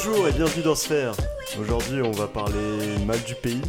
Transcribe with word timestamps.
Bonjour 0.00 0.28
et 0.28 0.32
bienvenue 0.32 0.62
dans 0.62 0.76
Sphère. 0.76 1.12
Aujourd'hui, 1.60 2.02
on 2.02 2.12
va 2.12 2.28
parler 2.28 3.04
mal 3.04 3.20
du 3.24 3.34
pays, 3.34 3.60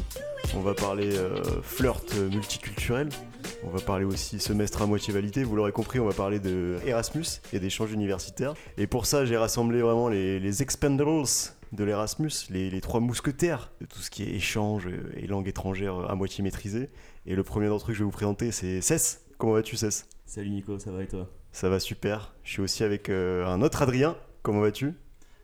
on 0.56 0.60
va 0.60 0.76
parler 0.76 1.18
euh, 1.18 1.42
flirt 1.64 2.14
multiculturel, 2.16 3.10
on 3.64 3.70
va 3.72 3.80
parler 3.80 4.06
aussi 4.06 4.40
semestre 4.40 4.84
à 4.84 4.86
moitié 4.86 5.12
validé. 5.12 5.44
Vous 5.44 5.56
l'aurez 5.56 5.72
compris, 5.72 6.00
on 6.00 6.06
va 6.06 6.14
parler 6.14 6.40
de 6.40 6.78
Erasmus 6.86 7.26
et 7.52 7.60
d'échanges 7.60 7.92
universitaires. 7.94 8.54
Et 8.78 8.86
pour 8.86 9.08
ça, 9.08 9.26
j'ai 9.26 9.38
rassemblé 9.38 9.82
vraiment 9.82 10.08
les, 10.08 10.40
les 10.40 10.62
expendables 10.62 11.26
de 11.72 11.84
l'Erasmus, 11.84 12.32
les, 12.52 12.70
les 12.70 12.82
trois 12.82 13.00
mousquetaires 13.00 13.72
de 13.82 13.88
tout 13.88 14.00
ce 14.00 14.12
qui 14.12 14.22
est 14.22 14.36
échange 14.36 14.88
et 15.16 15.26
langue 15.26 15.48
étrangère 15.48 16.12
à 16.12 16.14
moitié 16.14 16.44
maîtrisée. 16.44 16.92
Et 17.26 17.34
le 17.34 17.44
premier 17.44 17.70
d'entre 17.70 17.86
eux 17.86 17.88
que 17.88 17.94
je 17.94 18.00
vais 18.00 18.06
vous 18.06 18.12
présenter, 18.12 18.52
c'est 18.52 18.82
Cess. 18.82 19.26
Comment 19.40 19.54
vas-tu, 19.54 19.78
Cess? 19.78 20.08
Salut 20.28 20.52
Nico, 20.52 20.78
ça 20.78 20.92
va 20.92 21.02
et 21.02 21.08
toi? 21.08 21.28
Ça 21.52 21.70
va 21.70 21.80
super. 21.80 22.36
Je 22.44 22.52
suis 22.52 22.62
aussi 22.62 22.84
avec 22.84 23.10
euh, 23.10 23.48
un 23.48 23.64
autre 23.64 23.82
Adrien. 23.82 24.16
Comment 24.44 24.62
vas-tu? 24.62 24.94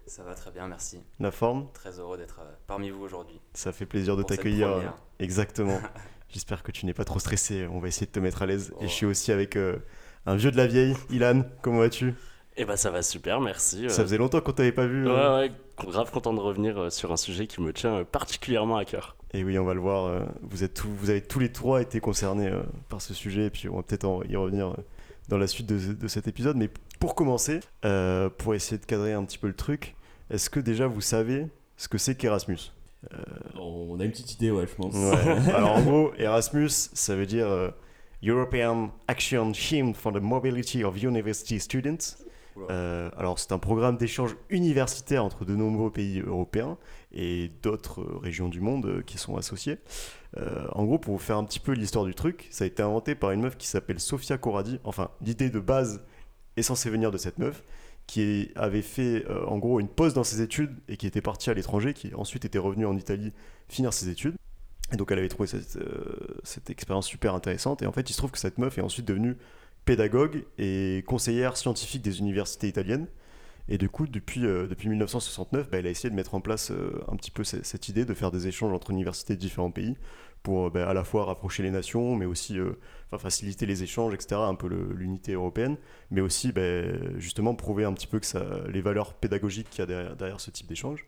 Ça 0.07 0.23
va 0.23 0.35
très 0.35 0.51
bien, 0.51 0.67
merci. 0.67 0.99
La 1.19 1.31
forme 1.31 1.67
Très 1.73 1.99
heureux 1.99 2.17
d'être 2.17 2.39
euh, 2.41 2.51
parmi 2.67 2.89
vous 2.91 3.03
aujourd'hui. 3.03 3.39
Ça 3.53 3.71
fait 3.71 3.85
plaisir 3.85 4.15
de 4.15 4.23
t'accueillir. 4.23 4.71
première. 4.71 4.93
Exactement. 5.19 5.79
J'espère 6.29 6.63
que 6.63 6.71
tu 6.71 6.85
n'es 6.85 6.93
pas 6.93 7.05
trop 7.05 7.19
stressé. 7.19 7.67
On 7.71 7.79
va 7.79 7.87
essayer 7.87 8.05
de 8.05 8.11
te 8.11 8.19
mettre 8.19 8.41
à 8.41 8.45
l'aise. 8.45 8.71
Oh. 8.75 8.83
Et 8.83 8.87
je 8.87 8.93
suis 8.93 9.05
aussi 9.05 9.31
avec 9.31 9.55
euh, 9.55 9.77
un 10.25 10.35
vieux 10.35 10.51
de 10.51 10.57
la 10.57 10.67
vieille, 10.67 10.95
Ilan. 11.09 11.43
Comment 11.61 11.79
vas-tu? 11.79 12.13
Eh 12.57 12.65
ben 12.65 12.75
ça 12.77 12.89
va 12.91 13.01
super, 13.01 13.41
merci. 13.41 13.89
Ça 13.89 14.01
Euh, 14.01 14.05
faisait 14.05 14.17
longtemps 14.17 14.41
qu'on 14.41 14.51
t'avait 14.53 14.71
pas 14.71 14.85
vu. 14.85 15.05
Ouais, 15.05 15.11
euh. 15.11 15.39
ouais, 15.41 15.51
grave 15.85 16.11
content 16.11 16.33
de 16.33 16.39
revenir 16.39 16.77
euh, 16.77 16.89
sur 16.89 17.11
un 17.11 17.17
sujet 17.17 17.47
qui 17.47 17.59
me 17.61 17.73
tient 17.73 17.95
euh, 17.97 18.03
particulièrement 18.05 18.77
à 18.77 18.85
cœur. 18.85 19.17
Et 19.33 19.43
oui, 19.43 19.57
on 19.59 19.65
va 19.65 19.73
le 19.73 19.81
voir. 19.81 20.05
euh, 20.05 20.21
vous, 20.43 20.63
êtes 20.63 20.73
tous- 20.75 20.87
vous 20.89 21.09
avez 21.09 21.21
tous 21.21 21.39
les 21.39 21.51
trois 21.51 21.81
été 21.81 21.99
concernés 21.99 22.47
euh, 22.47 22.61
par 22.89 23.01
ce 23.01 23.13
sujet. 23.13 23.45
Et 23.47 23.49
puis 23.49 23.67
on 23.69 23.77
va 23.77 23.83
peut-être 23.83 24.05
en- 24.05 24.23
y 24.23 24.35
revenir 24.37 24.67
euh, 24.69 24.75
dans 25.27 25.37
la 25.37 25.47
suite 25.47 25.67
de, 25.67 25.93
de 25.93 26.07
cet 26.07 26.27
épisode. 26.27 26.55
Mais 26.57 26.69
pour 27.05 27.13
commencer, 27.13 27.59
euh, 27.85 28.31
pour 28.35 28.55
essayer 28.55 28.79
de 28.79 28.85
cadrer 28.85 29.13
un 29.13 29.23
petit 29.25 29.37
peu 29.37 29.45
le 29.45 29.53
truc, 29.53 29.95
est-ce 30.31 30.49
que 30.49 30.59
déjà 30.59 30.87
vous 30.87 31.01
savez 31.01 31.45
ce 31.77 31.87
que 31.87 31.99
c'est 31.99 32.15
qu'Erasmus? 32.15 32.71
On 33.59 33.99
a 33.99 34.05
une 34.05 34.09
petite 34.09 34.33
idée, 34.33 34.49
ouais, 34.49 34.65
je 34.65 34.73
pense. 34.73 34.95
Ouais. 34.95 35.51
Alors 35.53 35.73
en 35.73 35.83
gros, 35.83 36.11
Erasmus, 36.17 36.69
ça 36.71 37.15
veut 37.15 37.27
dire 37.27 37.45
euh, 37.45 37.69
European 38.23 38.89
Action 39.07 39.51
Team 39.51 39.93
for 39.93 40.13
the 40.13 40.19
Mobility 40.19 40.83
of 40.83 40.99
University 40.99 41.59
Students. 41.59 42.25
Euh, 42.69 43.09
alors 43.17 43.37
c'est 43.37 43.51
un 43.51 43.59
programme 43.59 43.97
d'échange 43.97 44.35
universitaire 44.49 45.25
entre 45.25 45.43
de 45.43 45.53
nombreux 45.55 45.91
pays 45.91 46.21
européens 46.21 46.77
et 47.11 47.51
d'autres 47.61 48.01
euh, 48.01 48.17
régions 48.17 48.49
du 48.49 48.61
monde 48.61 48.85
euh, 48.85 49.01
qui 49.01 49.17
sont 49.17 49.35
associées. 49.37 49.77
Euh, 50.37 50.65
en 50.71 50.85
gros, 50.85 50.97
pour 50.97 51.13
vous 51.13 51.19
faire 51.19 51.37
un 51.37 51.43
petit 51.43 51.59
peu 51.59 51.73
l'histoire 51.73 52.05
du 52.05 52.15
truc, 52.15 52.47
ça 52.51 52.63
a 52.63 52.67
été 52.67 52.81
inventé 52.81 53.13
par 53.15 53.31
une 53.31 53.41
meuf 53.41 53.57
qui 53.57 53.67
s'appelle 53.67 53.99
Sofia 53.99 54.37
Corradi. 54.37 54.79
Enfin, 54.83 55.09
l'idée 55.21 55.49
de 55.49 55.59
base 55.59 56.01
est 56.57 56.61
censée 56.63 56.89
venir 56.89 57.11
de 57.11 57.17
cette 57.17 57.37
meuf 57.39 57.63
qui 58.07 58.51
avait 58.55 58.81
fait 58.83 59.25
euh, 59.29 59.45
en 59.47 59.57
gros 59.57 59.79
une 59.79 59.87
pause 59.87 60.13
dans 60.13 60.23
ses 60.23 60.41
études 60.41 60.75
et 60.87 60.95
qui 60.97 61.07
était 61.07 61.21
partie 61.21 61.49
à 61.49 61.53
l'étranger, 61.55 61.93
qui 61.93 62.13
ensuite 62.13 62.45
était 62.45 62.59
revenue 62.59 62.85
en 62.85 62.95
Italie 62.95 63.33
finir 63.67 63.93
ses 63.93 64.09
études. 64.09 64.35
Et 64.93 64.97
donc 64.97 65.11
elle 65.11 65.17
avait 65.17 65.27
trouvé 65.29 65.47
cette, 65.47 65.77
euh, 65.77 66.37
cette 66.43 66.69
expérience 66.69 67.07
super 67.07 67.33
intéressante. 67.33 67.81
Et 67.81 67.87
en 67.87 67.91
fait, 67.91 68.07
il 68.09 68.13
se 68.13 68.17
trouve 68.19 68.31
que 68.31 68.37
cette 68.37 68.59
meuf 68.59 68.77
est 68.77 68.81
ensuite 68.81 69.07
devenue 69.07 69.37
pédagogue 69.85 70.45
et 70.59 71.03
conseillère 71.07 71.57
scientifique 71.57 72.03
des 72.03 72.19
universités 72.19 72.67
italiennes. 72.67 73.07
Et 73.67 73.79
du 73.79 73.89
coup, 73.89 74.05
depuis, 74.05 74.45
euh, 74.45 74.67
depuis 74.67 74.89
1969, 74.89 75.71
bah, 75.71 75.77
elle 75.79 75.87
a 75.87 75.89
essayé 75.89 76.11
de 76.11 76.15
mettre 76.15 76.35
en 76.35 76.41
place 76.41 76.71
un 77.11 77.15
petit 77.15 77.31
peu 77.31 77.43
ce- 77.43 77.63
cette 77.63 77.89
idée 77.89 78.05
de 78.05 78.13
faire 78.13 78.29
des 78.29 78.47
échanges 78.47 78.71
entre 78.73 78.91
universités 78.91 79.33
de 79.35 79.39
différents 79.39 79.71
pays 79.71 79.95
pour 80.45 80.67
euh, 80.67 80.69
bah, 80.69 80.87
à 80.87 80.93
la 80.93 81.03
fois 81.03 81.25
rapprocher 81.25 81.63
les 81.63 81.71
nations, 81.71 82.15
mais 82.15 82.25
aussi 82.25 82.57
euh, 82.57 82.77
enfin, 83.07 83.17
faciliter 83.17 83.65
les 83.65 83.83
échanges, 83.83 84.13
etc., 84.13 84.39
un 84.41 84.55
peu 84.55 84.67
l'unité 84.67 85.33
européenne, 85.33 85.75
mais 86.11 86.21
aussi 86.21 86.53
bah, 86.53 86.61
justement 87.17 87.55
prouver 87.55 87.83
un 87.83 87.93
petit 87.93 88.07
peu 88.07 88.19
que 88.19 88.69
les 88.69 88.81
valeurs 88.81 89.15
pédagogiques 89.15 89.69
qu'il 89.69 89.79
y 89.79 89.91
a 89.91 90.15
derrière, 90.15 90.39
ce 90.39 90.51
type 90.51 90.67
d'échange. 90.67 91.05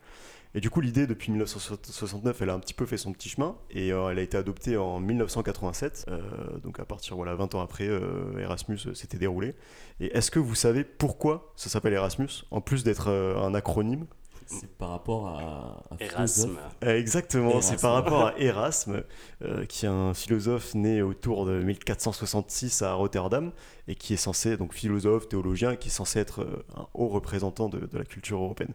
Et 0.55 0.61
du 0.61 0.69
coup, 0.69 0.81
l'idée, 0.81 1.05
depuis 1.05 1.31
1969, 1.31 2.41
elle 2.41 2.49
a 2.49 2.53
un 2.53 2.59
petit 2.59 2.73
peu 2.73 2.85
fait 2.85 2.97
son 2.97 3.13
petit 3.13 3.29
chemin 3.29 3.57
et 3.69 3.91
euh, 3.91 4.09
elle 4.09 4.17
a 4.17 4.21
été 4.21 4.37
adoptée 4.37 4.75
en 4.75 4.99
1987. 4.99 6.05
Euh, 6.07 6.57
donc, 6.63 6.79
à 6.79 6.85
partir, 6.85 7.15
voilà, 7.15 7.35
20 7.35 7.53
ans 7.53 7.61
après, 7.61 7.89
Erasmus 8.39 8.79
s'était 8.95 9.19
déroulé. 9.19 9.53
Et 9.99 10.07
est-ce 10.17 10.31
que 10.31 10.39
vous 10.39 10.55
savez 10.55 10.83
pourquoi 10.83 11.53
ça 11.55 11.69
s'appelle 11.69 11.93
Erasmus, 11.93 12.45
en 12.49 12.61
plus 12.61 12.83
d'être 12.83 13.09
un 13.09 13.53
acronyme 13.53 14.07
C'est 14.47 14.77
par 14.77 14.89
rapport 14.89 15.27
à. 15.27 15.83
à 15.91 16.03
Erasme. 16.03 16.49
philosophe. 16.49 16.75
Euh, 16.83 16.99
Exactement, 16.99 17.61
c'est 17.61 17.79
par 17.79 17.93
rapport 17.93 18.25
à 18.27 18.39
Erasme, 18.39 19.03
euh, 19.43 19.65
qui 19.65 19.85
est 19.85 19.89
un 19.89 20.13
philosophe 20.13 20.73
né 20.73 21.01
autour 21.01 21.45
de 21.45 21.61
1466 21.61 22.81
à 22.81 22.93
Rotterdam 22.93 23.51
et 23.87 23.95
qui 23.95 24.13
est 24.13 24.17
censé, 24.17 24.57
donc 24.57 24.73
philosophe, 24.73 25.27
théologien, 25.29 25.75
qui 25.75 25.89
est 25.89 25.91
censé 25.91 26.19
être 26.19 26.41
euh, 26.41 26.65
un 26.75 26.87
haut 26.93 27.09
représentant 27.09 27.69
de, 27.69 27.79
de 27.79 27.97
la 27.97 28.05
culture 28.05 28.39
européenne. 28.39 28.73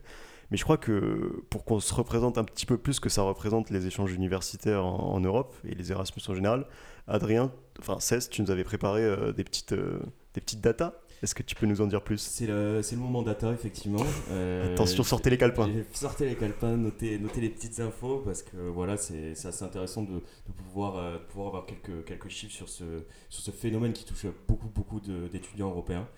Mais 0.50 0.58
je 0.58 0.64
crois 0.64 0.76
que 0.76 1.42
pour 1.48 1.64
qu'on 1.64 1.80
se 1.80 1.94
représente 1.94 2.36
un 2.36 2.44
petit 2.44 2.66
peu 2.66 2.76
plus 2.76 3.00
que 3.00 3.08
ça 3.08 3.22
représente 3.22 3.70
les 3.70 3.86
échanges 3.86 4.12
universitaires 4.12 4.84
en, 4.84 5.14
en 5.14 5.20
Europe 5.20 5.54
et 5.64 5.74
les 5.74 5.92
Erasmus 5.92 6.22
en 6.28 6.34
général, 6.34 6.66
Adrien, 7.08 7.50
enfin 7.80 7.98
Cesc, 8.00 8.30
tu 8.30 8.42
nous 8.42 8.50
avais 8.50 8.64
préparé 8.64 9.02
euh, 9.02 9.32
des, 9.32 9.44
petites, 9.44 9.72
euh, 9.72 10.00
des 10.34 10.40
petites 10.40 10.60
datas. 10.60 10.92
Est-ce 11.22 11.36
que 11.36 11.44
tu 11.44 11.54
peux 11.54 11.66
nous 11.66 11.80
en 11.80 11.86
dire 11.86 12.02
plus? 12.02 12.18
C'est 12.18 12.46
le, 12.48 12.80
le 12.80 12.96
moment 12.96 13.22
data, 13.22 13.52
effectivement. 13.52 14.04
Euh, 14.32 14.72
Attention, 14.72 15.04
sortez 15.04 15.30
les 15.30 15.38
calepins. 15.38 15.70
Sortez 15.92 16.28
les 16.28 16.34
calepins, 16.34 16.76
notez, 16.76 17.18
notez 17.18 17.40
les 17.40 17.50
petites 17.50 17.78
infos 17.78 18.22
parce 18.24 18.42
que 18.42 18.56
voilà, 18.56 18.96
c'est 18.96 19.30
assez 19.32 19.62
intéressant 19.64 20.02
de, 20.02 20.14
de 20.14 20.52
pouvoir, 20.56 20.96
euh, 20.96 21.12
de 21.14 21.24
pouvoir 21.24 21.48
avoir 21.48 21.66
quelques, 21.66 22.04
quelques 22.06 22.28
chiffres 22.28 22.54
sur 22.54 22.68
ce, 22.68 23.04
sur 23.28 23.42
ce 23.44 23.52
phénomène 23.52 23.92
qui 23.92 24.04
touche 24.04 24.26
beaucoup, 24.48 24.68
beaucoup 24.68 25.00
d'étudiants 25.00 25.70
européens. 25.70 26.08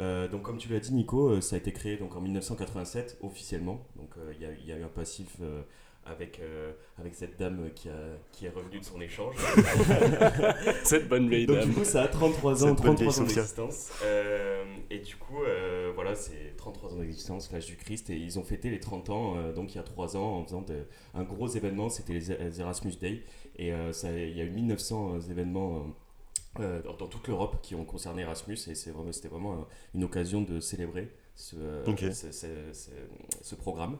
Euh, 0.00 0.26
donc, 0.26 0.42
comme 0.42 0.56
tu 0.56 0.70
l'as 0.70 0.80
dit, 0.80 0.94
Nico, 0.94 1.38
ça 1.42 1.56
a 1.56 1.58
été 1.58 1.72
créé 1.72 1.98
donc, 1.98 2.16
en 2.16 2.22
1987 2.22 3.18
officiellement. 3.22 3.86
Donc, 3.96 4.14
il 4.32 4.38
y, 4.38 4.68
y 4.68 4.72
a 4.72 4.78
eu 4.78 4.82
un 4.82 4.88
passif 4.88 5.36
avec, 6.08 6.38
euh, 6.40 6.72
avec 6.98 7.14
cette 7.14 7.38
dame 7.38 7.70
qui, 7.74 7.88
a, 7.88 7.92
qui 8.32 8.46
est 8.46 8.50
revenue 8.50 8.78
de 8.80 8.84
son 8.84 9.00
échange. 9.00 9.34
Cette 10.84 11.08
bonne 11.08 11.28
vieille 11.28 11.46
Donc 11.46 11.58
dame. 11.58 11.68
du 11.68 11.74
coup, 11.74 11.84
ça 11.84 12.02
a 12.02 12.08
33 12.08 12.64
ans, 12.64 12.68
Cette 12.76 12.84
bonne 12.84 12.94
vieille 12.96 13.08
33 13.08 13.20
ans 13.22 13.26
d'existence. 13.26 13.90
Euh, 14.04 14.64
et 14.90 14.98
du 15.00 15.16
coup, 15.16 15.42
euh, 15.42 15.90
voilà, 15.94 16.14
c'est 16.14 16.54
33 16.56 16.94
ans 16.94 16.98
d'existence, 16.98 17.50
l'âge 17.52 17.66
du 17.66 17.76
Christ, 17.76 18.10
et 18.10 18.16
ils 18.16 18.38
ont 18.38 18.44
fêté 18.44 18.70
les 18.70 18.80
30 18.80 19.10
ans, 19.10 19.52
donc 19.52 19.74
il 19.74 19.76
y 19.76 19.80
a 19.80 19.82
3 19.82 20.16
ans, 20.16 20.38
en 20.38 20.44
faisant 20.44 20.62
de- 20.62 20.86
un 21.14 21.24
gros 21.24 21.48
événement, 21.48 21.88
c'était 21.88 22.12
les, 22.14 22.36
les 22.36 22.60
Erasmus 22.60 22.92
Day, 23.00 23.22
et 23.58 23.72
ça, 23.92 24.12
il 24.12 24.36
y 24.36 24.40
a 24.40 24.44
eu 24.44 24.50
1900 24.50 25.20
événements 25.30 25.86
dans, 26.58 26.94
dans 26.96 27.06
toute 27.06 27.26
l'Europe 27.28 27.58
qui 27.62 27.74
ont 27.74 27.84
concerné 27.84 28.22
Erasmus, 28.22 28.56
et 28.68 28.90
vraiment, 28.90 29.12
c'était 29.12 29.28
vraiment 29.28 29.52
euh, 29.54 29.64
une 29.94 30.04
occasion 30.04 30.40
de 30.42 30.60
célébrer 30.60 31.10
ce, 31.34 31.56
ce, 31.96 32.32
ce- 32.32 32.46
ce- 32.72 32.90
ce 33.42 33.54
programme. 33.56 33.98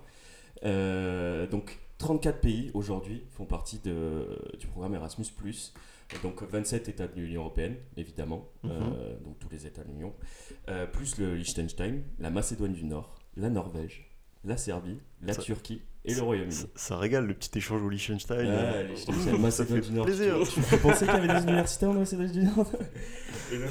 Donc 0.62 1.78
34 1.98 2.40
pays 2.40 2.70
aujourd'hui 2.74 3.24
font 3.30 3.46
partie 3.46 3.78
de, 3.78 4.38
du 4.58 4.66
programme 4.66 4.94
Erasmus+. 4.94 5.26
Donc 6.22 6.42
27 6.42 6.88
États 6.88 7.08
de 7.08 7.18
l'Union 7.20 7.40
Européenne, 7.40 7.74
évidemment, 7.96 8.48
Mhm. 8.62 8.70
euh, 8.70 9.18
donc 9.24 9.38
tous 9.40 9.48
les 9.50 9.66
États 9.66 9.82
de 9.82 9.88
l'Union, 9.88 10.14
euh, 10.68 10.86
plus 10.86 11.18
le 11.18 11.34
Liechtenstein, 11.34 12.02
la 12.20 12.30
Macédoine 12.30 12.72
du 12.74 12.84
Nord, 12.84 13.18
la 13.36 13.50
Norvège, 13.50 14.08
la 14.44 14.56
Serbie, 14.56 14.98
la 15.22 15.32
Ça- 15.32 15.42
Turquie 15.42 15.82
et 16.04 16.14
le 16.14 16.22
Royaume-Uni. 16.22 16.66
ça 16.76 16.96
régale 16.96 17.26
le 17.26 17.34
petit 17.34 17.58
échange 17.58 17.82
au 17.82 17.88
Liechtenstein. 17.88 18.46
Ah, 18.46 18.52
euh, 18.74 18.82
Liechtenstein, 18.88 19.32
ça 19.32 19.38
Macédoine 19.38 19.82
fait 19.82 19.88
du 19.88 19.94
Nord. 19.96 20.04
plaisir. 20.06 20.36
Tu, 20.44 20.60
tu 20.60 20.76
pensais 20.76 21.06
qu'il 21.06 21.14
y 21.14 21.18
avait 21.18 21.34
des 21.40 21.42
universités 21.42 21.86
en 21.86 21.94
Macédoine 21.94 22.30
du 22.30 22.44
Nord 22.44 22.70
et, 23.50 23.58
donc, 23.58 23.70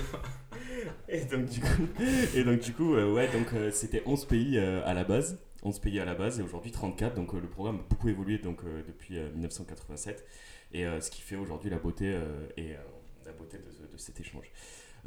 et 1.07 1.25
donc 1.25 1.45
du 1.45 1.59
coup, 1.61 1.87
et 2.35 2.43
donc, 2.43 2.59
du 2.59 2.73
coup 2.73 2.95
euh, 2.95 3.13
ouais, 3.13 3.31
donc 3.31 3.53
euh, 3.53 3.71
c'était 3.71 4.03
11 4.05 4.25
pays 4.25 4.57
euh, 4.57 4.81
à 4.85 4.93
la 4.93 5.05
base. 5.05 5.39
11 5.65 5.79
pays 5.79 5.99
à 5.99 6.05
la 6.05 6.13
base 6.15 6.39
et 6.39 6.43
aujourd'hui 6.43 6.71
34. 6.71 7.15
Donc 7.15 7.33
euh, 7.33 7.39
le 7.41 7.47
programme 7.49 7.77
a 7.77 7.83
beaucoup 7.89 8.07
évolué 8.07 8.37
donc, 8.37 8.59
euh, 8.63 8.83
depuis 8.87 9.17
euh, 9.17 9.29
1987. 9.33 10.25
Et 10.71 10.85
euh, 10.85 11.01
ce 11.01 11.11
qui 11.11 11.21
fait 11.21 11.35
aujourd'hui 11.35 11.69
la 11.69 11.77
beauté 11.79 12.13
euh, 12.13 12.47
et 12.57 12.73
euh, 12.73 12.77
la 13.25 13.31
beauté 13.33 13.57
de, 13.57 13.63
ce- 13.71 13.91
de 13.91 13.97
cet 13.97 14.19
échange. 14.19 14.51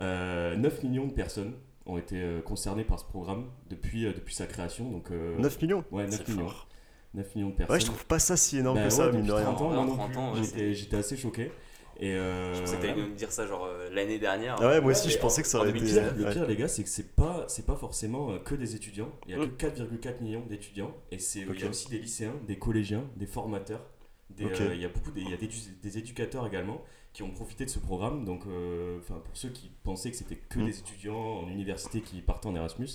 Euh, 0.01 0.57
9 0.57 0.83
millions 0.85 1.07
de 1.07 1.13
personnes 1.13 1.55
ont 1.87 1.97
été 1.99 2.21
euh, 2.21 2.41
concernées 2.43 2.85
par 2.85 2.99
ce 2.99 3.05
programme 3.05 3.47
depuis, 3.71 4.05
euh, 4.07 4.13
depuis 4.13 4.35
sa 4.35 4.47
création. 4.47 4.91
Donc, 4.91 5.11
euh, 5.11 5.39
9 5.39 5.63
millions 5.63 5.85
Ouais, 5.91 6.05
9 6.07 6.15
C'est 6.27 6.29
millions. 6.29 6.49
fort. 6.49 6.69
9 7.15 7.35
millions 7.37 7.49
de 7.51 7.55
personnes. 7.55 7.75
Ouais, 7.75 7.81
je 7.81 7.87
trouve 7.87 8.05
pas 8.07 8.19
ça 8.19 8.37
si 8.37 8.59
énorme 8.59 8.79
Bah 8.79 8.85
que 8.85 8.91
ça, 8.91 9.07
ouais, 9.07 9.13
mine 9.13 9.23
de 9.23 9.27
depuis 9.29 9.37
rien. 9.43 9.53
30 9.55 9.61
ans, 9.63 9.71
moi 9.75 9.85
non 9.87 9.95
30 9.97 10.11
plus. 10.11 10.19
ans, 10.19 10.35
ouais, 10.35 10.43
J'étais- 10.45 10.75
J'étais 10.75 10.97
assez 10.97 11.17
choqué. 11.17 11.51
Et 12.01 12.15
euh, 12.15 12.55
Je 12.55 12.61
pensais 12.61 12.77
que 12.77 12.81
t'allais 12.83 12.95
nous 13.03 13.15
dire 13.15 13.33
ça 13.33 13.47
genre 13.47 13.65
euh, 13.65 13.91
l'année 13.93 14.19
dernière. 14.21 14.57
Ah 14.61 14.69
ouais, 14.69 14.81
moi 14.81 14.93
Ouais, 14.93 14.97
aussi, 14.97 15.11
je 15.11 15.19
pensais 15.19 15.43
que 15.43 15.49
ça 15.49 15.59
en- 15.59 15.63
aurait 15.63 15.71
été. 15.71 15.81
Le 15.81 15.87
pire, 15.87 16.15
le 16.17 16.25
ouais. 16.25 16.33
pire, 16.33 16.47
les 16.47 16.57
gars, 16.57 16.69
c'est 16.69 16.83
que 16.85 16.89
c'est 16.89 17.15
pas, 17.17 17.45
c'est 17.49 17.67
pas 17.67 17.75
forcément 17.77 18.31
euh, 18.31 18.39
que 18.39 18.55
des 18.55 18.77
étudiants. 18.77 19.11
Il 19.27 19.33
y 19.33 19.35
a 19.35 19.39
Mm. 19.45 19.51
que 19.57 19.67
4,4 19.67 20.21
millions 20.23 20.45
d'étudiants. 20.49 20.95
Et 21.11 21.19
c'est, 21.19 21.41
il 21.41 21.61
y 21.61 21.65
a 21.65 21.69
aussi 21.69 21.89
des 21.89 21.99
lycéens, 21.99 22.35
des 22.47 22.57
collégiens, 22.59 23.05
des 23.17 23.27
formateurs. 23.27 23.85
Des, 24.31 24.45
euh, 24.45 24.75
il 24.75 24.81
y 24.81 24.85
a 24.85 24.89
beaucoup 24.89 25.11
des, 25.11 25.23
il 25.23 25.31
y 25.31 25.35
a 25.35 25.37
des, 25.39 25.49
des 25.83 25.99
éducateurs 25.99 26.47
également 26.47 26.83
qui 27.13 27.23
ont 27.25 27.31
profité 27.31 27.65
de 27.65 27.71
ce 27.71 27.79
programme. 27.81 28.25
Donc, 28.25 28.43
euh, 28.47 28.99
enfin, 29.01 29.21
pour 29.25 29.37
ceux 29.37 29.49
qui 29.49 29.71
pensaient 29.83 30.11
que 30.13 30.17
c'était 30.17 30.37
que 30.37 30.61
Mm. 30.61 30.67
des 30.67 30.79
étudiants 30.79 31.19
en 31.19 31.49
université 31.49 32.01
qui 32.01 32.21
partaient 32.21 32.47
en 32.47 32.55
Erasmus, 32.55 32.89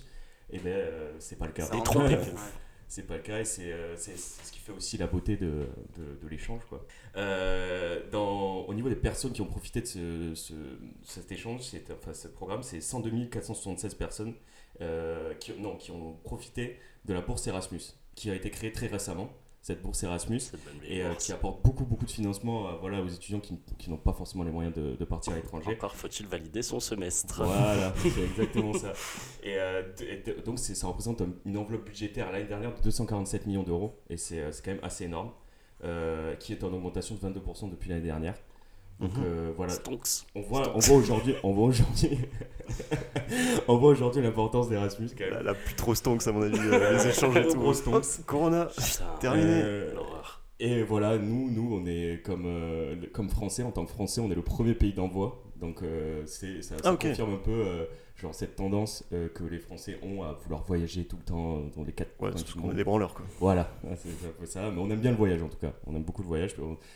et 0.50 0.60
ben 0.60 0.70
euh, 0.72 1.12
c'est 1.20 1.38
pas 1.38 1.48
le 1.48 1.52
cas. 1.52 1.66
Ça 1.66 1.76
rend 1.76 1.82
trompé. 1.82 2.16
C'est 2.94 3.08
pas 3.08 3.18
le 3.18 3.24
cas 3.24 3.40
et 3.40 3.46
c'est 3.46 3.72
euh, 3.72 3.96
c'est- 3.98 4.18
ce 4.18 4.52
qui 4.52 4.60
fait 4.60 4.72
aussi 4.72 4.98
la 4.98 5.08
beauté 5.08 5.36
de, 5.36 5.68
de, 5.98 6.28
l'échange. 6.28 6.62
quoi. 6.70 6.86
Euh, 7.18 8.02
dans, 8.12 8.62
au 8.66 8.74
niveau 8.74 8.88
des 8.90 8.96
personnes 8.96 9.32
qui 9.34 9.42
ont 9.42 9.48
profité 9.48 9.82
de 9.82 9.86
ce, 9.88 10.36
ce- 10.36 10.54
cet 11.04 11.32
échange, 11.32 11.62
enfin, 11.92 12.14
ce 12.14 12.28
programme, 12.28 12.62
c'est 12.64 12.82
102 12.82 13.26
476 13.30 13.96
personnes 13.96 14.36
euh, 14.82 15.34
qui, 15.36 15.54
non, 15.60 15.76
qui 15.78 15.92
ont 15.92 16.14
profité 16.24 16.78
de 17.06 17.14
la 17.14 17.22
bourse 17.22 17.48
Erasmus. 17.48 17.82
qui 18.16 18.30
a 18.30 18.36
été 18.36 18.52
créée 18.52 18.72
très 18.72 18.88
récemment, 18.88 19.30
cette 19.64 19.82
bourse 19.82 20.04
Erasmus, 20.04 20.42
et 20.86 21.04
euh, 21.04 21.14
qui 21.16 21.32
apporte 21.32 21.64
beaucoup, 21.64 21.86
beaucoup 21.86 22.06
de 22.06 22.12
financement 22.12 22.68
euh, 22.68 22.72
voilà, 22.82 23.02
aux 23.02 23.08
étudiants 23.08 23.40
qui, 23.40 23.58
qui 23.80 23.90
n'ont 23.90 23.98
pas 23.98 24.12
forcément 24.14 24.44
les 24.44 24.52
moyens 24.52 24.76
de, 24.76 24.96
de 24.96 25.06
partir 25.06 25.34
à 25.34 25.38
l'étranger. 25.38 25.72
Encore 25.72 25.96
faut-il 25.96 26.28
valider 26.28 26.62
son 26.62 26.80
semestre. 26.82 27.42
Voilà, 27.44 27.94
c'est 27.98 28.22
exactement 28.24 28.74
ça. 28.74 28.92
Et, 29.42 29.56
euh, 29.58 29.82
et 30.02 30.22
donc 30.46 30.60
ça 30.60 30.88
représente 30.88 31.22
un- 31.22 31.34
une 31.46 31.58
enveloppe 31.58 31.86
budgétaire 31.86 32.32
l'année 32.32 32.44
dernière 32.48 32.76
de 32.76 32.82
247 32.82 33.48
millions 33.48 33.64
d'euros, 33.64 33.98
et 34.10 34.18
c'est 34.18 34.52
c'est 34.52 34.64
quand 34.66 34.72
même 34.72 34.84
assez 34.84 35.06
énorme, 35.06 35.32
qui 36.40 36.52
est 36.54 36.64
en 36.64 36.74
augmentation 36.74 37.16
de 37.16 37.20
22% 37.22 37.70
depuis 37.72 37.90
l'année 37.90 38.02
dernière. 38.04 38.36
Donc 39.04 39.18
Mhm. 39.18 39.24
euh, 39.26 39.52
voilà, 39.58 39.74
Stonks. 39.74 40.08
on 40.34 40.42
voit, 40.42 40.76
on 40.76 40.80
voit 40.80 40.96
aujourd'hui, 40.98 41.36
on 41.44 41.52
voit 41.52 41.66
aujourd'hui, 41.68 42.18
on 43.68 43.78
voit 43.78 43.90
aujourd'hui 43.92 44.22
l'importance 44.22 44.70
d'Erasmus 44.70 45.10
quand 45.18 45.26
même. 45.26 45.34
La, 45.34 45.44
la 45.44 45.54
plus 45.54 45.76
trop 45.76 45.94
stonks, 45.94 46.26
à 46.26 46.32
mon 46.32 46.42
avis, 46.42 46.58
euh, 46.58 46.94
les 46.98 47.08
échanges 47.08 47.36
et 47.36 47.48
tout. 47.48 47.60
Gros 47.60 47.74
stonks. 47.74 47.96
Hop, 47.96 48.06
Corona. 48.26 48.66
Putain, 48.68 49.04
Terminé. 49.20 49.62
Euh. 49.64 49.94
Et 50.60 50.84
voilà, 50.84 51.18
nous, 51.18 51.52
nous, 51.52 51.76
on 51.76 51.86
est 51.86 52.22
comme, 52.24 52.46
euh, 52.46 52.96
Français, 53.30 53.64
en 53.64 53.72
tant 53.72 53.84
que 53.86 53.92
Français, 53.92 54.22
on 54.22 54.32
est 54.32 54.36
le 54.36 54.42
premier 54.42 54.74
pays 54.74 54.94
d'envoi. 54.94 55.44
Donc 55.60 55.82
euh, 55.84 56.24
c'est, 56.26 56.62
ça, 56.62 56.76
ça 56.78 56.92
Ah, 56.92 56.96
confirme 56.96 57.34
un 57.34 57.38
peu 57.38 57.52
euh, 57.52 57.86
genre 58.24 58.34
cette 58.34 58.56
tendance 58.56 59.04
euh, 59.14 59.28
que 59.30 59.44
les 59.44 59.60
Français 59.60 60.00
ont 60.02 60.24
à 60.24 60.32
vouloir 60.34 60.64
voyager 60.64 61.06
tout 61.06 61.18
le 61.18 61.24
temps 61.24 61.58
euh, 61.58 61.62
dans 61.76 61.84
les 61.84 61.92
quatre 61.92 62.12
Ouais, 62.22 62.32
coins 62.32 62.38
c'est 62.38 62.46
du 62.48 62.54
qu'on 62.54 62.60
est 62.62 62.68
monde. 62.68 62.76
des 62.76 62.84
branleurs, 62.84 63.14
quoi. 63.14 63.26
Voilà, 63.40 63.70
ouais, 63.84 63.96
c'est 64.02 64.38
peu 64.38 64.46
ça. 64.48 64.72
Mais 64.72 64.80
on 64.82 64.90
aime 64.90 65.00
bien 65.00 65.12
le 65.12 65.18
voyage 65.18 65.44
en 65.44 65.50
tout 65.50 65.58
cas. 65.58 65.74
On 65.86 65.96
aime 65.96 66.04
beaucoup 66.04 66.22
le 66.24 66.28
voyage. 66.28 66.56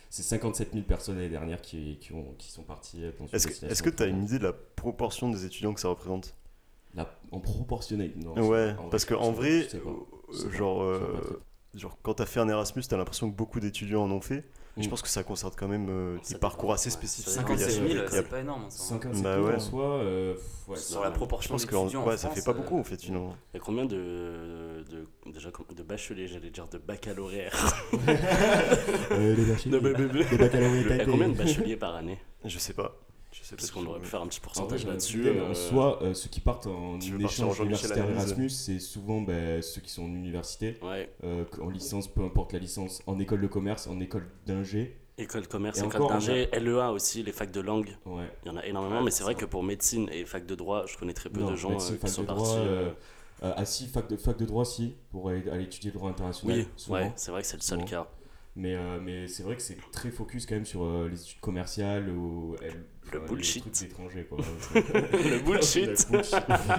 C'est 0.10 0.24
57 0.24 0.72
000 0.74 0.86
personnes 0.86 1.18
l'année 1.18 1.30
dernière 1.30 1.62
qui, 1.62 1.98
qui, 2.00 2.14
ont, 2.14 2.34
qui 2.38 2.50
sont 2.52 2.64
parties 2.64 3.04
une 3.04 3.28
Est-ce 3.32 3.48
que 3.84 3.90
que 3.92 3.96
tu 3.96 4.04
as 4.04 4.08
une 4.08 4.24
idée 4.24 4.40
de 4.40 4.44
la 4.46 4.54
proportion 4.54 5.30
des 5.30 5.46
étudiants 5.46 5.74
que 5.74 5.80
ça 5.82 5.90
représente? 5.90 6.34
La- 6.96 7.14
en 7.32 7.40
proportionnel. 7.40 8.14
non, 8.16 8.34
Ouais, 8.48 8.74
en 8.80 8.90
parce 8.90 9.06
vrai, 9.06 9.16
qu'en 9.16 9.32
vrai, 9.32 9.52
euh, 9.52 9.64
Je 10.32 10.38
sais 10.38 10.50
pas. 10.50 10.58
genre, 10.58 10.80
pas 10.80 10.84
euh, 10.86 11.42
genre 11.76 11.98
quand 12.02 12.16
t'as 12.16 12.26
fait 12.26 12.40
un 12.40 12.50
Erasmus, 12.50 12.84
t'as 12.90 12.98
l'impression 12.98 13.30
que 13.30 13.36
beaucoup 13.36 13.60
d'étudiants 13.60 14.04
en 14.04 14.12
ont 14.12 14.22
fait. 14.22 14.46
Et 14.78 14.84
Je 14.84 14.88
Mm. 14.88 14.90
pense 14.92 15.02
que 15.02 15.08
ça 15.10 15.24
concerne 15.24 15.54
quand 15.58 15.68
même 15.68 15.88
euh, 15.90 16.18
des 16.30 16.36
parcours 16.38 16.72
assez 16.72 16.88
ouais. 16.90 16.94
spécifiques. 16.94 17.34
Ça 17.34 17.42
Il 17.42 17.50
y 17.50 17.64
a- 17.64 17.68
57 17.68 17.78
il 17.86 17.92
y 17.92 17.94
000, 17.96 18.06
a- 18.06 18.10
c'est 18.12 18.30
pas 18.30 18.40
énorme. 18.40 18.66
ça. 18.70 18.78
57 18.84 19.24
Bah 19.24 19.36
000 19.36 19.48
ouais. 19.48 19.56
en 19.56 19.60
soi, 19.60 19.86
euh, 19.86 20.36
ouais, 20.68 20.78
Sur 20.78 21.02
la 21.02 21.10
Je 21.10 21.16
proportion 21.16 21.54
pense 21.56 21.66
que 21.66 21.76
en- 21.76 21.82
d'étudiants 21.86 22.04
en 22.04 22.08
ouais, 22.08 22.18
ça 22.18 22.30
fait 22.30 22.44
pas 22.46 22.54
beaucoup 22.54 22.78
euh, 22.78 22.82
en 22.82 22.84
fait, 22.84 23.02
finalement. 23.02 23.36
Il 23.54 23.58
y 23.58 23.60
a 23.60 23.64
combien 23.64 23.86
de, 23.86 23.96
de, 24.90 25.08
déjà, 25.32 25.50
de 25.76 25.84
bacheliers, 25.84 26.28
j'allais 26.28 26.52
dire 26.52 26.68
de 26.68 26.78
baccalauréats 26.78 27.50
Euh, 29.12 29.36
les 29.36 29.46
bacheliers. 29.46 29.80
De. 29.80 30.24
Des 30.30 30.38
baccalauréats 30.38 30.82
Il 30.92 30.98
y 30.98 31.02
a 31.02 31.06
combien 31.06 31.30
de 31.30 31.38
bacheliers 31.38 31.76
par 31.78 31.96
année? 31.96 32.20
Je 32.46 32.60
sais 32.60 32.74
pas. 32.74 32.96
Je 33.32 33.44
sais 33.44 33.56
pas. 33.56 33.60
Parce 33.60 33.72
qu'on 33.72 33.86
aurait 33.86 34.00
pu 34.00 34.08
faire 34.08 34.22
un 34.22 34.28
petit 34.28 34.40
pourcentage 34.40 34.86
ai 34.86 34.88
là-dessus. 34.88 35.28
euh, 35.28 35.52
en 35.52 35.54
soi, 35.54 36.02
euh, 36.02 36.14
ceux 36.14 36.30
qui 36.30 36.40
partent 36.40 36.68
en 36.68 37.00
échange 37.00 37.60
universitaire 37.60 38.10
Erasmus, 38.10 38.50
c'est 38.50 38.80
souvent 38.80 39.22
ben, 39.22 39.62
ceux 39.62 39.82
qui 39.82 39.90
sont 39.92 40.04
en 40.04 40.14
université, 40.14 40.78
Ouais, 40.82 41.10
euh, 41.24 41.44
en 41.62 41.70
licence, 41.70 42.08
peu 42.08 42.24
importe 42.24 42.54
la 42.54 42.60
licence, 42.60 43.02
en 43.06 43.20
école 43.20 43.42
de 43.42 43.48
commerce, 43.48 43.88
en 43.88 44.00
école 44.00 44.28
d'ingé. 44.46 44.98
école 45.18 45.42
de 45.42 45.48
commerce, 45.48 45.78
Et 45.78 45.82
école 45.82 45.96
encore, 46.04 46.10
d'ingé, 46.10 46.48
LEA 46.54 46.92
aussi, 46.92 47.22
les 47.24 47.32
facs 47.32 47.52
de 47.52 47.62
langue. 47.62 47.96
Ouais. 48.06 48.30
Il 48.46 48.48
y 48.48 48.52
en 48.52 48.58
a 48.58 48.66
énormément, 48.66 48.98
Ouais, 49.00 49.04
mais 49.06 49.12
c'est 49.12 49.24
vrai 49.24 49.36
que 49.36 49.46
pour 49.46 49.62
médecine 49.64 50.10
et 50.12 50.26
fac 50.26 50.46
de 50.46 50.56
droit, 50.56 50.86
je 50.88 50.98
connais 50.98 51.14
très 51.14 51.30
peu 51.30 51.42
Non, 51.42 51.52
de 51.52 51.56
gens 51.56 51.70
médecine, 51.72 51.96
euh, 51.96 52.06
qui 52.06 52.10
sont 52.12 52.22
de 52.22 52.28
partis. 52.28 52.44
droit, 52.44 52.56
euh, 52.58 52.90
euh, 52.90 52.92
euh, 53.44 53.54
ah 53.56 53.66
si, 53.66 53.88
fac 53.88 54.10
de, 54.10 54.16
fac 54.18 54.38
de 54.38 54.46
droit, 54.46 54.66
si, 54.66 54.96
pour 55.12 55.30
aller, 55.30 55.48
aller 55.50 55.66
étudier 55.66 55.92
le 55.92 55.98
droit 55.98 56.10
international. 56.10 56.58
Oui, 56.60 56.66
c'est 57.16 57.32
vrai 57.32 57.42
que 57.42 57.48
c'est 57.48 57.58
le 57.58 57.62
seul 57.62 57.80
Souvent. 57.80 57.90
cas. 57.90 58.08
Mais, 58.56 58.74
euh, 58.76 59.00
mais 59.00 59.28
c'est 59.28 59.44
vrai 59.44 59.56
que 59.56 59.62
c'est 59.62 59.78
très 59.92 60.10
focus 60.10 60.48
quand 60.48 60.56
même 60.56 60.66
sur 60.66 60.84
euh, 60.84 61.08
les 61.12 61.22
études 61.22 61.40
commerciales 61.42 62.10
ou 62.10 62.56
Le 63.14 63.20
bullshit. 63.20 63.66
Les 63.82 63.88
trucs 63.90 64.30
quoi. 64.30 64.38
le 64.76 65.40
bullshit. 65.40 66.08
Le 66.12 66.18
bullshit. 66.18 66.36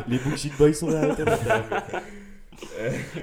les 0.09 0.19
bullshit 0.19 0.57
boys 0.59 0.73
sont 0.75 0.89
là. 0.91 1.15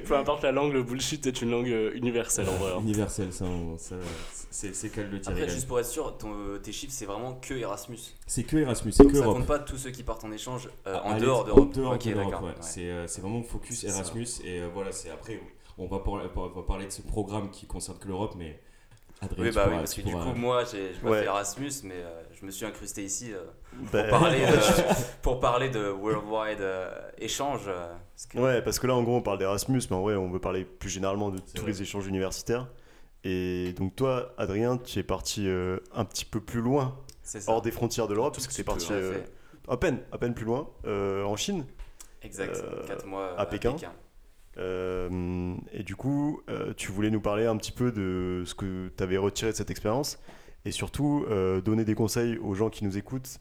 Peu 0.07 0.15
importe 0.15 0.43
la 0.43 0.51
langue, 0.53 0.71
le 0.71 0.81
bullshit 0.83 1.25
est 1.27 1.41
une 1.41 1.51
langue 1.51 1.67
euh, 1.69 1.91
universelle 1.95 2.47
en 2.47 2.53
vrai. 2.53 2.71
hein. 2.73 2.79
Universel, 2.81 3.33
ça, 3.33 3.45
ça 3.77 3.95
c'est 4.49 4.73
c'est 4.73 4.89
qu'elle 4.89 5.09
le 5.09 5.19
tirer. 5.19 5.41
Après, 5.41 5.53
juste 5.53 5.67
pour 5.67 5.77
être 5.79 5.85
sûr, 5.87 6.17
ton- 6.17 6.33
euh, 6.33 6.57
tes 6.57 6.71
chiffres, 6.71 6.93
c'est 6.95 7.05
vraiment 7.05 7.33
que 7.33 7.53
Erasmus. 7.53 7.97
C'est 8.27 8.43
que 8.43 8.55
Erasmus, 8.55 8.93
c'est 8.93 9.05
que 9.05 9.13
Ça 9.13 9.23
Europe. 9.25 9.37
compte 9.39 9.47
pas 9.47 9.59
tous 9.59 9.75
ceux 9.77 9.91
qui 9.91 10.03
partent 10.03 10.23
en 10.23 10.31
échange 10.31 10.69
euh, 10.87 10.97
en 11.03 11.11
À 11.15 11.19
dehors 11.19 11.43
d'Europe. 11.43 11.63
En 11.63 11.65
dehors 11.65 11.97
de 11.97 12.09
l'Europe, 12.11 12.25
d'accord. 12.31 12.43
ouais. 12.43 12.49
ouais. 12.51 12.55
C'est 12.61 12.89
euh, 12.89 13.07
c'est 13.07 13.19
vraiment 13.21 13.43
focus 13.43 13.81
ça. 13.81 13.87
Erasmus. 13.89 14.27
Et 14.45 14.61
euh, 14.61 14.69
voilà, 14.73 14.93
c'est 14.93 15.09
après, 15.09 15.41
on 15.77 15.87
va, 15.87 15.99
par- 15.99 16.13
on 16.13 16.47
va 16.47 16.63
parler 16.65 16.85
de 16.85 16.91
ce 16.91 17.01
programme 17.01 17.49
qui 17.51 17.65
concerne 17.65 17.97
que 17.97 18.07
l'Europe, 18.07 18.35
mais 18.37 18.57
Adrien, 19.21 19.43
Oui, 19.43 19.51
bah 19.53 19.65
oui, 19.69 19.75
parce 19.77 19.93
que 19.93 20.01
du 20.01 20.13
coup, 20.13 20.33
moi, 20.35 20.63
j'ai 20.71 20.93
j'ai 20.93 20.99
pas 21.01 21.09
Ouais. 21.09 21.19
fait 21.19 21.25
Erasmus, 21.25 21.71
mais 21.83 21.95
euh, 21.95 22.21
je 22.39 22.45
me 22.45 22.51
suis 22.51 22.65
incrusté 22.65 23.03
ici 23.03 23.31
euh, 23.33 23.43
pour, 23.91 24.19
parler 24.19 24.39
de, 24.45 24.93
pour 25.21 25.39
parler 25.39 25.69
de 25.69 25.89
Worldwide 25.89 26.61
euh, 26.61 26.91
Échange. 27.17 27.61
euh, 27.67 27.87
parce 28.13 28.25
que- 28.27 28.37
Ouais, 28.37 28.61
parce 28.61 28.79
que 28.79 28.87
là, 28.87 28.95
en 28.95 29.03
gros, 29.03 29.15
on 29.17 29.21
parle 29.21 29.37
d'Erasmus, 29.39 29.81
mais 29.89 29.95
en 29.95 30.01
vrai, 30.01 30.15
on 30.15 30.29
veut 30.29 30.39
parler 30.39 30.65
plus 30.65 30.89
généralement 30.89 31.29
de 31.29 31.39
tous 31.39 31.61
vrai. 31.61 31.71
les 31.71 31.81
échanges 31.81 32.07
universitaires. 32.07 32.67
Et 33.23 33.73
donc, 33.73 33.95
toi, 33.95 34.33
Adrien, 34.37 34.77
tu 34.77 34.99
es 34.99 35.03
parti 35.03 35.47
euh, 35.47 35.77
un 35.93 36.05
petit 36.05 36.25
peu 36.25 36.39
plus 36.39 36.61
loin, 36.61 36.95
hors 37.47 37.61
des 37.61 37.71
frontières 37.71 38.07
de 38.07 38.13
l'Europe, 38.13 38.33
parce 38.35 38.47
que 38.47 38.53
tu 38.53 38.61
es 38.61 38.63
parti 38.63 38.91
à 39.67 39.77
peine, 39.77 39.99
à 40.11 40.17
peine 40.19 40.33
plus 40.35 40.45
loin, 40.45 40.69
en 40.85 41.35
Chine. 41.35 41.65
Exact. 42.21 42.55
euh, 42.57 42.85
4 42.87 43.05
mois 43.07 43.33
à 43.39 43.45
Pékin. 43.45 43.75
Euh, 44.57 45.55
et 45.73 45.83
du 45.83 45.95
coup, 45.95 46.41
euh, 46.49 46.73
tu 46.77 46.91
voulais 46.91 47.09
nous 47.09 47.19
parler 47.21 47.45
un 47.45 47.57
petit 47.57 47.71
peu 47.71 47.91
de 47.91 48.43
ce 48.45 48.55
que 48.55 48.89
tu 48.95 49.03
avais 49.03 49.17
retiré 49.17 49.51
de 49.51 49.57
cette 49.57 49.69
expérience 49.69 50.17
et 50.65 50.71
surtout 50.71 51.25
euh, 51.29 51.61
donner 51.61 51.85
des 51.85 51.95
conseils 51.95 52.37
aux 52.39 52.53
gens 52.55 52.69
qui 52.69 52.83
nous 52.83 52.97
écoutent 52.97 53.37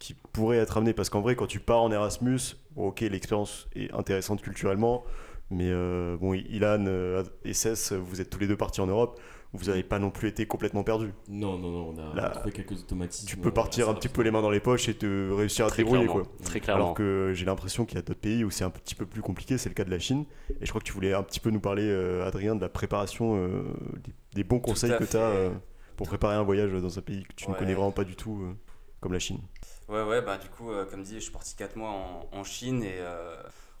qui 0.00 0.14
pourraient 0.32 0.58
être 0.58 0.76
amenés. 0.76 0.92
Parce 0.92 1.08
qu'en 1.08 1.20
vrai, 1.20 1.36
quand 1.36 1.46
tu 1.46 1.60
pars 1.60 1.80
en 1.82 1.90
Erasmus, 1.92 2.40
bon, 2.72 2.88
ok, 2.88 3.00
l'expérience 3.02 3.68
est 3.76 3.92
intéressante 3.94 4.42
culturellement, 4.42 5.04
mais 5.50 5.68
euh, 5.70 6.16
bon, 6.16 6.34
Ilan 6.34 6.84
euh, 6.88 7.22
et 7.44 7.54
Cess, 7.54 7.92
vous 7.92 8.20
êtes 8.20 8.28
tous 8.28 8.40
les 8.40 8.48
deux 8.48 8.56
partis 8.56 8.80
en 8.80 8.86
Europe, 8.88 9.20
vous 9.52 9.66
n'avez 9.66 9.84
pas 9.84 10.00
non 10.00 10.10
plus 10.10 10.28
été 10.28 10.46
complètement 10.46 10.82
perdus. 10.82 11.12
Non, 11.28 11.56
non, 11.56 11.70
non, 11.70 11.94
on 11.94 11.98
a 11.98 12.14
Là, 12.16 12.30
trouvé 12.30 12.50
quelques 12.50 12.72
automatismes. 12.72 13.28
Tu 13.28 13.36
peux 13.36 13.52
partir 13.52 13.88
un 13.88 13.94
petit 13.94 14.08
peu 14.08 14.22
les 14.22 14.32
mains 14.32 14.42
dans 14.42 14.50
les 14.50 14.58
poches 14.58 14.88
et 14.88 14.94
te 14.94 15.30
réussir 15.30 15.64
à 15.66 15.68
te 15.68 15.74
Très 15.74 15.84
débrouiller. 15.84 16.06
clairement. 16.06 16.24
Quoi. 16.24 16.32
Très 16.44 16.58
clairement. 16.60 16.82
Alors 16.86 16.94
que 16.94 17.30
j'ai 17.34 17.44
l'impression 17.46 17.84
qu'il 17.84 17.94
y 17.94 17.98
a 18.00 18.02
d'autres 18.02 18.18
pays 18.18 18.42
où 18.42 18.50
c'est 18.50 18.64
un 18.64 18.70
petit 18.70 18.96
peu 18.96 19.06
plus 19.06 19.22
compliqué, 19.22 19.56
c'est 19.56 19.68
le 19.68 19.76
cas 19.76 19.84
de 19.84 19.90
la 19.92 20.00
Chine. 20.00 20.24
Et 20.60 20.66
je 20.66 20.70
crois 20.70 20.80
que 20.80 20.86
tu 20.86 20.92
voulais 20.92 21.14
un 21.14 21.22
petit 21.22 21.38
peu 21.38 21.50
nous 21.50 21.60
parler, 21.60 21.84
euh, 21.86 22.26
Adrien, 22.26 22.56
de 22.56 22.60
la 22.60 22.68
préparation, 22.68 23.36
euh, 23.36 23.62
des, 24.02 24.12
des 24.34 24.44
bons 24.44 24.58
conseils 24.58 24.90
que 24.98 25.04
tu 25.04 25.16
as. 25.16 25.50
Pour 25.96 26.06
préparer 26.08 26.34
un 26.34 26.42
voyage 26.42 26.72
dans 26.72 26.98
un 26.98 27.02
pays 27.02 27.24
que 27.24 27.32
tu 27.34 27.48
ne 27.50 27.54
connais 27.54 27.74
vraiment 27.74 27.92
pas 27.92 28.04
du 28.04 28.16
tout, 28.16 28.40
euh, 28.42 28.54
comme 29.00 29.12
la 29.12 29.18
Chine. 29.18 29.40
Ouais, 29.88 30.02
ouais, 30.02 30.22
bah 30.22 30.38
du 30.38 30.48
coup, 30.48 30.70
euh, 30.70 30.84
comme 30.86 31.02
dit, 31.02 31.14
je 31.16 31.20
suis 31.20 31.32
parti 31.32 31.54
4 31.56 31.76
mois 31.76 31.90
en, 31.90 32.28
en 32.32 32.44
Chine 32.44 32.82
et 32.82 32.98
euh, 32.98 33.36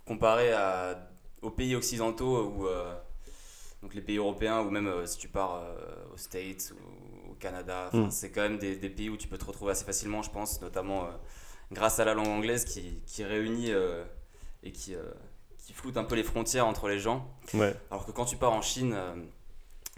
comparé 0.06 0.52
à, 0.52 1.08
aux 1.42 1.50
pays 1.50 1.74
occidentaux 1.74 2.44
ou 2.46 2.66
donc 3.82 3.94
les 3.94 4.00
pays 4.00 4.16
européens 4.16 4.60
ou 4.60 4.70
même 4.70 5.06
si 5.06 5.18
tu 5.18 5.28
pars 5.28 5.62
aux 6.12 6.16
States 6.16 6.72
ou 6.74 7.32
au 7.32 7.34
Canada, 7.34 7.84
enfin, 7.88 8.06
Mm. 8.06 8.10
c'est 8.10 8.30
quand 8.30 8.42
même 8.42 8.58
des, 8.58 8.76
des 8.76 8.88
pays 8.90 9.10
où 9.10 9.16
tu 9.16 9.28
peux 9.28 9.36
te 9.38 9.44
retrouver 9.44 9.72
assez 9.72 9.84
facilement, 9.84 10.22
je 10.22 10.30
pense, 10.30 10.60
notamment 10.62 11.08
grâce 11.72 11.98
à 12.00 12.04
la 12.04 12.14
langue 12.14 12.28
anglaise 12.28 12.64
qui, 12.64 13.02
qui 13.06 13.24
réunit 13.24 13.70
et 14.62 14.72
qui, 14.72 14.94
qui 15.58 15.72
floute 15.72 15.96
un 15.96 16.04
peu 16.04 16.14
les 16.14 16.22
frontières 16.22 16.66
entre 16.66 16.88
les 16.88 16.98
gens. 16.98 17.26
Ouais, 17.54 17.74
Alors 17.90 18.04
que 18.06 18.12
quand 18.12 18.26
tu 18.26 18.36
pars 18.36 18.52
en 18.52 18.60
Chine, 18.62 18.92
euh, 18.94 19.14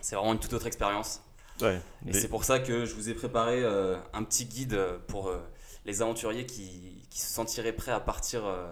c'est 0.01 0.15
vraiment 0.15 0.33
une 0.33 0.39
toute 0.39 0.53
autre 0.53 0.67
expérience. 0.67 1.23
Ouais. 1.63 1.81
Et 2.07 2.13
Des- 2.13 2.21
c'est 2.21 2.29
pour 2.29 2.45
ça 2.45 2.59
que 2.59 2.85
je 2.85 2.95
vous 2.95 3.09
ai 3.09 3.15
préparé 3.15 3.63
euh, 3.63 3.97
un 4.13 4.23
petit 4.25 4.45
guide 4.47 4.79
pour 5.09 5.29
euh, 5.29 5.39
les 5.85 6.03
aventuriers 6.03 6.47
qui, 6.47 7.07
qui 7.11 7.21
se 7.21 7.33
sentiraient 7.33 7.73
prêts 7.73 7.93
à 7.93 8.01
partir 8.01 8.45
euh, 8.47 8.67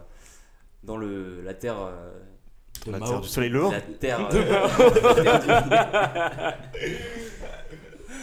dans 0.83 0.97
le, 0.97 1.41
la 1.43 1.55
terre. 1.55 1.77
euh, 1.81 2.13
De 2.87 2.93
la 2.93 2.99
Mao. 2.99 3.09
terre 3.09 3.21
du 3.21 3.29
soleil 3.29 3.51
levant. 3.51 3.71
la 3.71 3.81
terre. 3.81 4.29
euh, 4.33 5.15
terre 5.15 6.59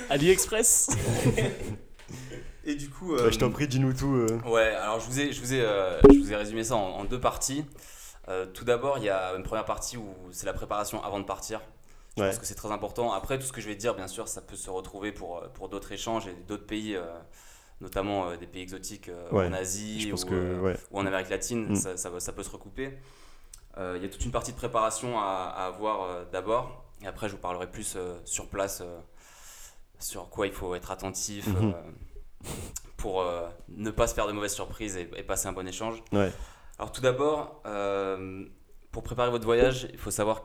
AliExpress 0.09 0.89
Et 2.65 2.75
du 2.75 2.89
coup. 2.89 3.15
Bah, 3.15 3.31
je 3.31 3.39
t'en 3.39 3.49
prie, 3.49 3.67
dis-nous 3.67 3.93
tout. 3.93 4.13
euh. 4.13 4.39
Ouais, 4.45 4.75
alors 4.75 4.99
je 4.99 5.07
vous 5.07 5.19
ai, 5.19 5.33
je 5.33 5.41
vous 5.41 5.51
ai, 5.53 5.61
euh, 5.61 5.99
je 6.11 6.17
vous 6.19 6.31
ai 6.31 6.35
résumé 6.35 6.63
ça 6.63 6.75
en, 6.75 6.89
en 6.99 7.03
deux 7.05 7.19
parties. 7.19 7.65
Euh, 8.29 8.45
tout 8.45 8.63
d'abord, 8.65 8.99
il 8.99 9.05
y 9.05 9.09
a 9.09 9.33
une 9.35 9.41
première 9.41 9.65
partie 9.65 9.97
où 9.97 10.13
c'est 10.31 10.45
la 10.45 10.53
préparation 10.53 11.03
avant 11.03 11.19
de 11.19 11.25
partir. 11.25 11.59
Je 12.17 12.21
Ouais. 12.21 12.29
pense 12.29 12.39
que 12.39 12.45
c'est 12.45 12.55
très 12.55 12.71
important. 12.71 13.13
Après, 13.13 13.39
tout 13.39 13.45
ce 13.45 13.53
que 13.53 13.61
je 13.61 13.67
vais 13.67 13.75
dire, 13.75 13.95
bien 13.95 14.07
sûr, 14.07 14.27
ça 14.27 14.41
peut 14.41 14.55
se 14.57 14.69
retrouver 14.69 15.11
pour, 15.13 15.37
euh, 15.37 15.47
pour 15.47 15.69
d'autres 15.69 15.91
échanges 15.93 16.27
et 16.27 16.33
d'autres 16.33 16.65
pays, 16.65 16.95
euh, 16.95 17.05
notamment 17.79 18.29
euh, 18.29 18.35
des 18.37 18.47
pays 18.47 18.63
exotiques 18.63 19.07
euh, 19.09 19.29
Ouais, 19.31 19.47
en 19.47 19.53
Asie 19.53 20.11
ou, 20.11 20.17
que, 20.17 20.59
ouais. 20.59 20.75
ou 20.91 20.99
en 20.99 21.05
Amérique 21.05 21.29
latine, 21.29 21.69
Mm. 21.71 21.75
ça, 21.75 21.95
ça, 21.97 22.19
ça 22.19 22.33
peut 22.33 22.43
se 22.43 22.49
recouper. 22.49 22.97
Il 23.77 24.01
y 24.01 24.05
a 24.05 24.09
toute 24.09 24.25
une 24.25 24.31
partie 24.33 24.51
de 24.51 24.57
préparation 24.57 25.17
à, 25.17 25.23
à 25.55 25.65
avoir 25.67 26.25
d'abord, 26.29 26.83
et 27.01 27.07
après 27.07 27.29
je 27.29 27.35
vous 27.35 27.39
parlerai 27.41 27.71
plus 27.71 27.97
sur 28.25 28.47
place 28.49 28.83
sur 29.97 30.29
quoi 30.29 30.45
il 30.45 30.51
faut 30.51 30.75
être 30.75 30.91
attentif 30.91 31.47
Mhm. 31.47 31.73
pour 32.97 33.23
ne 33.69 33.89
pas 33.91 34.07
se 34.07 34.13
faire 34.13 34.27
de 34.27 34.33
mauvaises 34.33 34.53
surprises 34.53 34.97
et, 34.97 35.09
et 35.15 35.23
passer 35.23 35.47
un 35.47 35.53
bon 35.53 35.65
échange. 35.65 36.03
Alors 36.79 36.91
tout 36.91 36.99
d'abord, 36.99 37.63
pour 38.91 39.03
préparer 39.03 39.31
votre 39.31 39.45
voyage, 39.45 39.87
il 39.93 39.97
faut 39.97 40.11
savoir 40.11 40.43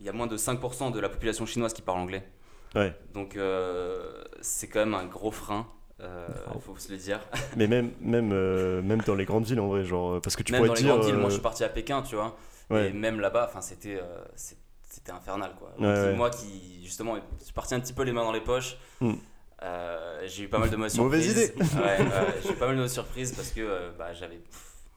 qu'il 0.00 0.06
y 0.06 0.08
a 0.08 0.12
moins 0.14 0.26
de 0.26 0.36
5% 0.38 0.92
de 0.92 0.98
la 0.98 1.10
population 1.10 1.44
chinoise 1.44 1.74
qui 1.74 1.82
parle 1.82 1.98
anglais. 1.98 2.26
Ouais. 2.74 2.94
Donc 3.12 3.36
euh, 3.36 4.24
c'est 4.40 4.66
quand 4.68 4.78
même 4.80 4.94
un 4.94 5.04
gros 5.04 5.30
frein, 5.30 5.66
euh, 6.00 6.26
il 6.54 6.60
faut 6.62 6.74
se 6.78 6.90
le 6.90 6.96
dire. 6.96 7.20
Mais 7.58 7.66
même, 7.66 7.90
même, 8.00 8.30
euh, 8.32 8.80
même 8.80 9.02
dans 9.02 9.14
les 9.14 9.26
grandes 9.26 9.44
villes, 9.44 9.60
en 9.60 9.68
vrai, 9.68 9.84
genre, 9.84 10.14
euh, 10.14 10.20
parce 10.20 10.36
que 10.36 10.42
tu 10.42 10.52
même 10.52 10.60
pourrais 10.60 10.68
dans 10.68 10.74
les 10.74 10.80
dire. 10.82 10.94
grandes 10.94 11.04
villes, 11.06 11.16
moi 11.16 11.28
je 11.28 11.34
suis 11.34 11.42
parti 11.42 11.64
à 11.64 11.68
Pékin, 11.68 12.00
tu 12.00 12.14
vois. 12.14 12.34
ouais. 12.70 12.88
Et 12.88 12.92
même 12.94 13.20
là-bas, 13.20 13.46
enfin, 13.50 13.60
c'était, 13.60 13.98
euh, 14.00 14.24
c'était 14.36 15.12
infernal 15.12 15.52
quoi. 15.58 15.68
Ouais, 15.78 15.94
Qui- 15.94 16.00
ouais. 16.08 16.16
Moi 16.16 16.30
qui 16.30 16.80
justement 16.82 17.16
suis 17.42 17.52
parti 17.52 17.74
un 17.74 17.80
petit 17.80 17.92
peu 17.92 18.02
les 18.04 18.12
mains 18.12 18.24
dans 18.24 18.32
les 18.32 18.40
poches. 18.40 18.78
Hmm. 19.02 19.14
euh, 19.62 20.22
j'ai 20.26 20.44
eu 20.44 20.48
pas 20.48 20.58
mal 20.58 20.70
de 20.70 20.76
mauvaises 20.76 20.96
Mauvaise 20.96 21.24
surprises. 21.26 21.52
idée. 21.58 21.80
Ouais, 21.80 21.98
ouais, 21.98 22.34
j'ai 22.42 22.50
eu 22.52 22.54
pas 22.54 22.66
mal 22.66 22.76
de 22.76 22.80
mauvaises 22.80 22.94
surprises 22.94 23.32
parce 23.32 23.50
que 23.50 23.60
euh, 23.60 23.90
bah, 23.98 24.14
j'avais 24.14 24.40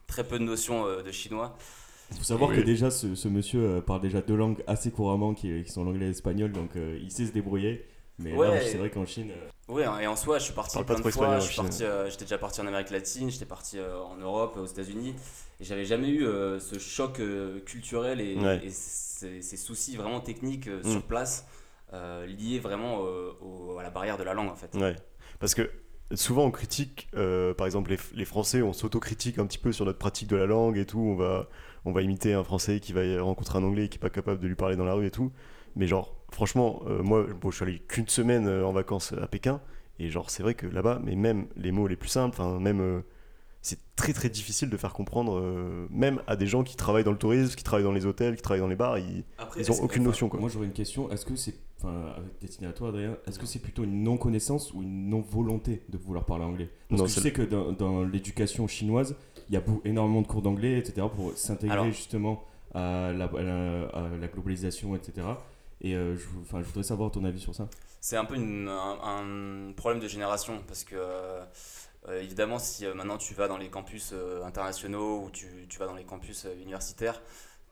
très 0.06 0.24
peu 0.24 0.38
de 0.38 0.44
notions 0.44 0.86
euh, 0.86 1.02
de 1.02 1.10
chinois. 1.10 1.54
Il 2.10 2.16
faut 2.18 2.24
savoir 2.24 2.50
Oui. 2.50 2.56
que 2.56 2.60
déjà, 2.62 2.90
ce, 2.90 3.14
ce 3.14 3.28
monsieur 3.28 3.60
euh, 3.64 3.80
parle 3.80 4.00
déjà 4.00 4.20
deux 4.20 4.36
langues 4.36 4.62
assez 4.66 4.90
couramment, 4.90 5.34
qui, 5.34 5.62
qui 5.64 5.72
sont 5.72 5.84
l'anglais 5.84 6.04
et 6.06 6.08
l'espagnol, 6.08 6.52
donc 6.52 6.76
euh, 6.76 6.98
il 7.02 7.10
sait 7.10 7.26
se 7.26 7.32
débrouiller. 7.32 7.84
Mais 8.18 8.32
Ouais. 8.32 8.46
là, 8.48 8.60
c'est 8.60 8.76
vrai 8.78 8.90
qu'en 8.90 9.06
Chine, 9.06 9.30
euh, 9.32 9.72
Ouais, 9.72 9.84
et 10.02 10.06
en 10.06 10.14
soi, 10.14 10.38
je 10.38 10.44
suis 10.44 10.52
parti 10.52 10.76
plein 10.84 10.94
de 10.96 11.00
fois. 11.00 11.08
espagnol, 11.10 11.40
je 11.40 11.46
suis 11.46 11.58
au 11.58 11.62
parti, 11.62 11.82
euh, 11.84 12.08
J'étais 12.10 12.24
déjà 12.26 12.38
parti 12.38 12.60
en 12.60 12.66
Amérique 12.66 12.90
latine, 12.90 13.30
j'étais 13.30 13.46
parti 13.46 13.78
euh, 13.78 13.98
en 13.98 14.16
Europe, 14.16 14.56
aux 14.56 14.66
États-Unis, 14.66 15.14
et 15.60 15.64
j'avais 15.64 15.84
jamais 15.84 16.08
eu 16.10 16.24
euh, 16.24 16.60
ce 16.60 16.78
choc 16.78 17.18
euh, 17.18 17.58
culturel 17.60 18.20
et, 18.20 18.36
Ouais. 18.36 18.60
et 18.62 18.70
ces, 18.70 19.42
ces 19.42 19.56
soucis 19.56 19.96
vraiment 19.96 20.20
techniques 20.20 20.68
euh, 20.68 20.82
Mm. 20.84 20.92
sur 20.92 21.02
place, 21.02 21.46
euh, 21.92 22.26
liés 22.26 22.60
vraiment 22.60 23.00
euh, 23.04 23.32
au- 23.40 23.78
à 23.78 23.82
la 23.82 23.90
barrière 23.90 24.16
de 24.18 24.22
la 24.22 24.34
langue 24.34 24.50
en 24.50 24.54
fait. 24.56 24.74
Ouais. 24.76 24.94
Parce 25.40 25.54
que 25.54 25.68
souvent 26.14 26.44
on 26.44 26.50
critique, 26.52 27.08
euh, 27.16 27.52
par 27.54 27.66
exemple 27.66 27.90
les, 27.90 27.98
les 28.14 28.24
Français, 28.26 28.62
on 28.62 28.72
s'autocritique 28.72 29.38
un 29.38 29.46
petit 29.46 29.58
peu 29.58 29.72
sur 29.72 29.86
notre 29.86 29.98
pratique 29.98 30.28
de 30.28 30.36
la 30.36 30.46
langue 30.46 30.76
et 30.78 30.86
tout. 30.86 31.00
On 31.00 31.16
va, 31.16 31.48
on 31.84 31.92
va 31.92 32.02
imiter 32.02 32.32
un 32.34 32.44
Français 32.44 32.80
qui 32.80 32.92
va 32.92 33.02
rencontrer 33.22 33.58
un 33.58 33.62
Anglais 33.62 33.88
qui 33.88 33.96
est 33.96 34.00
pas 34.00 34.10
capable 34.10 34.40
de 34.40 34.46
lui 34.46 34.54
parler 34.54 34.76
dans 34.76 34.84
la 34.84 34.94
rue 34.94 35.06
et 35.06 35.10
tout. 35.10 35.32
Mais 35.76 35.86
genre, 35.86 36.16
franchement, 36.30 36.82
euh, 36.86 37.02
moi, 37.02 37.26
bon, 37.40 37.50
je 37.50 37.56
suis 37.56 37.64
allé 37.64 37.78
qu'une 37.80 38.08
semaine 38.08 38.46
euh, 38.46 38.64
en 38.64 38.72
vacances 38.72 39.12
à 39.20 39.26
Pékin 39.26 39.60
et 39.98 40.10
genre 40.10 40.30
c'est 40.30 40.42
vrai 40.42 40.54
que 40.54 40.66
là-bas, 40.66 41.00
mais 41.04 41.14
même 41.14 41.46
les 41.56 41.72
mots 41.72 41.86
les 41.86 41.96
plus 41.96 42.08
simples, 42.08 42.36
enfin 42.40 42.58
même 42.58 42.80
euh, 42.80 43.00
c'est 43.62 43.78
très 43.96 44.12
très 44.12 44.28
difficile 44.28 44.68
de 44.68 44.76
faire 44.76 44.92
comprendre, 44.92 45.38
euh, 45.38 45.86
même 45.90 46.20
à 46.26 46.36
des 46.36 46.46
gens 46.46 46.64
qui 46.64 46.76
travaillent 46.76 47.04
dans 47.04 47.12
le 47.12 47.18
tourisme, 47.18 47.54
qui 47.54 47.64
travaillent 47.64 47.84
dans 47.84 47.92
les 47.92 48.06
hôtels, 48.06 48.36
qui 48.36 48.42
travaillent 48.42 48.60
dans 48.60 48.68
les 48.68 48.76
bars, 48.76 48.98
ils, 48.98 49.24
Après, 49.38 49.60
ils 49.60 49.70
ont 49.70 49.82
aucune 49.82 50.02
notion 50.02 50.28
quoi. 50.28 50.40
Moi, 50.40 50.48
j'aurais 50.52 50.66
une 50.66 50.72
question. 50.72 51.10
Est-ce 51.10 51.24
que 51.24 51.36
c'est, 51.36 51.54
enfin, 51.84 52.14
destiné 52.40 52.68
à 52.68 52.72
toi, 52.72 52.88
Adrien, 52.88 53.16
est-ce 53.26 53.38
que 53.38 53.46
c'est 53.46 53.58
plutôt 53.58 53.84
une 53.84 54.02
non-connaissance 54.02 54.72
ou 54.72 54.82
une 54.82 55.08
non-volonté 55.08 55.82
de 55.88 55.98
vouloir 55.98 56.24
parler 56.24 56.44
anglais? 56.44 56.70
Parce 56.88 57.00
Non, 57.00 57.06
que 57.06 57.12
je 57.12 57.20
sais 57.20 57.32
que 57.32 57.42
dans, 57.42 57.72
dans 57.72 58.02
l'éducation 58.02 58.66
chinoise, 58.66 59.16
il 59.48 59.54
y 59.54 59.58
a 59.58 59.62
énormément 59.84 60.22
de 60.22 60.26
cours 60.26 60.42
d'anglais, 60.42 60.78
etc., 60.78 61.06
pour 61.14 61.32
s'intégrer 61.36 61.92
justement 61.92 62.44
à 62.74 63.12
la, 63.12 63.26
à 63.26 63.42
la- 63.42 63.86
à 63.88 64.08
la 64.20 64.26
globalisation, 64.28 64.96
etc. 64.96 65.26
Et 65.80 65.94
euh, 65.94 66.16
je, 66.16 66.24
enfin, 66.40 66.60
je 66.60 66.66
voudrais 66.66 66.82
savoir 66.82 67.10
ton 67.10 67.24
avis 67.24 67.40
sur 67.40 67.54
ça. 67.54 67.68
C'est 68.00 68.16
un 68.16 68.24
peu 68.24 68.36
une- 68.36 68.68
un, 68.68 69.68
un 69.68 69.72
problème 69.72 70.00
de 70.00 70.08
génération 70.08 70.60
parce 70.66 70.84
que 70.84 70.94
euh, 70.96 71.44
euh, 72.08 72.22
évidemment 72.22 72.58
si 72.58 72.86
euh, 72.86 72.94
maintenant 72.94 73.18
tu 73.18 73.34
vas 73.34 73.48
dans 73.48 73.56
les 73.58 73.68
campus 73.68 74.10
euh, 74.12 74.44
internationaux 74.44 75.24
ou 75.24 75.30
tu, 75.30 75.46
tu 75.68 75.78
vas 75.78 75.86
dans 75.86 75.94
les 75.94 76.04
campus 76.04 76.44
euh, 76.46 76.54
universitaires, 76.62 77.20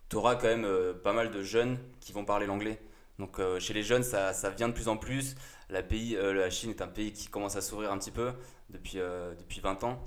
tu 0.09 0.16
auras 0.16 0.37
quand 0.37 0.47
même 0.49 0.64
euh, 0.64 0.95
pas 0.95 1.12
mal 1.12 1.31
de 1.31 1.42
jeunes 1.42 1.78
qui 2.00 2.12
vont 2.12 2.25
parler 2.25 2.47
l'anglais. 2.47 2.78
Donc 3.19 3.38
euh, 3.38 3.61
chez 3.61 3.75
les 3.75 3.83
jeunes 3.83 4.02
ça, 4.02 4.33
ça 4.33 4.50
vient 4.50 4.69
de 4.69 4.73
plus 4.75 4.88
en 4.88 4.97
plus. 4.97 5.37
La, 5.69 5.83
pays, 5.83 6.16
euh, 6.16 6.33
la 6.33 6.50
Chine 6.50 6.71
est 6.71 6.83
un 6.83 6.88
pays 6.88 7.12
qui 7.12 7.28
commence 7.28 7.57
à 7.57 7.61
s'ouvrir 7.61 7.92
un 7.92 7.99
petit 7.99 8.11
peu 8.11 8.33
depuis, 8.71 8.99
euh, 8.99 9.35
depuis 9.35 9.61
20 9.61 9.85
ans. 9.85 10.02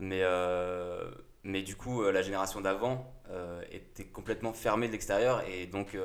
Mais, 0.00 0.22
mais 1.44 1.62
du 1.62 1.76
coup 1.76 2.02
la 2.02 2.22
génération 2.22 2.60
d'avant 2.60 3.12
était 3.70 4.06
complètement 4.06 4.52
fermée 4.52 4.86
de 4.88 4.92
l'extérieur 4.92 5.42
et 5.48 5.66
donc... 5.66 5.96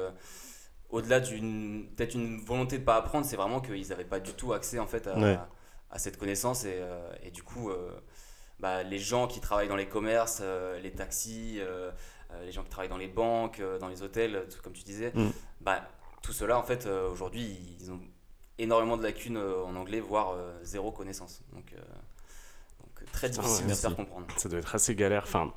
au-delà 0.89 1.19
d'une 1.19 1.87
peut-être 1.95 2.13
une 2.15 2.39
volonté 2.39 2.77
de 2.79 2.83
pas 2.83 2.95
apprendre, 2.97 3.25
c'est 3.25 3.35
vraiment 3.35 3.61
qu'ils 3.61 3.87
n'avaient 3.89 4.05
pas 4.05 4.19
du 4.19 4.33
tout 4.33 4.53
accès 4.53 4.79
en 4.79 4.87
fait 4.87 5.07
à, 5.07 5.17
Ouais. 5.17 5.39
à 5.91 5.99
cette 5.99 6.17
connaissance 6.17 6.65
et, 6.65 6.81
et 7.23 7.31
du 7.31 7.41
coup 7.43 7.71
bah, 8.59 8.83
les 8.83 8.99
gens 8.99 9.27
qui 9.27 9.39
travaillent 9.39 9.67
dans 9.69 9.75
les 9.75 9.87
commerces, 9.87 10.43
les 10.83 10.91
taxis, 10.91 11.61
les 12.43 12.51
gens 12.51 12.63
qui 12.63 12.69
travaillent 12.69 12.89
dans 12.89 12.97
les 12.97 13.07
banques, 13.07 13.61
dans 13.79 13.87
les 13.87 14.03
hôtels, 14.03 14.47
comme 14.63 14.73
tu 14.73 14.83
disais, 14.83 15.11
Mm. 15.15 15.29
bah, 15.61 15.81
tout 16.21 16.33
cela 16.33 16.57
en 16.57 16.63
fait 16.63 16.85
euh, 16.85 17.09
aujourd'hui 17.11 17.57
ils 17.79 17.91
ont 17.91 17.99
énormément 18.57 18.97
de 18.97 19.03
lacunes 19.03 19.37
euh, 19.37 19.63
en 19.63 19.75
anglais, 19.75 20.01
voire 20.01 20.33
euh, 20.33 20.51
zéro 20.63 20.91
connaissance. 20.91 21.41
Donc, 21.53 21.73
donc, 22.81 23.11
très 23.13 23.29
difficile 23.29 23.67
de 23.67 23.73
se 23.73 23.81
faire 23.81 23.95
comprendre. 23.95 24.27
Ça 24.35 24.49
doit 24.49 24.59
être 24.59 24.75
assez 24.75 24.95
galère. 24.95 25.23
Enfin, 25.23 25.53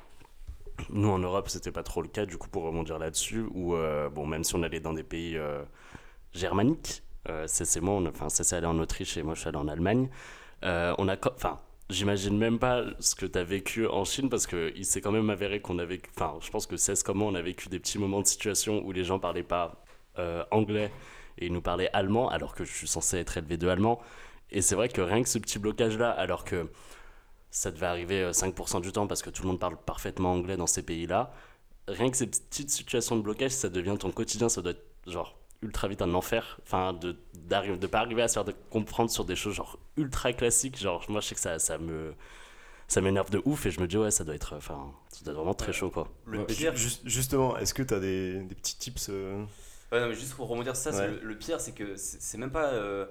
nous 0.89 1.09
en 1.09 1.19
Europe, 1.19 1.49
c'était 1.49 1.71
pas 1.71 1.83
trop 1.83 2.01
le 2.01 2.07
cas, 2.07 2.25
du 2.25 2.37
coup, 2.37 2.49
pour 2.49 2.63
rebondir 2.63 2.99
là-dessus, 2.99 3.45
où, 3.53 3.75
euh, 3.75 4.09
bon, 4.09 4.25
même 4.25 4.43
si 4.43 4.55
on 4.55 4.63
allait 4.63 4.79
dans 4.79 4.93
des 4.93 5.03
pays 5.03 5.37
euh, 5.37 5.63
germaniques, 6.33 7.03
euh, 7.29 7.45
c'est 7.47 7.81
moi, 7.81 7.95
on, 7.95 8.05
enfin, 8.05 8.29
c'est 8.29 8.55
allé 8.55 8.67
en 8.67 8.77
Autriche 8.79 9.15
et 9.17 9.23
moi 9.23 9.33
je 9.33 9.41
suis 9.41 9.47
allé 9.47 9.57
en 9.57 9.67
Allemagne, 9.67 10.09
on 10.61 11.07
a, 11.07 11.15
enfin, 11.35 11.59
j'imagine 11.89 12.37
même 12.37 12.59
pas 12.59 12.83
ce 12.99 13.15
que 13.15 13.25
tu 13.25 13.37
as 13.37 13.43
vécu 13.43 13.87
en 13.87 14.03
Chine 14.05 14.29
parce 14.29 14.47
qu'il 14.47 14.85
s'est 14.85 15.01
quand 15.01 15.11
même 15.11 15.29
avéré 15.29 15.61
qu'on 15.61 15.79
avait, 15.79 16.01
enfin, 16.15 16.37
je 16.41 16.49
pense 16.49 16.67
que 16.67 16.77
16 16.77 17.03
comment 17.03 17.27
on 17.27 17.35
a 17.35 17.41
vécu 17.41 17.69
des 17.69 17.79
petits 17.79 17.99
moments 17.99 18.21
de 18.21 18.27
situation 18.27 18.81
où 18.85 18.91
les 18.91 19.03
gens 19.03 19.19
parlaient 19.19 19.43
pas 19.43 19.82
euh, 20.19 20.43
anglais 20.51 20.91
et 21.37 21.47
ils 21.47 21.53
nous 21.53 21.61
parlaient 21.61 21.89
allemand 21.93 22.29
alors 22.29 22.53
que 22.55 22.63
je 22.65 22.71
suis 22.71 22.87
censé 22.87 23.17
être 23.17 23.37
élevé 23.37 23.57
de 23.57 23.67
allemand. 23.67 23.99
Et 24.51 24.61
c'est 24.61 24.75
vrai 24.75 24.89
que 24.89 25.01
rien 25.01 25.23
que 25.23 25.29
ce 25.29 25.39
petit 25.39 25.57
blocage-là, 25.59 26.11
alors 26.11 26.43
que 26.45 26.69
ça 27.51 27.71
devait 27.71 27.85
arriver 27.87 28.21
euh, 28.21 28.31
5% 28.33 28.81
du 28.81 28.91
temps 28.91 29.07
parce 29.07 29.21
que 29.21 29.29
tout 29.29 29.43
le 29.43 29.49
monde 29.49 29.59
parle 29.59 29.77
parfaitement 29.77 30.33
anglais 30.33 30.57
dans 30.57 30.67
ces 30.67 30.83
pays-là. 30.83 31.31
Rien 31.87 32.09
que 32.09 32.17
ces 32.17 32.27
petites 32.27 32.69
situations 32.69 33.15
de 33.17 33.21
blocage, 33.21 33.51
ça 33.51 33.69
devient 33.69 33.95
ton 33.99 34.11
quotidien, 34.11 34.49
ça 34.49 34.61
doit 34.61 34.71
être 34.71 34.85
genre 35.07 35.37
ultra 35.61 35.87
vite 35.87 36.01
un 36.01 36.13
enfer. 36.13 36.59
Enfin, 36.63 36.93
de 36.93 37.15
d'arriver 37.33 37.77
de 37.77 37.87
pas 37.87 37.99
arriver 37.99 38.21
à 38.21 38.27
se 38.27 38.33
faire 38.35 38.45
de 38.45 38.53
comprendre 38.69 39.09
sur 39.11 39.25
des 39.25 39.35
choses 39.35 39.55
genre 39.55 39.77
ultra 39.97 40.33
classiques. 40.33 40.77
Genre, 40.79 41.03
moi, 41.09 41.19
je 41.21 41.27
sais 41.27 41.35
que 41.35 41.41
ça, 41.41 41.59
ça 41.59 41.77
me 41.77 42.13
ça 42.87 43.01
m'énerve 43.01 43.29
de 43.31 43.41
ouf 43.45 43.65
et 43.65 43.71
je 43.71 43.79
me 43.81 43.87
dis 43.87 43.97
ouais, 43.97 44.11
ça 44.11 44.23
doit 44.23 44.35
être, 44.35 44.55
enfin, 44.55 44.91
ça 45.09 45.23
doit 45.25 45.31
être 45.33 45.37
vraiment 45.39 45.53
très 45.53 45.73
chaud 45.73 45.89
quoi. 45.89 46.07
Le 46.25 46.39
Ouais. 46.39 46.45
pire, 46.45 46.75
Ju- 46.75 46.89
justement, 47.05 47.57
est-ce 47.57 47.73
que 47.73 47.81
tu 47.83 47.93
as 47.93 47.99
des, 47.99 48.43
des 48.43 48.55
petits 48.55 48.77
tips 48.77 49.07
euh, 49.09 49.43
Ouais, 49.93 49.99
non, 50.01 50.07
mais 50.09 50.15
juste 50.15 50.33
pour 50.33 50.47
sur 50.75 50.91
ça, 50.91 50.91
Ouais. 50.91 51.07
le, 51.07 51.19
le 51.27 51.37
pire, 51.37 51.61
c'est 51.61 51.73
que 51.73 51.95
c'est 51.95 52.37
même 52.37 52.51
pas 52.51 52.69
euh, 52.73 53.05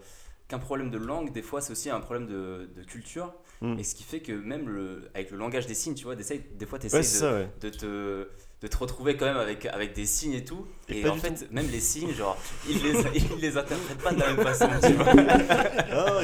qu'un 0.49 0.59
problème 0.59 0.91
de 0.91 0.99
langue, 0.99 1.33
des 1.33 1.41
fois 1.43 1.61
c'est 1.61 1.73
aussi 1.73 1.89
un 1.91 2.01
problème 2.01 2.27
de, 2.27 2.69
de 2.75 2.83
culture. 2.85 3.33
Mm. 3.61 3.79
Et 3.79 3.85
ce 3.85 3.95
qui 3.95 4.03
fait 4.03 4.21
que 4.21 4.33
même 4.33 4.69
le, 4.69 5.09
avec 5.15 5.31
le 5.31 5.39
langage 5.39 5.67
des 5.67 5.75
signes, 5.75 5.95
tu 5.95 6.05
vois, 6.05 6.17
des 6.17 6.67
fois 6.67 6.79
tu 6.81 6.87
essaies 6.87 6.99
ouais. 7.25 7.49
de, 7.61 7.69
de 7.71 7.75
te, 7.75 8.29
de 8.63 8.67
te 8.67 8.77
retrouver 8.77 9.17
quand 9.17 9.27
même 9.27 9.37
avec, 9.37 9.65
avec 9.67 9.95
des 9.95 10.05
signes 10.07 10.33
et 10.35 10.45
tout. 10.45 10.67
Et 10.89 11.01
Et, 11.01 11.09
en 11.09 11.15
fait, 11.17 11.49
même 11.53 11.69
les 11.71 11.79
signes, 11.81 12.13
genre, 12.13 12.37
ils 12.69 12.83
les, 12.83 12.93
ils 13.15 13.41
les 13.41 13.57
interprètent 13.57 14.03
pas 14.03 14.13
de 14.13 14.19
la 14.21 14.35
même 14.35 14.45
façon, 14.45 14.69
tu 14.85 14.93
vois. 14.95 15.07
Ah, 15.93 16.21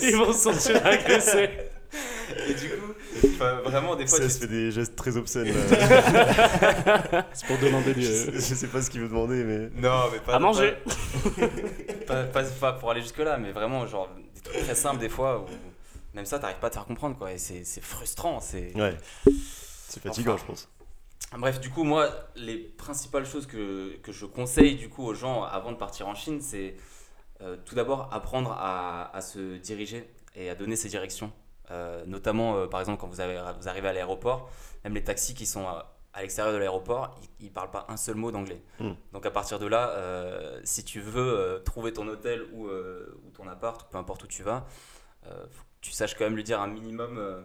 il- 0.00 0.08
Ils 0.08 0.16
vont 0.16 0.32
se 0.32 0.50
sentir 0.50 0.84
agressés. 0.86 1.50
Et 2.48 2.54
du 2.54 2.68
coup, 2.68 2.94
vraiment, 3.64 3.96
des 3.96 4.06
fois, 4.06 4.18
ça 4.18 4.24
tu- 4.24 4.30
se 4.30 4.38
fait 4.40 4.46
des 4.46 4.70
gestes 4.70 4.94
très 4.96 5.16
obscènes. 5.16 5.48
là. 5.54 7.26
C'est 7.32 7.46
pour 7.46 7.58
demander 7.58 7.94
je, 7.96 8.02
sais, 8.02 8.32
je 8.32 8.38
sais 8.54 8.66
pas 8.68 8.82
ce 8.82 8.90
qu'il 8.90 9.00
veut 9.00 9.08
demander, 9.08 9.42
mais. 9.44 9.70
Non, 9.80 10.04
mais 10.12 10.18
pas. 10.20 10.34
À 10.34 10.38
manger. 10.38 10.74
Pas, 12.06 12.24
pas, 12.24 12.42
pas 12.44 12.72
pour 12.74 12.90
aller 12.90 13.00
jusque-là, 13.02 13.38
mais 13.38 13.52
vraiment, 13.52 13.86
genre, 13.86 14.08
des 14.34 14.40
trucs 14.40 14.58
très 14.64 14.74
simples 14.74 14.98
des 15.00 15.08
fois 15.08 15.40
où 15.40 15.46
même 16.14 16.26
ça, 16.26 16.38
t'arrives 16.38 16.58
pas 16.58 16.66
à 16.68 16.70
te 16.70 16.74
faire 16.74 16.84
comprendre, 16.86 17.16
quoi. 17.16 17.32
Et 17.32 17.38
c'est 17.38 17.64
c'est 17.64 17.82
frustrant, 17.82 18.40
c'est. 18.40 18.74
Ouais. 18.76 18.96
C'est 19.88 20.02
fatigant, 20.02 20.34
Enfin. 20.34 20.42
je 20.42 20.46
pense. 20.46 20.68
Bref, 21.38 21.60
du 21.60 21.70
coup, 21.70 21.84
moi, 21.84 22.10
les 22.36 22.56
principales 22.58 23.26
choses 23.26 23.46
que, 23.46 23.96
que 24.02 24.12
je 24.12 24.24
conseille 24.26 24.76
du 24.76 24.88
coup 24.88 25.04
aux 25.04 25.14
gens 25.14 25.42
avant 25.42 25.72
de 25.72 25.76
partir 25.76 26.08
en 26.08 26.14
Chine, 26.14 26.40
c'est 26.40 26.74
euh, 27.42 27.56
tout 27.66 27.74
d'abord 27.74 28.08
apprendre 28.12 28.52
à, 28.52 29.14
à 29.14 29.20
se 29.20 29.56
diriger 29.58 30.08
et 30.34 30.48
à 30.48 30.54
donner 30.54 30.74
ses 30.76 30.88
directions. 30.88 31.30
Euh, 31.70 32.04
notamment, 32.06 32.56
euh, 32.56 32.66
par 32.66 32.80
exemple, 32.80 33.00
quand 33.00 33.08
vous, 33.08 33.20
avez, 33.20 33.38
vous 33.60 33.68
arrivez 33.68 33.88
à 33.88 33.92
l'aéroport, 33.92 34.50
même 34.84 34.94
les 34.94 35.04
taxis 35.04 35.34
qui 35.34 35.44
sont 35.46 35.66
à, 35.66 35.94
à 36.14 36.22
l'extérieur 36.22 36.52
de 36.54 36.58
l'aéroport, 36.58 37.18
ils, 37.40 37.46
ils 37.46 37.52
parlent 37.52 37.70
pas 37.70 37.84
un 37.88 37.96
seul 37.96 38.14
mot 38.16 38.30
d'anglais. 38.32 38.62
Hmm. 38.80 38.92
Donc 39.12 39.26
à 39.26 39.30
partir 39.30 39.58
de 39.58 39.66
là, 39.66 39.90
euh, 39.90 40.60
si 40.64 40.82
tu 40.84 41.00
veux 41.00 41.20
euh, 41.38 41.58
trouver 41.60 41.92
ton 41.92 42.08
hôtel 42.08 42.42
ou, 42.52 42.66
euh, 42.68 43.20
ou 43.26 43.30
ton 43.30 43.46
appart, 43.48 43.90
peu 43.92 43.98
importe 43.98 44.24
où 44.24 44.26
tu 44.26 44.42
vas, 44.42 44.66
euh, 45.26 45.46
faut 45.50 45.62
que 45.62 45.68
tu 45.82 45.92
saches 45.92 46.14
quand 46.14 46.24
même 46.24 46.36
lui 46.36 46.44
dire 46.44 46.60
un 46.60 46.68
minimum 46.68 47.18
euh, 47.18 47.42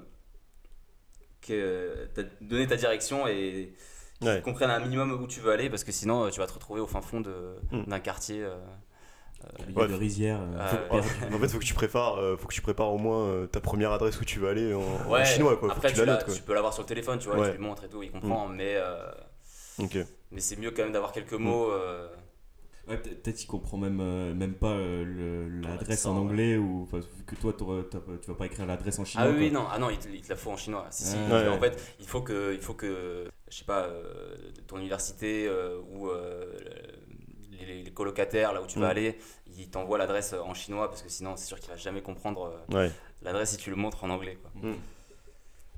que 1.42 2.08
donné 2.42 2.68
ta 2.68 2.76
direction 2.76 3.28
et 3.28 3.74
qu'ils 4.20 4.30
Ouais. 4.30 4.42
comprennent 4.42 4.70
un 4.72 4.80
minimum 4.80 5.12
où 5.12 5.28
tu 5.28 5.42
veux 5.42 5.52
aller 5.52 5.70
parce 5.70 5.84
que 5.84 5.92
sinon 5.92 6.24
euh, 6.26 6.30
tu 6.30 6.40
vas 6.40 6.48
te 6.48 6.54
retrouver 6.54 6.80
au 6.80 6.88
fin 6.88 7.02
fond 7.02 7.20
Hmm. 7.72 7.84
d'un 7.88 8.00
quartier. 8.00 8.48
Euh, 9.46 9.64
Il 9.70 9.76
y 9.76 9.78
Ouais. 9.78 9.88
de 9.88 9.94
rizières. 9.94 10.40
euh, 10.42 10.58
Ah, 10.60 10.68
faut- 10.68 10.96
ouais. 10.96 11.02
En 11.36 11.40
fait, 11.40 11.48
faut 11.50 11.60
que 11.60 11.64
tu 11.64 11.74
prépares, 11.74 12.18
euh, 12.18 12.38
faut 12.38 12.48
que 12.48 12.54
tu 12.54 12.62
prépares 12.62 12.92
au 12.94 12.98
moins 12.98 13.26
euh, 13.28 13.48
ta 13.48 13.60
première 13.62 13.92
adresse 13.92 14.20
où 14.20 14.26
tu 14.26 14.40
vas 14.40 14.50
aller 14.50 14.74
en, 14.74 14.82
en 14.82 15.12
Ouais, 15.12 15.26
chinois, 15.26 15.58
quoi. 15.58 15.70
Faut 15.70 15.76
Après, 15.76 15.90
que 15.90 15.94
tu, 15.94 16.00
tu 16.00 16.06
la 16.06 16.06
l'as- 16.06 16.14
notes, 16.20 16.26
quoi. 16.26 16.34
tu 16.34 16.42
peux 16.42 16.54
l'avoir 16.54 16.74
sur 16.74 16.84
le 16.84 16.88
téléphone, 16.88 17.20
tu 17.20 17.28
vois, 17.28 17.38
Ouais. 17.40 17.52
tu 17.52 17.58
lui 17.58 17.64
montres 17.64 17.84
et 17.84 17.90
tout, 17.90 18.02
il 18.04 18.12
comprend, 18.12 18.48
mais, 18.48 18.76
euh, 18.78 19.12
Ok. 19.80 19.98
mais 20.32 20.40
c'est 20.40 20.56
mieux 20.58 20.72
quand 20.72 20.84
même 20.84 20.92
d'avoir 20.94 21.12
quelques 21.12 21.34
mots. 21.34 21.72
euh, 21.72 22.08
Ouais, 22.86 22.98
peut- 22.98 23.12
peut-être 23.12 23.38
qu'il 23.38 23.48
comprend 23.48 23.78
même, 23.78 24.02
euh, 24.02 24.34
même 24.34 24.56
pas 24.56 24.72
euh, 24.74 25.62
l'adresse 25.64 26.06
en 26.06 26.18
anglais 26.18 26.58
ou 26.58 26.82
enfin, 26.84 27.00
vu 27.00 27.24
que 27.26 27.36
toi 27.36 27.54
tu 27.58 28.28
vas 28.28 28.34
pas 28.38 28.46
écrire 28.46 28.66
l'adresse 28.66 29.00
en 29.00 29.06
chinois. 29.06 29.28
Ah 29.30 29.34
oui, 29.34 29.50
quoi. 29.52 29.62
non, 29.62 29.68
ah 29.72 29.80
non 29.80 29.90
il, 29.90 29.98
te, 29.98 30.10
il 30.10 30.22
te 30.22 30.28
la 30.28 30.36
faut 30.36 30.52
en 30.52 30.58
chinois. 30.58 30.86
Si, 30.90 31.04
si, 31.06 31.16
Ouais. 31.16 31.48
En 31.48 31.58
fait, 31.62 31.96
il 32.02 32.06
faut 32.06 32.20
que, 32.22 32.54
il 32.54 32.60
faut 32.60 32.74
que 32.74 33.30
je 33.50 33.58
sais 33.58 33.64
pas, 33.64 33.84
euh, 33.86 34.36
ton 34.68 34.80
université 34.80 35.48
euh, 35.48 35.80
ou 35.94 36.10
euh, 36.10 36.44
les, 37.66 37.84
les 37.84 37.92
colocataires, 37.92 38.54
là 38.54 38.62
où 38.62 38.68
tu 38.68 38.80
vas 38.80 38.88
Mm. 38.88 38.92
aller, 38.92 39.20
ils 39.58 39.70
t'envoient 39.70 39.98
l'adresse 39.98 40.34
en 40.34 40.54
chinois 40.54 40.90
parce 40.90 41.02
que 41.02 41.10
sinon, 41.10 41.36
c'est 41.38 41.46
sûr 41.46 41.60
qu'il 41.60 41.70
va 41.70 41.76
jamais 41.76 42.02
comprendre 42.02 42.54
euh, 42.72 42.76
Ouais. 42.76 42.92
l'adresse 43.22 43.52
si 43.52 43.58
tu 43.58 43.70
le 43.70 43.76
montres 43.76 44.04
en 44.04 44.10
anglais. 44.10 44.38
Quoi. 44.42 44.52
Mm. 44.72 44.76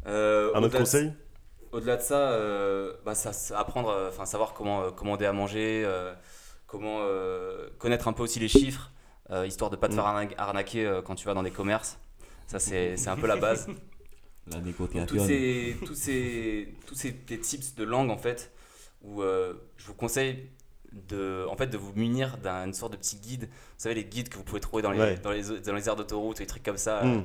Euh, 0.08 0.52
Un 0.54 0.64
autre 0.64 0.78
conseil 0.78 1.12
Au-delà 1.72 1.98
de 1.98 2.02
ça, 2.02 2.32
euh, 2.32 2.94
bah, 3.06 3.16
ça, 3.16 3.34
ça- 3.34 3.60
apprendre, 3.60 3.90
euh, 3.90 4.10
enfin 4.10 4.26
savoir 4.26 4.54
comment 4.54 4.84
euh, 4.84 4.92
commander 4.92 5.26
à 5.26 5.34
manger, 5.34 5.84
euh, 5.86 6.14
comment 6.68 7.00
euh, 7.02 7.68
connaître 7.80 8.08
un 8.08 8.14
peu 8.14 8.24
aussi 8.24 8.40
les 8.40 8.48
chiffres, 8.48 8.92
euh, 9.32 9.46
histoire 9.48 9.70
de 9.72 9.76
pas 9.76 9.88
te 9.88 9.94
Mm. 9.94 9.96
faire 9.96 10.06
arna- 10.06 10.36
arnaquer 10.38 10.86
euh, 10.86 11.02
quand 11.02 11.16
tu 11.16 11.26
vas 11.26 11.34
dans 11.34 11.44
des 11.44 11.52
commerces. 11.52 11.98
Ça, 12.48 12.60
c'est 12.60 13.08
un 13.08 13.16
peu 13.18 13.28
la 13.28 13.36
base. 13.38 13.68
La 14.48 14.58
Donc, 14.58 14.66
négociation. 14.68 15.08
tous 15.08 15.26
ces, 15.26 15.76
tous 15.84 15.96
ces, 15.96 16.76
tous 16.86 16.94
ces 16.94 17.12
des 17.14 17.40
tips 17.40 17.74
de 17.74 17.84
langue 17.84 18.12
en 18.12 18.18
fait, 18.18 18.52
où 19.02 19.24
euh, 19.24 19.56
je 19.76 19.88
vous 19.88 19.96
conseille 19.96 20.52
de, 21.10 21.46
en 21.50 21.56
fait, 21.56 21.68
de 21.68 21.78
vous 21.78 21.92
munir 21.96 22.38
d'une 22.38 22.74
sorte 22.74 22.94
de 22.94 22.98
petit 22.98 23.18
guide. 23.18 23.44
Vous 23.44 23.50
savez 23.78 23.96
les 23.96 24.06
guides 24.06 24.30
que 24.30 24.38
vous 24.38 24.44
pouvez 24.44 24.62
trouver 24.62 24.82
dans 24.82 24.92
les, 24.92 25.00
Ouais. 25.00 25.18
dans 25.22 25.32
les, 25.32 25.44
dans 25.60 25.74
les 25.74 25.88
aires 25.88 25.96
d'autoroute, 25.96 26.38
des 26.38 26.46
trucs 26.48 26.64
comme 26.64 26.78
ça, 26.78 27.04
Mm. 27.04 27.18
euh, 27.18 27.22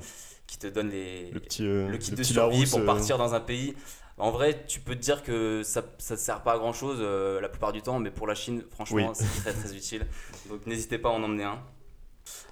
qui 0.46 0.58
te 0.58 0.66
donnent 0.66 0.90
les, 0.90 1.30
Le 1.30 1.40
petit, 1.40 1.64
euh, 1.66 1.88
le 1.88 1.96
kit 1.98 2.10
de 2.10 2.16
petit 2.16 2.32
survie 2.32 2.56
Larousse, 2.56 2.70
pour 2.70 2.80
euh, 2.80 2.86
partir 2.86 3.16
dans 3.18 3.34
un 3.34 3.40
pays. 3.40 3.74
En 4.18 4.30
vrai, 4.32 4.64
tu 4.66 4.80
peux 4.80 4.94
te 4.96 5.00
dire 5.00 5.22
que 5.22 5.62
ça 5.62 5.82
ne 6.10 6.16
sert 6.16 6.42
pas 6.42 6.54
à 6.54 6.58
grand 6.58 6.72
chose 6.74 7.00
la 7.00 7.48
plupart 7.48 7.72
du 7.72 7.80
temps, 7.80 7.98
mais 8.00 8.10
pour 8.10 8.26
la 8.26 8.34
Chine, 8.34 8.64
franchement, 8.70 8.96
Oui. 9.08 9.14
c'est 9.14 9.40
très 9.42 9.52
très 9.54 9.74
utile. 9.74 10.06
Donc 10.50 10.66
n'hésitez 10.66 10.98
pas 10.98 11.08
à 11.08 11.12
en 11.12 11.22
emmener 11.22 11.44
un. 11.44 11.58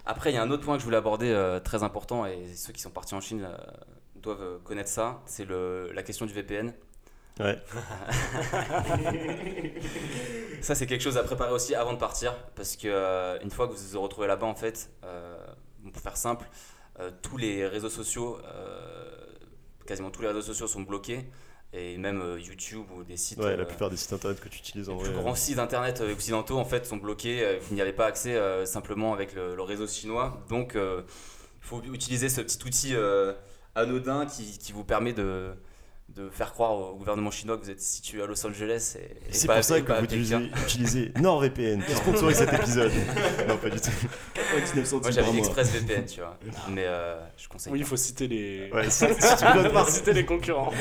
Après, 0.07 0.31
il 0.31 0.35
y 0.35 0.39
a 0.39 0.43
un 0.43 0.51
autre 0.51 0.65
point 0.65 0.75
que 0.77 0.81
je 0.81 0.85
voulais 0.87 0.97
aborder 0.97 1.29
euh, 1.31 1.61
très 1.61 1.83
important, 1.83 2.25
et 2.25 2.55
ceux 2.55 2.73
qui 2.73 2.81
sont 2.81 2.91
partis 2.91 3.15
en 3.15 3.21
Chine 3.21 3.43
euh, 3.45 3.57
doivent 4.17 4.61
connaître 4.65 4.89
ça 4.89 5.21
c'est 5.27 5.47
la 5.49 6.03
question 6.03 6.25
du 6.27 6.33
VPN. 6.33 6.73
Ouais. 7.41 7.59
Ça, 10.61 10.75
c'est 10.75 10.87
quelque 10.87 11.03
chose 11.03 11.17
à 11.17 11.23
préparer 11.23 11.53
aussi 11.53 11.75
avant 11.75 11.93
de 11.93 11.99
partir, 11.99 12.35
parce 12.57 12.77
que 12.77 12.89
euh, 12.89 13.39
une 13.43 13.51
fois 13.51 13.69
que 13.69 13.73
vous 13.73 13.79
vous 13.93 14.01
retrouvez 14.01 14.27
là-bas, 14.27 14.47
en 14.47 14.55
fait, 14.55 14.91
euh, 15.05 15.37
pour 15.93 16.03
faire 16.03 16.17
simple, 16.17 16.47
euh, 16.99 17.11
tous 17.23 17.37
les 17.37 17.67
réseaux 17.67 17.91
sociaux, 17.91 18.39
quasiment 19.87 20.11
tous 20.11 20.23
les 20.23 20.29
réseaux 20.29 20.43
sociaux 20.43 20.67
sont 20.67 20.83
bloqués, 20.83 21.29
et 21.73 21.97
même 21.99 22.39
YouTube 22.39 22.87
ou 22.97 23.05
des 23.05 23.17
sites. 23.17 23.39
Ouais, 23.39 23.57
la 23.57 23.67
plupart 23.67 23.91
des 23.91 23.97
sites 23.97 24.13
internet 24.13 24.41
que 24.41 24.49
tu 24.49 24.59
utilises 24.59 24.89
en 24.89 24.97
les 24.97 25.05
vrai. 25.05 25.13
plus 25.13 25.21
grands 25.21 25.35
sites 25.35 25.59
internet 25.59 26.01
occidentaux 26.01 26.59
en 26.59 26.65
fait 26.65 26.87
sont 26.87 26.97
bloqués, 26.97 27.59
vous 27.61 27.75
n'y 27.75 27.83
avez 27.83 27.93
pas 27.93 28.07
accès 28.07 28.67
simplement 28.67 29.13
avec 29.13 29.35
le, 29.35 29.55
le 29.55 29.63
réseau 29.63 29.87
chinois. 29.87 30.43
Donc 30.49 30.73
il 30.75 31.05
faut 31.61 31.83
utiliser 31.93 32.31
ce 32.31 32.41
petit 32.41 32.59
outil 32.67 32.95
anodin 33.75 34.27
qui, 34.27 34.59
qui 34.59 34.73
vous 34.73 34.85
permet 34.85 35.13
de, 35.13 35.51
de 36.09 36.31
faire 36.31 36.53
croire 36.53 36.73
au 36.73 36.97
gouvernement 36.97 37.31
chinois 37.31 37.57
que 37.59 37.63
vous 37.65 37.71
êtes 37.71 37.81
situé 37.83 38.23
à 38.23 38.27
Los 38.27 38.45
Angeles. 38.47 38.97
Et, 38.99 39.03
et 39.29 39.33
C'est 39.33 39.47
pas- 39.47 39.57
pour 39.57 39.65
ça 39.65 39.81
que 39.81 39.93
vous 39.93 40.05
utilisez, 40.05 40.37
utilisez 40.65 41.13
NordVPN 41.21 41.83
qui 41.85 41.95
sponsorise 41.95 42.37
cet 42.39 42.53
épisode. 42.55 42.91
non, 43.47 43.57
pas 43.59 43.69
du 43.71 43.79
tout. 43.81 43.91
99 44.35 44.85
centimes 44.87 45.01
Moi 45.03 45.11
j'avais. 45.11 45.39
ExpressVPN, 45.39 46.07
tu 46.07 46.21
vois. 46.21 46.37
Mais 46.71 46.85
euh, 46.87 47.21
je 47.37 47.47
conseille. 47.49 47.73
Oui, 47.73 47.81
il 47.81 47.85
faut 47.85 47.97
citer 47.97 48.27
les. 48.27 48.71
Ouais, 48.73 48.85
si, 48.91 49.05
si 49.07 49.37
tu 49.37 49.53
donnes 49.55 49.71
pas, 49.73 49.85
citer 49.87 50.13
les 50.15 50.25
concurrents. 50.25 50.73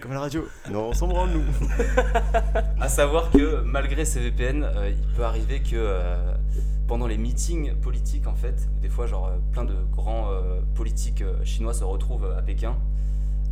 comme, 0.00 0.10
à 0.12 0.14
la 0.14 0.20
radio. 0.20 0.48
Non, 0.70 0.88
on 0.88 0.92
s'en 0.94 1.06
branle, 1.06 1.30
nous. 1.30 1.44
À 2.80 2.88
savoir 2.88 3.30
que 3.30 3.60
malgré 3.62 4.04
ces 4.04 4.20
VPN, 4.20 4.64
euh, 4.64 4.90
il 4.90 5.14
peut 5.16 5.24
arriver 5.24 5.60
que 5.60 5.76
euh, 5.76 6.34
pendant 6.88 7.06
les 7.06 7.16
meetings 7.18 7.74
politiques, 7.76 8.26
en 8.26 8.34
fait, 8.34 8.56
des 8.80 8.88
fois, 8.88 9.06
genre, 9.06 9.30
plein 9.52 9.64
de 9.64 9.74
grands 9.92 10.30
euh, 10.32 10.60
politiques 10.74 11.22
euh, 11.22 11.42
chinois 11.44 11.72
se 11.74 11.84
retrouvent 11.84 12.30
à 12.36 12.42
Pékin, 12.42 12.76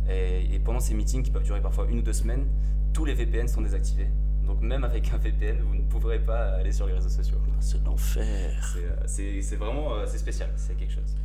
et, 0.09 0.53
et 0.53 0.59
pendant 0.59 0.79
ces 0.79 0.93
meetings 0.93 1.23
qui 1.23 1.31
peuvent 1.31 1.43
durer 1.43 1.61
parfois 1.61 1.85
une 1.89 1.99
ou 1.99 2.01
deux 2.01 2.13
semaines, 2.13 2.47
tous 2.93 3.05
les 3.05 3.13
VPN 3.13 3.47
sont 3.47 3.61
désactivés. 3.61 4.07
Donc 4.45 4.61
même 4.61 4.83
avec 4.83 5.11
un 5.13 5.17
VPN, 5.17 5.61
vous 5.61 5.75
ne 5.75 5.81
pourrez 5.83 6.19
pas 6.19 6.55
aller 6.55 6.71
sur 6.71 6.85
les 6.85 6.93
réseaux 6.93 7.09
sociaux. 7.09 7.37
C'est 7.59 7.83
l'enfer. 7.85 8.75
C'est, 9.05 9.23
euh, 9.23 9.57
vraiment 9.57 9.93
euh, 9.95 10.05
c'est 10.05 10.17
spécial, 10.17 10.49
c'est 10.57 10.75
quelque 10.75 10.93
chose. 10.93 11.15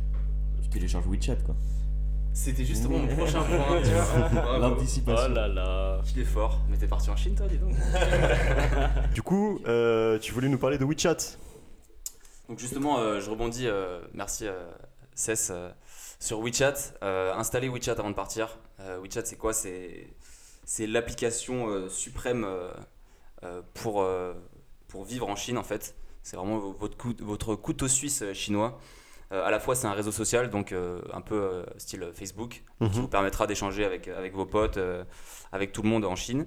Tu 0.61 0.69
télécharges 0.69 1.07
WeChat 1.07 1.35
quoi. 1.45 1.55
C'était 2.31 2.63
justement 2.63 2.99
mon 2.99 3.07
prochain 3.07 3.41
point. 3.41 3.81
L'anticipation. 4.59 5.27
Oh 5.29 5.33
là 5.33 5.47
là. 5.47 6.01
Il 6.15 6.21
est 6.21 6.25
fort. 6.25 6.61
Mais 6.69 6.77
t'es 6.77 6.87
parti 6.87 7.09
en 7.09 7.15
Chine, 7.15 7.35
toi, 7.35 7.47
dis 7.47 7.57
donc. 7.57 7.73
Du 9.13 9.21
coup, 9.21 9.59
euh, 9.67 10.19
tu 10.19 10.31
voulais 10.31 10.47
nous 10.47 10.59
parler 10.59 10.77
de 10.77 10.85
WeChat. 10.85 11.17
Donc 12.47 12.59
justement, 12.59 12.99
euh, 12.99 13.19
je 13.19 13.29
rebondis, 13.29 13.67
euh, 13.67 13.99
merci 14.13 14.47
euh, 14.47 14.53
Cess, 15.15 15.51
euh, 15.51 15.69
sur 16.19 16.39
WeChat. 16.41 16.75
Euh, 17.03 17.33
installez 17.33 17.69
WeChat 17.69 17.93
avant 17.93 18.09
de 18.09 18.15
partir. 18.15 18.57
Euh, 18.81 18.99
WeChat, 18.99 19.25
c'est 19.25 19.37
quoi? 19.37 19.53
C'est 19.53 20.07
c'est 20.65 20.85
l'application 20.85 21.67
euh, 21.69 21.89
suprême 21.89 22.45
euh, 22.45 23.61
pour, 23.73 24.05
pour 24.87 25.03
vivre 25.05 25.27
en 25.27 25.35
Chine, 25.35 25.57
en 25.57 25.63
fait. 25.63 25.95
C'est 26.21 26.35
vraiment 26.37 26.59
votre, 26.59 26.95
coup- 26.97 27.15
votre 27.19 27.55
couteau 27.55 27.87
suisse 27.87 28.23
chinois. 28.33 28.79
À 29.31 29.51
la 29.51 29.59
fois, 29.59 29.75
c'est 29.75 29.85
un 29.87 29.93
réseau 29.93 30.11
social, 30.11 30.49
donc 30.49 30.73
un 31.13 31.21
peu 31.21 31.63
style 31.77 32.11
Facebook, 32.13 32.63
qui 32.79 32.83
Mhm. 32.83 32.89
vous 32.89 33.07
permettra 33.07 33.45
d'échanger 33.47 33.85
avec, 33.85 34.07
avec 34.07 34.33
vos 34.33 34.45
potes, 34.45 34.79
avec 35.51 35.71
tout 35.71 35.81
le 35.83 35.89
monde 35.89 36.03
en 36.05 36.15
Chine. 36.15 36.45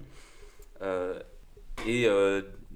Et 1.86 2.08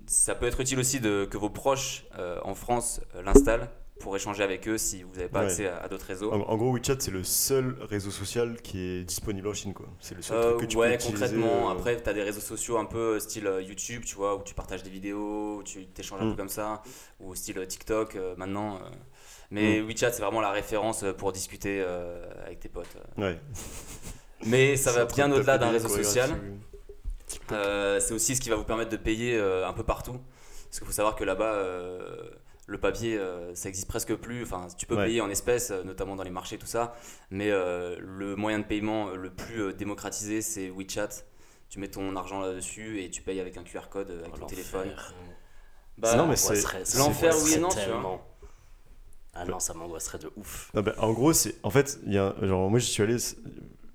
ça 0.07 0.35
peut 0.37 0.47
être 0.47 0.61
utile 0.61 0.79
aussi 0.79 1.01
de, 1.01 1.27
que 1.31 1.37
vos 1.37 1.51
proches 1.51 2.07
en 2.45 2.55
France 2.55 3.01
l'installent 3.25 3.69
pour 4.01 4.15
échanger 4.15 4.43
avec 4.43 4.69
eux 4.69 4.79
si 4.79 5.03
vous 5.03 5.15
n'avez 5.17 5.29
pas 5.29 5.41
Ouais. 5.41 5.47
accès 5.47 5.67
à, 5.69 5.79
à 5.79 5.89
d'autres 5.89 6.07
réseaux. 6.07 6.33
En, 6.33 6.41
en 6.41 6.57
gros, 6.57 6.73
WeChat, 6.73 6.97
c'est 7.01 7.11
le 7.11 7.25
seul 7.25 7.77
réseau 7.81 8.11
social 8.11 8.61
qui 8.63 8.79
est 8.81 9.05
disponible 9.05 9.49
en 9.49 9.55
Chine, 9.55 9.73
quoi. 9.75 9.87
C'est 10.01 10.15
le 10.15 10.23
seul 10.23 10.37
Euh, 10.37 10.43
truc 10.57 10.61
que 10.61 10.67
tu 10.67 10.77
ouais, 10.77 10.89
peux 10.91 10.95
utiliser. 10.95 11.21
concrètement, 11.25 11.69
euh, 11.69 11.73
après, 11.73 12.03
tu 12.03 12.09
as 12.09 12.13
des 12.13 12.23
réseaux 12.23 12.41
sociaux 12.41 12.77
un 12.79 12.85
peu 12.85 13.19
style 13.21 13.47
euh, 13.47 13.63
YouTube, 13.63 14.03
tu 14.05 14.15
vois, 14.17 14.37
où 14.37 14.43
tu 14.43 14.55
partages 14.55 14.83
des 14.83 14.91
vidéos, 14.91 15.57
où 15.59 15.63
tu 15.63 15.87
t'échanges 15.87 16.21
un 16.21 16.27
Mm. 16.27 16.31
peu 16.33 16.37
comme 16.37 16.49
ça, 16.49 16.83
ou 17.21 17.35
style 17.35 17.59
euh, 17.59 17.67
TikTok 17.67 18.17
euh, 18.17 18.35
maintenant. 18.37 18.77
euh. 18.77 18.81
Mais 19.51 19.81
WeChat, 19.81 20.13
c'est 20.13 20.23
vraiment 20.23 20.41
la 20.41 20.51
référence 20.51 21.03
euh, 21.05 21.13
pour 21.13 21.33
discuter 21.33 21.81
euh, 21.81 22.27
avec 22.45 22.61
tes 22.61 22.69
potes. 22.69 22.97
Ouais. 23.17 23.39
Mais 24.45 24.77
ça 24.77 24.93
va 24.93 25.07
bien 25.07 25.29
de 25.29 25.35
au-delà 25.35 25.57
d'un 25.59 25.71
réseau 25.71 25.89
social. 25.89 26.31
Euh, 27.53 27.99
c'est 28.01 28.13
aussi 28.15 28.37
ce 28.37 28.41
qui 28.41 28.51
va 28.51 28.57
vous 28.57 28.65
permettre 28.65 28.91
de 28.91 28.97
payer 28.97 29.37
euh, 29.37 29.67
un 29.67 29.73
peu 29.73 29.83
partout. 29.83 30.19
Parce 30.65 30.79
qu'il 30.79 30.87
faut 30.87 30.93
savoir 30.93 31.17
que 31.17 31.25
là-bas, 31.25 31.55
euh, 31.55 32.29
le 32.69 32.79
papier, 32.79 33.17
euh, 33.17 33.55
ça 33.55 33.69
existe 33.69 33.89
presque 33.89 34.15
plus. 34.17 34.43
Enfin, 34.43 34.67
tu 34.77 34.87
peux 34.87 34.97
Ouais. 34.97 35.07
payer 35.07 35.21
en 35.21 35.31
espèces, 35.31 35.71
euh, 35.71 35.85
notamment 35.85 36.17
dans 36.17 36.23
les 36.25 36.31
marchés, 36.31 36.59
tout 36.59 36.67
ça. 36.67 36.95
Mais 37.31 37.51
euh, 37.51 37.97
le 38.01 38.35
moyen 38.37 38.59
de 38.59 38.65
paiement 38.65 39.11
le 39.11 39.31
plus 39.31 39.63
euh, 39.63 39.73
démocratisé, 39.73 40.43
c'est 40.43 40.69
WeChat. 40.71 41.09
Tu 41.69 41.79
mets 41.81 41.89
ton 41.89 42.15
argent 42.17 42.41
là-dessus 42.41 43.03
et 43.03 43.11
tu 43.11 43.23
payes 43.23 43.41
avec 43.41 43.57
un 43.57 43.63
QR 43.63 43.89
code 43.91 44.11
avec 44.11 44.33
Oh, 44.35 44.39
ton 44.39 44.47
téléphone. 44.47 44.89
Non, 45.99 46.27
mais 46.27 46.35
Bah, 46.35 46.37
c'est- 46.37 46.99
l'enfer, 46.99 47.35
oui 47.45 47.55
et 47.55 47.59
non, 47.59 47.69
tu 47.69 47.79
vois. 47.91 48.23
Ah 49.39 49.45
non, 49.45 49.59
ça 49.59 49.75
m'angoisserait 49.75 50.19
de 50.19 50.31
ouf. 50.37 50.71
Non, 50.75 50.83
bah, 50.83 50.95
en 50.99 51.13
gros, 51.13 51.33
c'est. 51.33 51.57
En 51.63 51.71
fait, 51.71 51.99
il 52.07 52.13
y 52.15 52.19
a, 52.19 52.35
genre, 52.43 52.71
moi, 52.71 52.79
j'y 52.79 52.87
suis 52.91 53.03
allé 53.03 53.17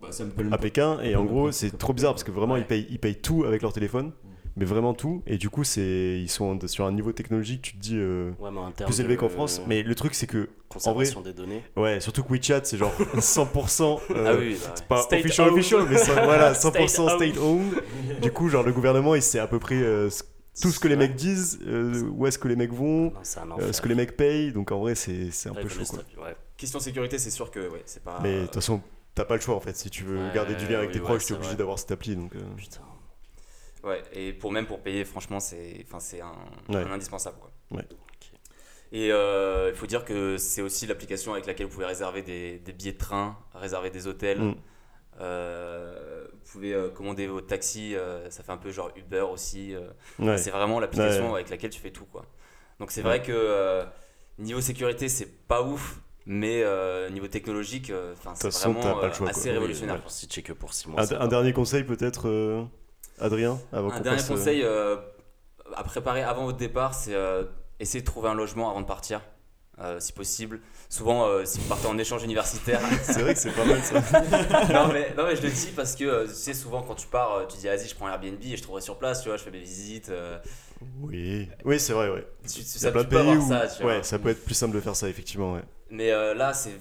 Bah, 0.01 0.09
à 0.51 0.57
Pékin 0.57 0.99
et 1.01 1.15
en 1.15 1.25
gros, 1.25 1.51
c'est 1.51 1.77
trop 1.77 1.93
bizarre 1.93 2.13
parce 2.13 2.23
que 2.23 2.31
vraiment, 2.31 2.53
Ouais. 2.55 2.61
ils, 2.61 2.65
payent, 2.67 2.87
ils 2.89 2.99
payent 2.99 3.19
tout 3.21 3.43
avec 3.43 3.61
leur 3.61 3.73
téléphone. 3.73 4.11
Mais 4.57 4.65
vraiment 4.65 4.93
tout. 4.93 5.23
Et 5.27 5.37
du 5.37 5.49
coup, 5.49 5.63
c'est 5.63 6.19
ils 6.21 6.29
sont 6.29 6.59
sur 6.67 6.85
un 6.85 6.91
niveau 6.91 7.13
technologique, 7.13 7.61
tu 7.61 7.73
te 7.73 7.79
dis, 7.79 7.95
euh, 7.97 8.31
Ouais, 8.39 8.51
mais 8.51 8.59
en 8.59 8.71
termes 8.71 8.89
plus 8.89 8.99
élevé 8.99 9.15
qu'en 9.15 9.29
France. 9.29 9.61
Mais 9.67 9.81
le 9.83 9.95
truc, 9.95 10.13
c'est 10.13 10.27
que, 10.27 10.49
Conservation 10.67 11.21
des 11.21 11.33
données. 11.33 11.63
ouais, 11.77 11.99
surtout 12.01 12.23
que 12.23 12.33
WeChat, 12.33 12.61
c'est 12.65 12.77
genre 12.77 12.91
100%. 13.17 13.99
euh, 14.11 14.25
Ah 14.27 14.35
oui, 14.37 14.57
bah 14.61 14.73
ouais. 14.75 14.81
Pas 14.89 15.01
State 15.03 15.19
official, 15.25 15.47
owned. 15.47 15.57
official, 15.59 15.85
mais 15.89 15.97
ça- 15.97 16.23
voilà, 16.25 16.53
100% 16.53 16.87
State 16.87 17.15
state 17.17 17.37
owned. 17.37 17.81
Du 18.21 18.31
coup, 18.31 18.49
genre, 18.49 18.63
le 18.63 18.73
gouvernement, 18.73 19.15
il 19.15 19.21
sait 19.21 19.39
à 19.39 19.47
peu 19.47 19.59
près 19.59 19.81
euh, 19.81 20.09
tout 20.61 20.69
ce 20.69 20.79
que 20.79 20.87
les 20.89 20.97
mecs 20.97 21.15
disent, 21.15 21.59
euh, 21.65 22.03
où 22.11 22.27
est-ce 22.27 22.37
que 22.37 22.47
les 22.49 22.55
mecs 22.57 22.73
vont, 22.73 23.05
Non, 23.11 23.13
c'est 23.23 23.39
euh, 23.59 23.71
ce 23.73 23.81
que 23.81 23.87
les 23.87 23.95
mecs 23.95 24.17
payent. 24.17 24.51
Donc, 24.51 24.71
en 24.73 24.79
vrai, 24.79 24.95
c'est 24.95 25.31
c'est 25.31 25.47
un 25.49 25.53
Ouais, 25.53 25.61
peu 25.61 25.69
chaud, 25.69 25.83
quoi. 25.89 25.99
ouais. 26.25 26.35
Question 26.57 26.79
sécurité, 26.79 27.17
c'est 27.19 27.31
sûr 27.31 27.51
que 27.51 27.59
ouais, 27.69 27.83
c'est 27.85 28.03
pas. 28.03 28.19
Mais 28.21 28.41
de 28.41 28.45
toute 28.47 28.55
façon, 28.55 28.81
t'as 29.15 29.23
pas 29.25 29.35
le 29.35 29.41
choix 29.41 29.55
en 29.55 29.59
fait. 29.61 29.75
Si 29.77 29.89
tu 29.89 30.03
veux 30.03 30.17
Ouais, 30.17 30.31
garder 30.35 30.55
du 30.55 30.67
lien 30.67 30.77
avec 30.77 30.89
oui, 30.89 30.93
tes 30.95 30.99
ouais, 30.99 31.05
proches, 31.05 31.21
c'est 31.23 31.27
t'es 31.29 31.33
obligé 31.35 31.49
vrai. 31.51 31.57
d'avoir 31.57 31.79
cette 31.79 31.91
appli. 31.91 32.15
Donc, 32.15 32.33
Putain. 32.57 32.81
Ouais, 33.83 34.01
et 34.13 34.31
pour 34.33 34.51
même 34.51 34.67
pour 34.67 34.79
payer, 34.81 35.03
franchement, 35.05 35.39
c'est 35.39 35.83
enfin, 35.87 35.99
c'est 35.99 36.21
un, 36.21 36.33
Ouais. 36.69 36.83
un 36.83 36.91
indispensable. 36.91 37.37
Quoi. 37.39 37.51
Ouais. 37.71 37.87
Et 38.93 39.11
euh, 39.11 39.69
il 39.69 39.75
faut 39.75 39.87
dire 39.87 40.03
que 40.03 40.35
c'est 40.37 40.61
aussi 40.61 40.85
l'application 40.85 41.31
avec 41.33 41.45
laquelle 41.45 41.65
vous 41.67 41.71
pouvez 41.73 41.85
réserver 41.85 42.21
des, 42.23 42.59
des 42.59 42.73
billets 42.73 42.91
de 42.91 42.97
train, 42.97 43.37
réserver 43.53 43.89
des 43.89 44.05
hôtels. 44.07 44.39
Mm. 44.41 44.55
Euh, 45.21 46.27
vous 46.31 46.51
pouvez 46.51 46.73
euh, 46.73 46.89
commander 46.89 47.27
votre 47.27 47.47
taxi, 47.47 47.95
euh, 47.95 48.29
ça 48.29 48.43
fait 48.43 48.51
un 48.51 48.57
peu 48.57 48.71
genre 48.71 48.91
Uber 48.95 49.21
aussi. 49.31 49.73
euh. 49.75 49.87
ouais. 50.19 50.37
C'est 50.37 50.51
vraiment 50.51 50.79
l'application 50.79 51.27
Ouais. 51.29 51.35
avec 51.35 51.49
laquelle 51.49 51.69
tu 51.69 51.79
fais 51.79 51.91
tout. 51.91 52.05
Quoi. 52.05 52.25
Donc 52.79 52.91
c'est 52.91 53.01
Ouais. 53.01 53.07
vrai 53.07 53.21
que 53.21 53.31
euh, 53.31 53.83
niveau 54.39 54.61
sécurité, 54.61 55.07
c'est 55.09 55.47
pas 55.47 55.61
ouf, 55.63 56.01
mais 56.25 56.61
euh, 56.63 57.09
niveau 57.09 57.27
technologique, 57.27 57.89
euh, 57.91 58.13
c'est 58.35 58.43
façon, 58.51 58.73
vraiment 58.73 58.93
t'as 58.95 58.99
pas 59.01 59.07
le 59.07 59.13
choix, 59.13 59.29
assez 59.29 59.43
quoi. 59.43 59.53
révolutionnaire. 59.53 59.95
Ouais, 59.95 60.01
si 60.07 60.27
tu 60.27 60.39
es 60.39 60.43
que 60.43 60.53
pour 60.53 60.73
6 60.73 60.87
mois. 60.89 61.01
Un, 61.13 61.27
dernier 61.27 61.53
conseil 61.53 61.83
peut-être, 61.83 62.27
euh, 62.27 62.63
Adrien, 63.19 63.59
avant 63.71 63.91
Un 63.91 63.99
dernier 63.99 64.21
euh, 64.21 64.27
conseil 64.27 64.63
euh, 64.63 64.97
à 65.75 65.83
préparer 65.83 66.23
avant 66.23 66.45
votre 66.45 66.57
départ, 66.57 66.93
c'est 66.93 67.13
euh, 67.13 67.43
essayer 67.79 68.01
de 68.01 68.05
trouver 68.05 68.29
un 68.29 68.33
logement 68.33 68.69
avant 68.69 68.81
de 68.81 68.85
partir, 68.87 69.21
euh, 69.79 69.99
si 69.99 70.11
possible. 70.11 70.59
Souvent, 70.89 71.27
euh, 71.27 71.45
si 71.45 71.59
vous 71.59 71.67
partez 71.67 71.87
en 71.87 71.97
échange 71.97 72.23
universitaire. 72.23 72.81
C'est 73.03 73.21
vrai 73.21 73.33
que 73.33 73.39
c'est 73.39 73.51
pas 73.51 73.63
mal 73.63 73.81
ça. 73.81 74.01
non, 74.73 74.91
mais, 74.91 75.13
non, 75.15 75.25
mais 75.25 75.35
je 75.35 75.41
le 75.41 75.49
dis 75.49 75.71
parce 75.75 75.95
que 75.95 76.03
euh, 76.03 76.27
tu 76.27 76.33
sais, 76.33 76.53
souvent 76.53 76.81
quand 76.81 76.95
tu 76.95 77.07
pars, 77.07 77.47
tu 77.47 77.57
dis, 77.57 77.67
vas-y, 77.67 77.87
je 77.87 77.95
prends 77.95 78.09
Airbnb 78.09 78.43
et 78.43 78.57
je 78.57 78.61
trouverai 78.61 78.81
sur 78.81 78.97
place, 78.97 79.21
tu 79.21 79.29
vois, 79.29 79.37
je 79.37 79.43
fais 79.43 79.51
mes 79.51 79.59
visites. 79.59 80.11
Oui, 80.99 81.47
oui 81.63 81.79
c'est 81.79 81.93
vrai, 81.93 82.09
ouais. 82.09 82.27
tu, 82.43 82.59
tu- 82.59 82.63
ça, 82.63 82.91
plein 82.91 83.03
tu 83.03 83.09
peux 83.09 83.21
où 83.21 83.47
ça, 83.47 83.67
tu 83.67 83.83
vois. 83.83 83.97
ouais, 83.97 84.03
ça 84.03 84.17
peut 84.19 84.29
être 84.29 84.43
plus 84.43 84.55
simple 84.55 84.75
de 84.75 84.81
faire 84.81 84.95
ça, 84.95 85.07
effectivement. 85.07 85.53
Ouais. 85.53 85.63
Mais 85.91 86.09
là, 86.09 86.53
c'est, 86.53 86.71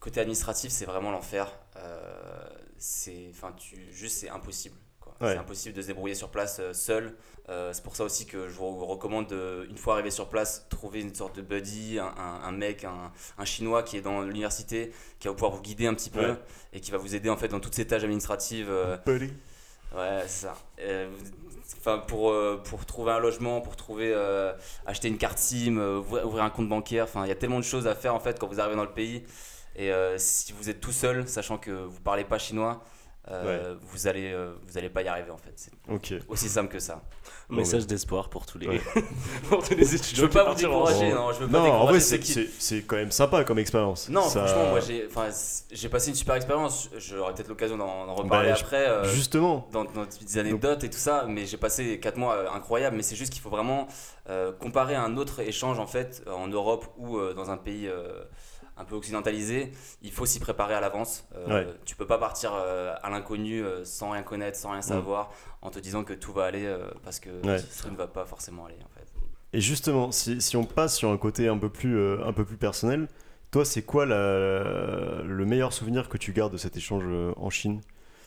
côté 0.00 0.20
administratif, 0.20 0.70
c'est 0.70 0.86
vraiment 0.86 1.10
l'enfer. 1.10 1.52
C'est, 2.78 3.26
enfin, 3.32 3.52
tu, 3.58 3.76
juste, 3.92 4.18
c'est 4.18 4.30
impossible. 4.30 4.76
Ouais. 5.20 5.32
C'est 5.32 5.38
impossible 5.38 5.74
de 5.74 5.82
se 5.82 5.86
débrouiller 5.88 6.14
sur 6.14 6.28
place 6.30 6.58
euh, 6.60 6.72
seul. 6.72 7.14
Euh, 7.48 7.72
c'est 7.72 7.82
pour 7.82 7.96
ça 7.96 8.04
aussi 8.04 8.26
que 8.26 8.48
je 8.48 8.54
vous 8.54 8.84
recommande, 8.86 9.26
de, 9.28 9.66
une 9.70 9.78
fois 9.78 9.94
arrivé 9.94 10.10
sur 10.10 10.28
place, 10.28 10.66
trouver 10.68 11.00
une 11.00 11.14
sorte 11.14 11.34
de 11.36 11.42
buddy, 11.42 11.98
un, 11.98 12.06
un- 12.06 12.40
un 12.44 12.52
mec, 12.52 12.84
un, 12.84 13.10
un 13.38 13.44
chinois 13.44 13.82
qui 13.82 13.96
est 13.96 14.00
dans 14.02 14.20
l'université, 14.22 14.92
qui 15.18 15.28
va 15.28 15.34
pouvoir 15.34 15.52
vous 15.52 15.62
guider 15.62 15.86
un 15.86 15.94
petit 15.94 16.10
peu 16.10 16.20
Ouais. 16.30 16.36
et 16.74 16.80
qui 16.80 16.90
va 16.90 16.98
vous 16.98 17.14
aider 17.14 17.30
en 17.30 17.36
fait 17.38 17.48
dans 17.48 17.58
toutes 17.60 17.74
ces 17.74 17.86
tâches 17.86 18.02
administratives. 18.04 18.68
euh, 18.70 18.96
Buddy. 19.06 19.32
Ouais, 19.96 20.20
c'est 20.26 20.46
ça. 20.46 20.54
Enfin, 21.78 21.98
pour, 21.98 22.34
pour 22.64 22.84
trouver 22.86 23.12
un 23.12 23.18
logement, 23.18 23.60
pour 23.60 23.76
trouver 23.76 24.12
euh, 24.14 24.52
acheter 24.86 25.08
une 25.08 25.18
carte 25.18 25.38
SIM, 25.38 25.78
ouvrir, 25.78 26.26
ouvrir 26.26 26.44
un 26.44 26.50
compte 26.50 26.68
bancaire. 26.68 27.04
Enfin, 27.04 27.24
il 27.24 27.28
y 27.28 27.32
a 27.32 27.36
tellement 27.36 27.58
de 27.58 27.64
choses 27.64 27.86
à 27.86 27.94
faire 27.94 28.14
en 28.14 28.20
fait 28.20 28.38
quand 28.38 28.46
vous 28.46 28.60
arrivez 28.60 28.76
dans 28.76 28.84
le 28.84 28.92
pays. 28.92 29.24
Et 29.76 29.92
euh, 29.92 30.18
si 30.18 30.52
vous 30.52 30.68
êtes 30.70 30.80
tout 30.80 30.92
seul, 30.92 31.26
sachant 31.28 31.56
que 31.56 31.70
vous 31.70 32.00
parlez 32.00 32.24
pas 32.24 32.38
chinois, 32.38 32.82
euh, 33.30 33.74
vous 33.82 34.06
allez 34.06 34.32
euh, 34.32 34.52
vous 34.66 34.78
allez 34.78 34.88
pas 34.88 35.02
y 35.02 35.08
arriver 35.08 35.30
en 35.30 35.36
fait. 35.36 35.52
C'est 35.56 35.72
aussi 36.28 36.48
simple 36.48 36.72
que 36.72 36.78
ça. 36.78 37.02
Message 37.50 37.86
d'espoir 37.86 38.28
pour 38.28 38.44
tous 38.46 38.58
les, 38.58 38.68
Ouais. 38.68 38.80
pour 39.48 39.66
tous 39.66 39.74
les 39.74 39.84
Je 39.84 39.96
étudiants. 39.96 40.22
veux 40.24 40.28
qui 40.28 40.34
pas 40.36 40.44
vous 40.44 40.50
en- 40.50 40.54
décourager, 40.54 41.12
non, 41.12 41.32
je 41.32 41.38
veux 41.40 41.48
pas 41.48 41.58
Non, 41.58 41.72
en 41.72 41.86
vrai, 41.86 41.98
c'est 42.00 42.18
qui- 42.20 42.32
c'est- 42.32 42.48
c'est 42.58 42.82
quand 42.82 42.96
même 42.96 43.10
sympa 43.10 43.44
comme 43.44 43.58
expérience. 43.58 44.08
Non, 44.10 44.22
Ça- 44.28 44.46
franchement, 44.46 44.70
moi 44.70 44.80
j'ai 44.80 45.06
enfin, 45.10 45.28
j'ai 45.70 45.88
passé 45.88 46.10
une 46.10 46.14
super 46.16 46.34
expérience. 46.34 46.90
J'aurai 46.98 47.32
peut-être 47.34 47.48
l'occasion 47.48 47.76
d'en 47.78 48.14
reparler 48.14 48.50
Bah, 48.50 48.54
je- 48.54 48.62
après. 48.64 48.86
euh, 48.88 49.04
Justement. 49.04 49.66
dans, 49.72 49.84
dans 49.84 50.04
des 50.04 50.38
anecdotes 50.38 50.84
et 50.84 50.90
tout 50.90 50.98
ça, 50.98 51.24
mais 51.28 51.46
j'ai 51.46 51.56
passé 51.56 51.98
4 52.00 52.16
mois 52.16 52.34
euh, 52.34 52.50
incroyables, 52.54 52.96
mais 52.96 53.02
c'est 53.02 53.16
juste 53.16 53.32
qu'il 53.32 53.42
faut 53.42 53.50
vraiment 53.50 53.88
euh, 54.30 54.52
comparer 54.52 54.94
à 54.94 55.02
un 55.02 55.16
autre 55.16 55.40
échange 55.40 55.78
en 55.78 55.86
fait 55.86 56.22
en 56.30 56.48
Europe 56.48 56.84
ou 56.98 57.16
euh, 57.16 57.32
dans 57.32 57.50
un 57.50 57.56
pays 57.56 57.88
euh, 57.88 58.24
un 58.78 58.84
peu 58.84 58.94
occidentalisé, 58.94 59.72
il 60.02 60.12
faut 60.12 60.24
s'y 60.26 60.38
préparer 60.40 60.74
à 60.74 60.80
l'avance. 60.80 61.26
Euh, 61.34 61.46
Ouais. 61.48 61.66
Tu 61.84 61.96
peux 61.96 62.06
pas 62.06 62.18
partir 62.18 62.52
euh, 62.54 62.94
à 63.02 63.10
l'inconnu 63.10 63.62
euh, 63.62 63.84
sans 63.84 64.10
rien 64.10 64.22
connaître, 64.22 64.56
sans 64.56 64.70
rien 64.70 64.82
savoir, 64.82 65.30
en 65.62 65.70
te 65.70 65.78
disant 65.78 66.04
que 66.04 66.12
tout 66.14 66.32
va 66.32 66.44
aller 66.44 66.64
euh, 66.64 66.88
parce 67.02 67.18
que 67.20 67.30
Ouais. 67.44 67.60
tout 67.82 67.90
ne 67.90 67.96
va 67.96 68.06
pas 68.06 68.24
forcément 68.24 68.66
aller 68.66 68.78
en 68.84 68.88
fait. 68.98 69.06
Et 69.52 69.60
justement, 69.60 70.12
si, 70.12 70.40
si 70.40 70.56
on 70.56 70.64
passe 70.64 70.96
sur 70.96 71.10
un 71.10 71.16
côté 71.16 71.48
un 71.48 71.58
peu 71.58 71.70
plus, 71.70 71.98
un 72.22 72.32
peu 72.32 72.44
plus 72.44 72.56
personnel, 72.58 73.08
toi, 73.50 73.64
c'est 73.64 73.82
quoi 73.82 74.04
la- 74.06 75.22
le 75.22 75.44
meilleur 75.46 75.72
souvenir 75.72 76.08
que 76.10 76.18
tu 76.18 76.32
gardes 76.32 76.52
de 76.52 76.58
cet 76.58 76.76
échange 76.76 77.04
en 77.36 77.50
Chine 77.50 77.80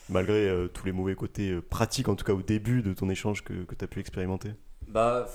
Malgré 0.09 0.67
tous 0.73 0.85
les 0.85 0.91
mauvais 0.91 1.15
côtés 1.15 1.61
pratiques, 1.61 2.09
en 2.09 2.15
tout 2.15 2.25
cas 2.25 2.33
au 2.33 2.41
début 2.41 2.81
de 2.81 2.91
ton 2.93 3.09
échange 3.09 3.43
que, 3.43 3.53
que 3.63 3.75
tu 3.75 3.85
as 3.85 3.87
pu 3.87 3.99
expérimenter? 3.99 4.49
Bah, 4.87 5.27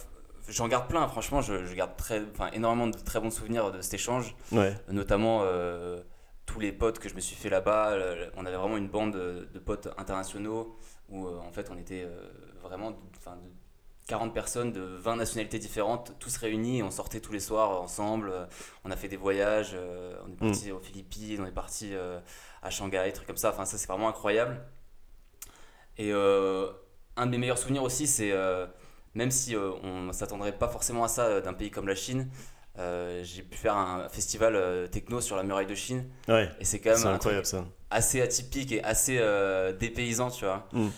j'en 0.48 0.68
garde 0.68 0.88
plein, 0.88 1.06
franchement, 1.08 1.40
je, 1.40 1.64
je 1.64 1.74
garde 1.74 1.96
très, 1.96 2.22
énormément 2.52 2.86
de 2.86 2.96
très 2.98 3.20
bons 3.20 3.30
souvenirs 3.30 3.72
de 3.72 3.80
cet 3.80 3.94
échange. 3.94 4.34
Ouais, 4.52 4.74
notamment 4.88 5.40
euh, 5.42 6.02
tous 6.46 6.60
les 6.60 6.72
potes 6.72 6.98
que 6.98 7.08
je 7.08 7.14
me 7.14 7.20
suis 7.20 7.36
fait 7.36 7.48
là-bas. 7.48 7.96
On 8.36 8.46
avait 8.46 8.56
vraiment 8.56 8.76
une 8.76 8.88
bande 8.88 9.12
de, 9.12 9.48
de 9.52 9.58
potes 9.58 9.88
internationaux 9.98 10.76
où 11.08 11.26
euh, 11.26 11.38
en 11.38 11.52
fait 11.52 11.70
on 11.70 11.78
était 11.78 12.04
euh, 12.04 12.28
vraiment 12.62 12.90
de, 12.92 12.96
enfin, 13.16 13.36
de 13.36 13.48
40 14.08 14.32
personnes 14.32 14.72
de 14.72 14.80
20 14.80 15.16
nationalités 15.16 15.58
différentes, 15.58 16.12
tous 16.20 16.36
réunis 16.36 16.82
on 16.82 16.92
sortait 16.92 17.20
tous 17.20 17.32
les 17.32 17.40
soirs 17.40 17.82
ensemble. 17.82 18.32
On 18.84 18.90
a 18.92 18.96
fait 18.96 19.08
des 19.08 19.16
voyages, 19.16 19.76
on 20.24 20.30
est 20.30 20.36
parti 20.36 20.70
aux 20.70 20.78
Philippines, 20.78 21.40
on 21.42 21.46
est 21.46 21.52
parti 21.52 21.92
à 22.62 22.70
Shanghai, 22.70 23.10
trucs 23.12 23.26
comme 23.26 23.36
ça. 23.36 23.50
Enfin, 23.50 23.64
ça 23.64 23.78
c'est 23.78 23.88
vraiment 23.88 24.08
incroyable. 24.08 24.60
Et 25.98 26.12
un 26.12 27.26
de 27.26 27.30
mes 27.32 27.38
meilleurs 27.38 27.58
souvenirs 27.58 27.82
aussi, 27.82 28.06
c'est 28.06 28.32
même 29.16 29.32
si 29.32 29.56
euh, 29.56 29.72
on 29.82 30.02
ne 30.02 30.12
s'attendrait 30.12 30.52
pas 30.56 30.68
forcément 30.68 31.02
à 31.02 31.08
ça 31.08 31.24
euh, 31.24 31.40
d'un 31.40 31.54
pays 31.54 31.70
comme 31.70 31.88
la 31.88 31.94
Chine, 31.96 32.28
euh, 32.78 33.22
j'ai 33.24 33.42
pu 33.42 33.56
faire 33.56 33.74
un 33.76 34.08
festival 34.08 34.88
techno 34.90 35.20
sur 35.20 35.34
la 35.36 35.42
muraille 35.42 35.66
de 35.66 35.74
Chine 35.74 36.04
ouais, 36.28 36.48
et 36.60 36.64
c'est 36.64 36.78
quand 36.78 36.90
même 36.90 36.98
c'est 36.98 37.06
un 37.08 37.14
incroyable 37.14 37.46
truc 37.46 37.60
ça. 37.60 37.66
assez 37.90 38.20
atypique 38.20 38.70
et 38.72 38.84
assez 38.84 39.18
dépaysant, 39.80 40.30
tu 40.30 40.44
vois. 40.44 40.68
Mm. 40.72 40.88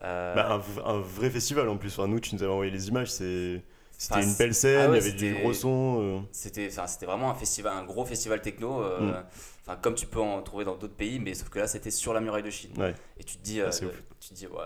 Bah, 0.00 0.48
un, 0.52 0.88
un 0.88 1.00
vrai 1.00 1.30
festival 1.30 1.68
en 1.68 1.76
plus. 1.76 1.98
Enfin, 1.98 2.08
nous, 2.08 2.20
tu 2.20 2.34
nous 2.34 2.42
avais 2.42 2.52
envoyé 2.52 2.70
les 2.70 2.88
images, 2.88 3.10
c'est- 3.10 3.62
c'était 3.98 4.22
une 4.22 4.34
belle 4.34 4.54
scène, 4.54 4.80
ah 4.86 4.90
ouais, 4.90 4.98
il 4.98 5.04
y 5.04 5.08
avait 5.08 5.12
du 5.16 5.34
gros 5.34 5.52
son. 5.52 5.98
euh, 6.00 6.20
C'était, 6.32 6.68
vraiment 7.06 7.30
un 7.30 7.34
festival, 7.34 7.72
un 7.76 7.84
gros 7.84 8.04
festival 8.04 8.40
techno, 8.42 8.82
euh, 8.82 9.22
Mm. 9.68 9.76
comme 9.80 9.94
tu 9.94 10.06
peux 10.06 10.20
en 10.20 10.42
trouver 10.42 10.64
dans 10.64 10.74
d'autres 10.76 10.94
pays, 10.96 11.18
mais 11.20 11.34
sauf 11.34 11.48
que 11.48 11.58
là 11.58 11.66
c'était 11.66 11.90
sur 11.90 12.12
la 12.12 12.20
muraille 12.20 12.42
de 12.42 12.50
Chine. 12.50 12.70
Ouais. 12.76 12.94
Et 13.18 13.24
tu 13.24 13.36
te 13.36 13.42
dis, 13.42 13.60
euh, 13.60 13.70
Ah, 13.72 13.86
tu 14.20 14.28
te 14.30 14.34
dis, 14.34 14.46
ouais, 14.46 14.56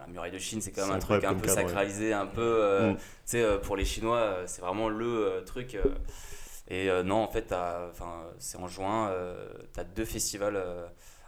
la 0.00 0.06
muraille 0.06 0.30
de 0.30 0.38
Chine 0.38 0.60
c'est 0.60 0.70
quand 0.72 0.86
même 0.86 0.96
un 0.96 0.98
truc 0.98 1.24
un 1.24 1.34
peu 1.34 1.46
cadre, 1.46 1.54
sacralisé, 1.68 2.12
un 2.12 2.26
peu, 2.26 2.40
euh, 2.42 2.92
Mm. 2.92 2.96
tu 2.96 3.02
sais, 3.26 3.42
euh, 3.42 3.58
pour 3.58 3.76
les 3.76 3.84
Chinois, 3.84 4.42
c'est 4.46 4.62
vraiment 4.62 4.88
le 4.88 5.42
truc. 5.44 5.76
et 6.68 6.88
non, 7.04 7.16
en 7.22 7.28
fait, 7.28 7.54
c'est 8.38 8.58
en 8.58 8.66
juin, 8.68 9.12
tu 9.74 9.80
as 9.80 9.84
deux 9.84 10.04
festivals, 10.04 10.62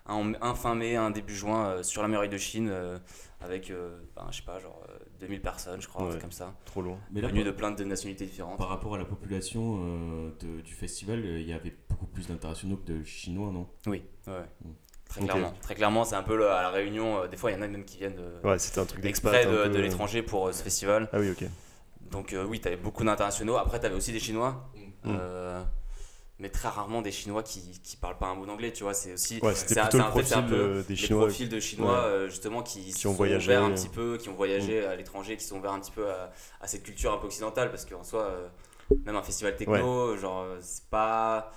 un, 0.09 0.33
un 0.41 0.55
fin 0.55 0.75
mai, 0.75 0.97
un 0.97 1.11
début 1.11 1.35
juin, 1.35 1.67
euh, 1.69 1.83
sur 1.83 2.03
la 2.03 2.09
muraille 2.09 2.29
de 2.29 2.39
Chine, 2.39 2.69
euh, 2.71 2.99
avec, 3.41 3.71
euh, 3.71 3.99
ben, 4.17 4.27
je 4.31 4.39
sais 4.39 4.43
pas, 4.43 4.59
genre 4.59 4.81
euh, 4.89 4.99
2000 5.21 5.41
personnes, 5.41 5.81
je 5.81 5.89
crois, 5.89 6.07
Ouais. 6.09 6.19
comme 6.19 6.33
ça, 6.33 6.55
Trop 6.65 6.83
loin. 6.83 6.99
Mais 7.13 7.21
là, 7.21 7.29
par, 7.29 7.45
de 7.45 7.51
plein 7.51 7.71
de 7.71 7.85
nationalités 7.85 8.27
différentes. 8.27 8.59
par 8.59 8.69
rapport 8.69 8.95
à 8.95 8.99
la 8.99 9.05
population 9.05 9.79
euh, 9.83 10.31
de- 10.41 10.61
du 10.63 10.73
festival, 10.73 11.21
euh, 11.25 11.39
il 11.41 11.49
y 11.49 11.53
avait 11.53 11.75
beaucoup 11.89 12.07
plus 12.07 12.27
d'internationaux 12.29 12.77
que 12.79 12.93
de 12.93 13.05
chinois, 13.05 13.51
non? 13.53 13.69
Oui, 13.87 14.03
ouais, 14.27 14.33
ouais. 14.33 14.41
Mm. 14.65 14.69
Très 15.09 15.21
clairement. 15.23 15.55
Très 15.63 15.75
clairement, 15.75 16.05
c'est 16.05 16.17
un 16.17 16.23
peu 16.23 16.37
le- 16.37 16.51
à 16.51 16.63
la 16.63 16.69
réunion. 16.71 17.23
euh, 17.23 17.29
des 17.29 17.37
fois, 17.39 17.51
il 17.51 17.55
y 17.55 17.57
en 17.59 17.63
a 17.63 17.69
même 17.69 17.85
qui 17.85 17.99
viennent 17.99 18.17
de, 18.17 18.47
Ouais, 18.47 18.59
c'était 18.59 18.81
un 18.81 18.85
truc 18.85 19.01
d'expat. 19.01 19.33
exprès 19.35 19.51
un 19.51 19.57
de, 19.57 19.63
peu, 19.65 19.75
de 19.75 19.79
l'étranger 19.81 20.23
pour 20.23 20.49
euh, 20.49 20.53
ce 20.53 20.63
festival. 20.63 21.09
Ah 21.13 21.19
oui, 21.19 21.31
ok. 21.31 21.45
Donc 22.11 22.33
euh, 22.33 22.45
oui, 22.45 22.61
tu 22.61 22.69
avais 22.69 22.77
beaucoup 22.77 23.05
d'internationaux. 23.05 23.57
Après, 23.57 23.79
tu 23.81 23.87
avais 23.87 23.95
aussi 23.95 24.13
des 24.13 24.21
Chinois. 24.21 24.71
Mm. 25.05 25.17
Mais 26.41 26.49
très 26.51 26.69
rarement 26.69 27.03
des 27.03 27.11
Chinois 27.11 27.43
qui, 27.43 27.81
qui 27.83 27.97
parlent 27.97 28.17
pas 28.19 28.27
un 28.27 28.35
mot 28.35 28.47
d'anglais, 28.47 28.73
tu 28.73 28.85
vois. 28.85 28.95
C'est 28.95 29.13
aussi. 29.15 29.41
Ouais, 29.43 29.55
c'est 29.55 29.79
un- 29.79 29.89
le 29.93 30.01
un- 30.01 30.07
un 30.07 30.11
profil 30.11 30.45
peu 30.49 30.55
euh, 30.55 30.83
des 30.83 30.91
les 30.91 30.97
Chinois. 30.97 31.27
profils 31.27 31.49
de 31.49 31.59
Chinois, 31.61 31.93
Ouais. 31.93 32.07
euh, 32.07 32.29
justement, 32.29 32.63
qui, 32.63 32.93
Qui 32.93 33.07
ont 33.09 33.13
voyagé. 33.13 33.55
un 33.55 33.71
petit 33.73 33.89
peu, 33.89 34.17
qui 34.19 34.29
ont 34.29 34.35
voyagé 34.35 34.85
à 34.85 34.95
l'étranger, 34.97 35.37
qui 35.37 35.45
sont 35.45 35.59
ouverts 35.59 35.73
un 35.73 35.81
petit 35.81 35.91
peu 35.91 36.09
à, 36.09 36.31
à 36.61 36.67
cette 36.69 36.83
culture 36.85 37.13
un 37.13 37.19
peu 37.19 37.27
occidentale. 37.27 37.71
Parce 37.71 37.85
qu'en 37.85 38.05
soi, 38.05 38.23
euh, 38.23 38.49
même 39.05 39.17
un 39.17 39.23
festival 39.23 39.57
techno, 39.57 40.17
genre, 40.17 40.43
euh, 40.43 40.59
c'est 40.61 40.85
pas. 40.91 41.53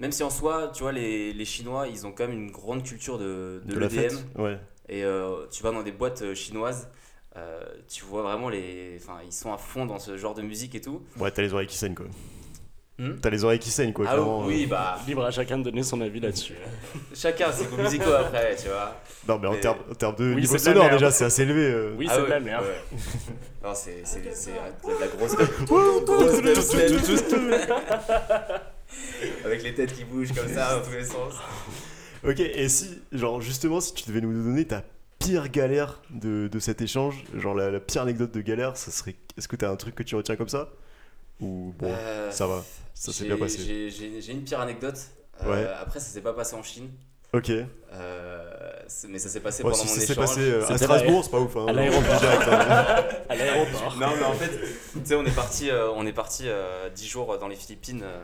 Même 0.00 0.12
si 0.12 0.22
en 0.22 0.30
soi, 0.30 0.70
tu 0.74 0.82
vois, 0.82 0.92
les, 0.92 1.32
les 1.32 1.44
Chinois, 1.44 1.88
ils 1.88 2.06
ont 2.06 2.12
quand 2.12 2.28
même 2.28 2.36
une 2.38 2.50
grande 2.52 2.82
culture 2.84 3.18
de, 3.18 3.62
de, 3.64 3.74
De 3.74 3.78
la 3.80 3.88
fête. 3.88 4.12
l'EDM. 4.12 4.42
Ouais. 4.42 4.60
Et 4.90 5.04
euh, 5.04 5.46
tu 5.50 5.62
vas 5.62 5.72
dans 5.72 5.82
des 5.82 5.90
boîtes 5.92 6.34
chinoises, 6.34 6.88
tu 7.88 8.04
vois 8.04 8.22
vraiment 8.22 8.48
les. 8.48 8.98
Enfin, 9.00 9.18
ils 9.24 9.32
sont 9.32 9.52
à 9.52 9.58
fond 9.58 9.86
dans 9.86 9.98
ce 9.98 10.16
genre 10.16 10.34
de 10.34 10.42
musique 10.42 10.74
et 10.74 10.80
tout. 10.80 11.02
Ouais, 11.18 11.30
t'as 11.30 11.42
les 11.42 11.52
oreilles 11.54 11.66
qui 11.66 11.76
saignent 11.78 11.94
quoi. 11.94 12.06
Hmm 12.98 13.12
T'as 13.22 13.30
les 13.30 13.44
oreilles 13.44 13.60
qui 13.60 13.70
saignent 13.70 13.92
quoi. 13.92 14.06
ah 14.08 14.12
clairement, 14.14 14.44
oui, 14.44 14.66
bah, 14.66 14.98
Libre 15.06 15.24
à 15.24 15.30
chacun 15.30 15.58
de 15.58 15.62
donner 15.62 15.84
son 15.84 16.00
avis 16.00 16.18
là-dessus. 16.18 16.54
chacun 17.14 17.52
ses 17.52 17.66
goûts 17.66 17.76
musicaux 17.80 18.12
après, 18.12 18.56
tu 18.56 18.66
vois. 18.68 18.96
euh. 18.96 19.28
Non, 19.28 19.38
mais 19.38 19.46
en 19.48 19.54
termes 19.60 19.78
en 19.90 19.94
termes 19.94 20.16
de 20.16 20.34
Oui, 20.34 20.40
niveau 20.40 20.58
c'est 20.58 20.64
sonore 20.64 20.90
déjà, 20.90 21.10
c'est 21.12 21.24
assez 21.24 21.42
élevé. 21.42 21.60
euh. 21.70 21.94
Oui, 21.96 22.06
Ah 22.10 22.14
c'est 22.14 22.20
ouais, 22.22 22.26
de 22.26 22.30
la 22.32 22.40
merde. 22.40 22.64
ouais. 22.64 22.98
non, 23.62 23.72
c'est 23.74 24.02
c'est- 24.04 24.34
c'est 24.34 24.50
de 24.50 25.00
la 25.00 25.06
grosse. 25.06 25.36
Avec 29.44 29.62
les 29.62 29.74
têtes 29.74 29.92
qui 29.94 30.04
bougent 30.04 30.32
comme 30.32 30.48
ça 30.48 30.76
dans 30.78 30.84
tous 30.84 30.92
les 30.92 31.04
sens. 31.04 31.34
Ok, 32.26 32.40
et 32.40 32.68
si, 32.68 33.00
genre 33.12 33.40
justement, 33.40 33.80
si 33.80 33.94
tu 33.94 34.08
devais 34.08 34.20
nous 34.20 34.32
donner 34.32 34.64
ta 34.64 34.82
pire 35.18 35.48
galère 35.48 36.00
de, 36.10 36.48
de 36.50 36.58
cet 36.58 36.80
échange, 36.82 37.22
genre 37.36 37.54
la, 37.54 37.70
la 37.70 37.80
pire 37.80 38.02
anecdote 38.02 38.32
de 38.32 38.40
galère, 38.40 38.76
ça 38.76 38.90
serait. 38.90 39.14
Est-ce 39.36 39.46
que 39.46 39.56
t'as 39.56 39.70
un 39.70 39.76
truc 39.76 39.94
que 39.94 40.02
tu 40.02 40.16
retiens 40.16 40.36
comme 40.36 40.48
ça? 40.48 40.68
Ou 41.40 41.72
bon, 41.78 41.88
Euh, 41.90 42.30
ça 42.30 42.46
va, 42.46 42.64
ça 42.94 43.12
s'est 43.12 43.24
bien 43.26 43.36
passé. 43.36 43.58
J'ai 43.58 43.90
j'ai- 43.90 44.20
j'ai 44.20 44.32
une 44.32 44.42
pire 44.44 44.60
anecdote. 44.60 44.98
Euh, 45.42 45.50
Ouais. 45.50 45.68
Après, 45.80 46.00
ça 46.00 46.06
s'est 46.06 46.20
pas 46.20 46.32
passé 46.32 46.56
en 46.56 46.62
Chine. 46.62 46.90
Ok. 47.32 47.50
Euh, 47.50 48.72
mais 49.08 49.18
ça 49.18 49.28
s'est 49.28 49.40
passé 49.40 49.62
Ouais, 49.62 49.70
pendant 49.70 49.82
si 49.82 49.86
mon 49.88 49.94
ça 49.94 50.00
s'est 50.00 50.12
échange. 50.14 50.26
passé 50.26 50.40
euh, 50.40 50.66
à 50.66 50.78
Strasbourg, 50.78 51.22
c'est 51.24 51.30
pas 51.30 51.38
ouf. 51.40 51.56
Hein, 51.56 51.66
à 51.68 51.72
l'aéroport. 51.72 52.18
Direct, 52.18 52.42
hein. 52.50 53.04
À 53.28 53.34
l'aéroport. 53.36 53.96
Non, 54.00 54.16
mais 54.16 54.24
en 54.24 54.32
fait, 54.32 54.50
tu 54.94 55.00
sais, 55.04 55.14
on 55.14 55.24
est 55.26 55.34
parti, 55.34 55.70
euh, 55.70 55.90
on 55.92 56.06
est 56.06 56.12
parti 56.12 56.44
euh, 56.48 56.88
10 56.88 57.06
jours 57.06 57.38
dans 57.38 57.46
les 57.48 57.54
Philippines 57.54 58.00
euh, 58.02 58.18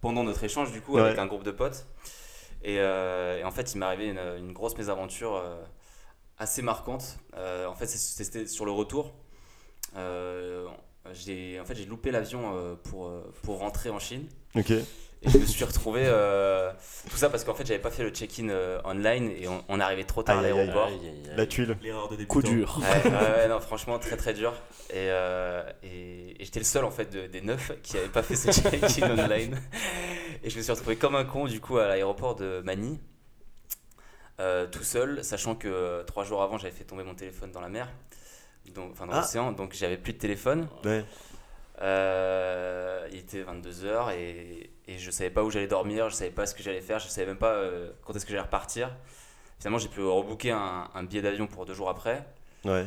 pendant 0.00 0.22
notre 0.22 0.44
échange, 0.44 0.70
du 0.72 0.80
coup, 0.80 0.96
avec 0.98 1.18
un 1.18 1.26
groupe 1.26 1.42
de 1.44 1.50
potes. 1.50 1.86
Et, 2.62 2.76
euh, 2.78 3.38
et 3.40 3.44
en 3.44 3.50
fait, 3.50 3.74
il 3.74 3.78
m'est 3.78 3.84
arrivé 3.86 4.06
une, 4.06 4.20
une 4.38 4.52
grosse 4.52 4.76
mésaventure 4.78 5.34
euh, 5.36 5.62
assez 6.38 6.62
marquante. 6.62 7.18
Euh, 7.36 7.66
en 7.66 7.74
fait, 7.74 7.86
c'était 7.88 8.46
sur 8.46 8.64
le 8.64 8.70
retour. 8.70 9.12
J'ai, 11.12 11.60
en 11.60 11.64
fait, 11.64 11.74
j'ai 11.74 11.84
loupé 11.84 12.10
l'avion 12.10 12.52
euh, 12.56 12.74
pour, 12.76 13.08
euh, 13.08 13.30
pour 13.42 13.58
rentrer 13.58 13.90
en 13.90 13.98
Chine. 13.98 14.26
Ok. 14.56 14.70
Et 14.70 15.30
je 15.30 15.38
me 15.38 15.46
suis 15.46 15.64
retrouvé. 15.64 16.02
euh, 16.04 16.70
tout 17.10 17.16
ça 17.16 17.30
parce 17.30 17.44
qu'en 17.44 17.54
fait, 17.54 17.66
j'avais 17.66 17.80
pas 17.80 17.90
fait 17.90 18.02
le 18.02 18.10
check-in 18.10 18.48
euh, 18.50 18.78
online 18.84 19.30
et 19.30 19.48
on, 19.48 19.64
on 19.68 19.80
arrivait 19.80 20.04
trop 20.04 20.22
tard 20.22 20.38
Aïe, 20.38 20.46
à 20.46 20.48
aïe, 20.48 20.58
aïe. 20.60 20.66
l'aéroport. 20.66 20.86
Aïe, 20.88 20.94
aïe, 20.94 21.08
aïe. 21.30 21.36
La 21.36 21.46
tuile. 21.46 21.76
L'erreur 21.82 22.08
de 22.08 22.16
débutant. 22.16 22.32
Coup 22.32 22.42
dur. 22.42 22.78
Ouais, 22.80 23.10
ouais, 23.10 23.16
ouais, 23.18 23.48
non, 23.48 23.60
franchement, 23.60 23.98
très 23.98 24.16
très 24.16 24.34
dur. 24.34 24.52
Et, 24.90 24.94
euh, 25.10 25.62
et, 25.82 26.40
et 26.40 26.44
j'étais 26.44 26.60
le 26.60 26.64
seul 26.64 26.84
en 26.84 26.90
fait 26.90 27.10
de- 27.10 27.26
des 27.26 27.40
neuf 27.40 27.72
qui 27.82 27.94
n'avait 27.96 28.08
pas 28.08 28.22
fait 28.22 28.36
ce 28.36 28.50
check-in 28.50 29.10
online. 29.18 29.60
Et 30.42 30.50
je 30.50 30.56
me 30.58 30.62
suis 30.62 30.72
retrouvé 30.72 30.96
comme 30.96 31.14
un 31.16 31.24
con 31.24 31.46
du 31.46 31.60
coup 31.60 31.78
à 31.78 31.86
l'aéroport 31.88 32.34
de 32.36 32.60
Manille, 32.64 32.98
euh, 34.40 34.66
tout 34.66 34.82
seul, 34.82 35.22
sachant 35.24 35.54
que 35.54 36.02
trois 36.02 36.24
jours 36.24 36.42
avant 36.42 36.58
j'avais 36.58 36.74
fait 36.74 36.84
tomber 36.84 37.04
mon 37.04 37.14
téléphone 37.14 37.50
dans 37.52 37.60
la 37.60 37.68
mer, 37.68 37.88
donc, 38.72 38.92
enfin 38.92 39.06
dans 39.06 39.12
Ah. 39.14 39.20
l'océan, 39.20 39.52
donc 39.52 39.72
j'avais 39.74 39.96
plus 39.98 40.12
de 40.12 40.18
téléphone. 40.18 40.68
Ouais. 40.84 41.04
Euh, 41.82 43.06
il 43.12 43.18
était 43.18 43.42
22h 43.42 44.12
et, 44.16 44.70
et 44.86 44.98
je 44.98 45.10
savais 45.10 45.30
pas 45.30 45.42
où 45.42 45.50
j'allais 45.50 45.66
dormir, 45.66 46.08
je 46.08 46.14
savais 46.14 46.30
pas 46.30 46.46
ce 46.46 46.54
que 46.54 46.62
j'allais 46.62 46.80
faire, 46.80 46.98
je 47.00 47.08
savais 47.08 47.26
même 47.26 47.36
pas 47.38 47.52
euh, 47.52 47.90
quand 48.04 48.14
est-ce 48.14 48.24
que 48.24 48.30
j'allais 48.30 48.42
repartir. 48.44 48.94
Finalement, 49.58 49.78
j'ai 49.78 49.88
pu 49.88 50.00
rebooker 50.02 50.52
un, 50.52 50.88
un 50.94 51.02
billet 51.04 51.22
d'avion 51.22 51.46
pour 51.46 51.66
deux 51.66 51.74
jours 51.74 51.88
après. 51.88 52.24
Ouais. 52.64 52.84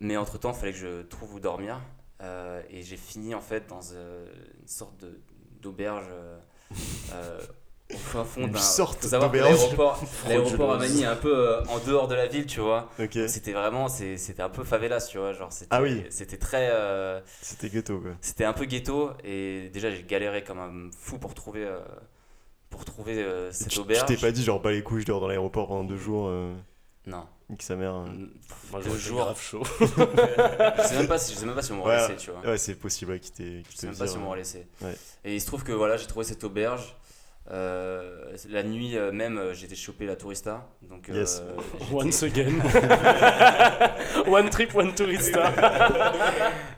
Mais 0.00 0.16
entre 0.16 0.38
temps, 0.38 0.52
il 0.52 0.58
fallait 0.58 0.72
que 0.72 0.78
je 0.78 1.02
trouve 1.02 1.34
où 1.34 1.40
dormir. 1.40 1.80
Euh, 2.22 2.62
et 2.70 2.82
j'ai 2.82 2.96
fini 2.96 3.34
en 3.34 3.40
fait 3.40 3.66
dans 3.66 3.92
une 3.92 4.66
sorte 4.66 4.96
de- 4.98 5.20
d'auberge 5.60 6.06
au 7.94 7.98
fin 7.98 8.24
fond 8.24 8.46
d'un. 8.46 8.58
sorte 8.58 9.02
savoir 9.04 9.30
que. 9.30 9.36
L'aéroport 9.38 10.00
l'aéroport 10.28 10.72
à. 10.72 10.78
Manille 10.78 11.02
est 11.02 11.06
un 11.06 11.16
peu 11.16 11.34
euh, 11.36 11.64
en 11.66 11.78
dehors 11.78 12.08
de 12.08 12.14
la 12.14 12.26
ville, 12.26 12.46
tu 12.46 12.60
vois. 12.60 12.90
C'était 13.28 13.52
vraiment, 13.52 13.88
c'est- 13.88 14.16
c'était 14.18 14.42
un 14.42 14.48
peu 14.50 14.64
favelas, 14.64 15.06
tu 15.10 15.18
vois. 15.18 15.32
Genre, 15.32 15.52
c'était, 15.52 15.68
Ah 15.70 15.82
oui. 15.82 16.04
C'était 16.10 16.36
très. 16.38 16.68
euh, 16.70 17.20
C'était 17.40 17.68
ghetto 17.70 17.98
quoi. 18.00 18.10
c'était 18.20 18.44
un 18.44 18.52
peu 18.52 18.64
ghetto 18.64 19.10
et 19.24 19.70
déjà 19.72 19.90
j'ai 19.90 20.02
galéré 20.02 20.42
comme 20.44 20.58
un 20.58 20.90
fou 20.98 21.18
pour 21.18 21.34
trouver, 21.34 21.64
euh, 21.64 21.78
pour 22.70 22.84
trouver 22.84 23.22
euh, 23.22 23.52
cette 23.52 23.68
Tu 23.68 23.74
tu 23.76 23.80
auberge. 23.80 24.06
t'es 24.06 24.16
pas 24.16 24.32
dit 24.32 24.42
genre 24.42 24.60
bah 24.60 24.72
les 24.72 24.82
couilles 24.82 25.02
je 25.02 25.06
dors 25.06 25.20
dans 25.20 25.28
l'aéroport 25.28 25.68
pendant 25.68 25.84
deux 25.84 25.96
jours, 25.96 26.26
euh, 26.28 26.52
Non. 27.06 27.24
nique 27.48 27.62
sa 27.62 27.76
mère. 27.76 27.94
euh. 27.94 28.06
Moi, 28.72 28.80
été 28.80 28.90
jours. 28.98 29.18
grave 29.20 29.40
chaud. 29.40 29.62
je 29.80 30.82
sais 30.88 30.96
même 30.96 31.06
pas 31.06 31.18
si, 31.18 31.34
je 31.34 31.38
sais 31.38 31.46
même 31.46 31.54
pas 31.54 31.62
si 31.62 31.72
on 31.72 31.76
m'aurait 31.76 31.96
Ouais, 31.96 32.08
laissé, 32.08 32.16
tu 32.16 32.30
vois. 32.30 32.40
Ouais 32.50 32.58
c'est 32.58 32.74
possible 32.74 33.12
ouais, 33.12 33.20
qu'il 33.20 33.32
t'ait 33.32 33.44
qu'il 33.62 33.64
Je 33.70 33.76
sais 33.76 33.86
même 33.86 33.96
pas 33.96 34.06
si 34.06 34.16
on 34.16 34.20
m'aurait 34.20 34.38
laissé. 34.38 34.66
Ouais. 34.82 34.96
Et 35.24 35.34
il 35.34 35.40
se 35.40 35.46
trouve 35.46 35.62
que 35.62 35.72
voilà, 35.72 35.96
j'ai 35.96 36.06
trouvé 36.06 36.24
cette 36.24 36.42
auberge. 36.44 36.96
Euh, 37.50 38.32
la 38.48 38.62
nuit 38.62 38.96
euh, 38.96 39.12
même, 39.12 39.36
euh, 39.36 39.52
j'ai 39.52 39.66
été 39.66 39.76
choper 39.76 40.06
la 40.06 40.16
tourista. 40.16 40.66
Donc, 40.82 41.10
euh, 41.10 41.14
Yes. 41.20 41.42
j'étais- 41.78 41.92
Once 41.94 42.22
again. 42.22 42.52
one 44.26 44.48
trip, 44.50 44.74
one 44.74 44.94
tourista. 44.94 45.50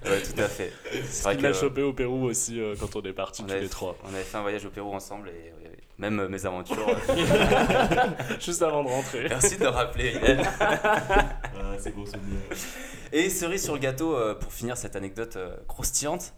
Ouais, 0.05 0.22
tout 0.22 0.40
à 0.40 0.48
fait. 0.48 0.72
C'est 1.09 1.35
vrai 1.38 1.55
chopé 1.55 1.83
au 1.83 1.92
Pérou 1.92 2.24
aussi 2.24 2.61
euh, 2.61 2.74
quand 2.79 2.96
on 2.96 3.02
est 3.02 3.12
partis 3.12 3.42
on 3.42 3.46
tous 3.46 3.52
avait, 3.52 3.61
les 3.62 3.68
trois. 3.68 3.96
on 4.05 4.09
avait 4.14 4.24
fait 4.24 4.37
un 4.38 4.42
voyage 4.42 4.64
au 4.64 4.70
Pérou 4.70 4.92
ensemble 4.92 5.29
et 5.29 5.52
même 5.98 6.18
euh, 6.20 6.29
mes 6.29 6.44
aventures. 6.46 6.87
Juste 8.40 8.62
avant 8.62 8.83
de 8.83 8.88
rentrer. 8.88 9.26
Merci 9.29 9.57
de 9.57 9.62
le 9.64 9.68
rappeler, 9.70 10.16
Hélène. 10.16 10.42
Ah, 10.61 11.74
c'est 11.79 11.94
bon 11.94 12.05
souvenir. 12.05 12.40
Et 13.12 13.31
cerise 13.31 13.62
sur 13.64 13.74
le 13.74 13.79
gâteau, 13.81 14.14
euh, 14.16 14.35
pour 14.35 14.52
finir 14.52 14.76
cette 14.76 14.96
anecdote 14.96 15.37
euh, 15.37 15.57
croustillante, 15.68 16.35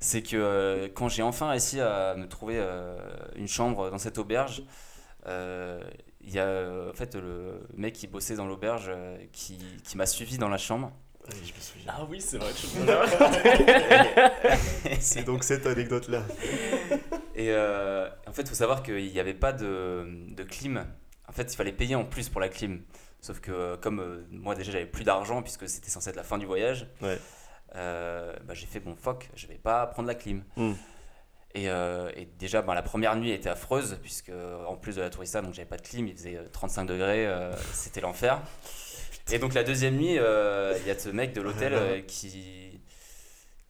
c'est 0.00 0.22
que 0.22 0.36
euh, 0.36 0.88
quand 0.94 1.08
j'ai 1.08 1.22
enfin 1.22 1.50
réussi 1.50 1.80
à 1.80 2.14
me 2.16 2.28
trouver 2.28 2.56
euh, 2.58 2.96
une 3.36 3.48
chambre 3.48 3.90
dans 3.90 3.98
cette 3.98 4.18
auberge, 4.18 4.62
euh, 5.26 5.80
il 6.20 6.32
y 6.32 6.38
a 6.38 6.44
euh, 6.44 6.90
en 6.90 6.94
fait 6.94 7.14
le 7.14 7.60
mec 7.76 7.94
qui 7.94 8.06
bossait 8.06 8.36
dans 8.36 8.46
l'auberge 8.46 8.86
euh, 8.88 9.16
qui, 9.32 9.58
qui 9.84 9.96
m'a 9.96 10.06
suivi 10.06 10.38
dans 10.38 10.48
la 10.48 10.58
chambre. 10.58 10.92
Ouais, 11.28 11.34
je 11.44 11.52
me 11.52 11.60
souviens. 11.60 11.92
Ah 11.96 12.04
oui, 12.08 12.20
c'est 12.20 12.38
vrai 12.38 12.52
que 12.52 12.58
je. 12.58 12.66
C'est 15.00 15.24
donc 15.24 15.44
cette 15.44 15.66
anecdote 15.66 16.08
là. 16.08 16.22
Et 17.34 17.50
euh, 17.50 18.08
en 18.26 18.32
fait, 18.32 18.42
il 18.42 18.48
faut 18.48 18.54
savoir 18.54 18.82
qu'il 18.82 19.12
n'y 19.12 19.20
avait 19.20 19.34
pas 19.34 19.52
de, 19.52 20.06
de 20.34 20.42
clim. 20.44 20.86
En 21.28 21.32
fait, 21.32 21.52
il 21.52 21.56
fallait 21.56 21.72
payer 21.72 21.94
en 21.96 22.04
plus 22.04 22.28
pour 22.28 22.40
la 22.40 22.48
clim. 22.48 22.82
Sauf 23.20 23.40
que 23.40 23.74
comme 23.76 24.00
euh, 24.00 24.24
moi 24.30 24.54
déjà 24.54 24.70
j'avais 24.70 24.86
plus 24.86 25.02
d'argent 25.02 25.42
puisque 25.42 25.68
c'était 25.68 25.90
censé 25.90 26.10
être 26.10 26.16
la 26.16 26.22
fin 26.22 26.38
du 26.38 26.46
voyage, 26.46 26.86
Ouais. 27.02 27.18
Euh, 27.74 28.34
bah, 28.44 28.54
j'ai 28.54 28.66
fait 28.66 28.80
bon 28.80 28.94
fuck, 28.94 29.28
je 29.34 29.46
vais 29.46 29.58
pas 29.58 29.86
prendre 29.86 30.08
la 30.08 30.14
clim. 30.14 30.44
Hmm. 30.56 30.74
Et, 31.54 31.70
euh, 31.70 32.10
et 32.14 32.26
déjà 32.38 32.60
bah, 32.60 32.74
la 32.74 32.82
première 32.82 33.16
nuit 33.16 33.30
était 33.30 33.48
affreuse 33.48 33.98
puisque 34.02 34.32
en 34.68 34.76
plus 34.76 34.96
de 34.96 35.00
la 35.00 35.08
tourista 35.08 35.40
donc 35.40 35.54
j'avais 35.54 35.68
pas 35.68 35.78
de 35.78 35.82
clim, 35.82 36.06
il 36.06 36.14
faisait 36.14 36.36
euh, 36.36 36.48
35 36.52 36.84
degrés, 36.84 37.26
euh, 37.26 37.54
c'était 37.72 38.00
l'enfer. 38.02 38.40
Et 39.32 39.38
donc 39.38 39.54
la 39.54 39.64
deuxième 39.64 39.96
nuit, 39.96 40.18
euh, 40.18 40.76
il 40.80 40.86
y 40.86 40.90
a 40.90 40.98
ce 40.98 41.08
mec 41.08 41.32
de 41.32 41.40
l'hôtel 41.40 41.72
euh, 41.74 42.00
qui 42.02 42.80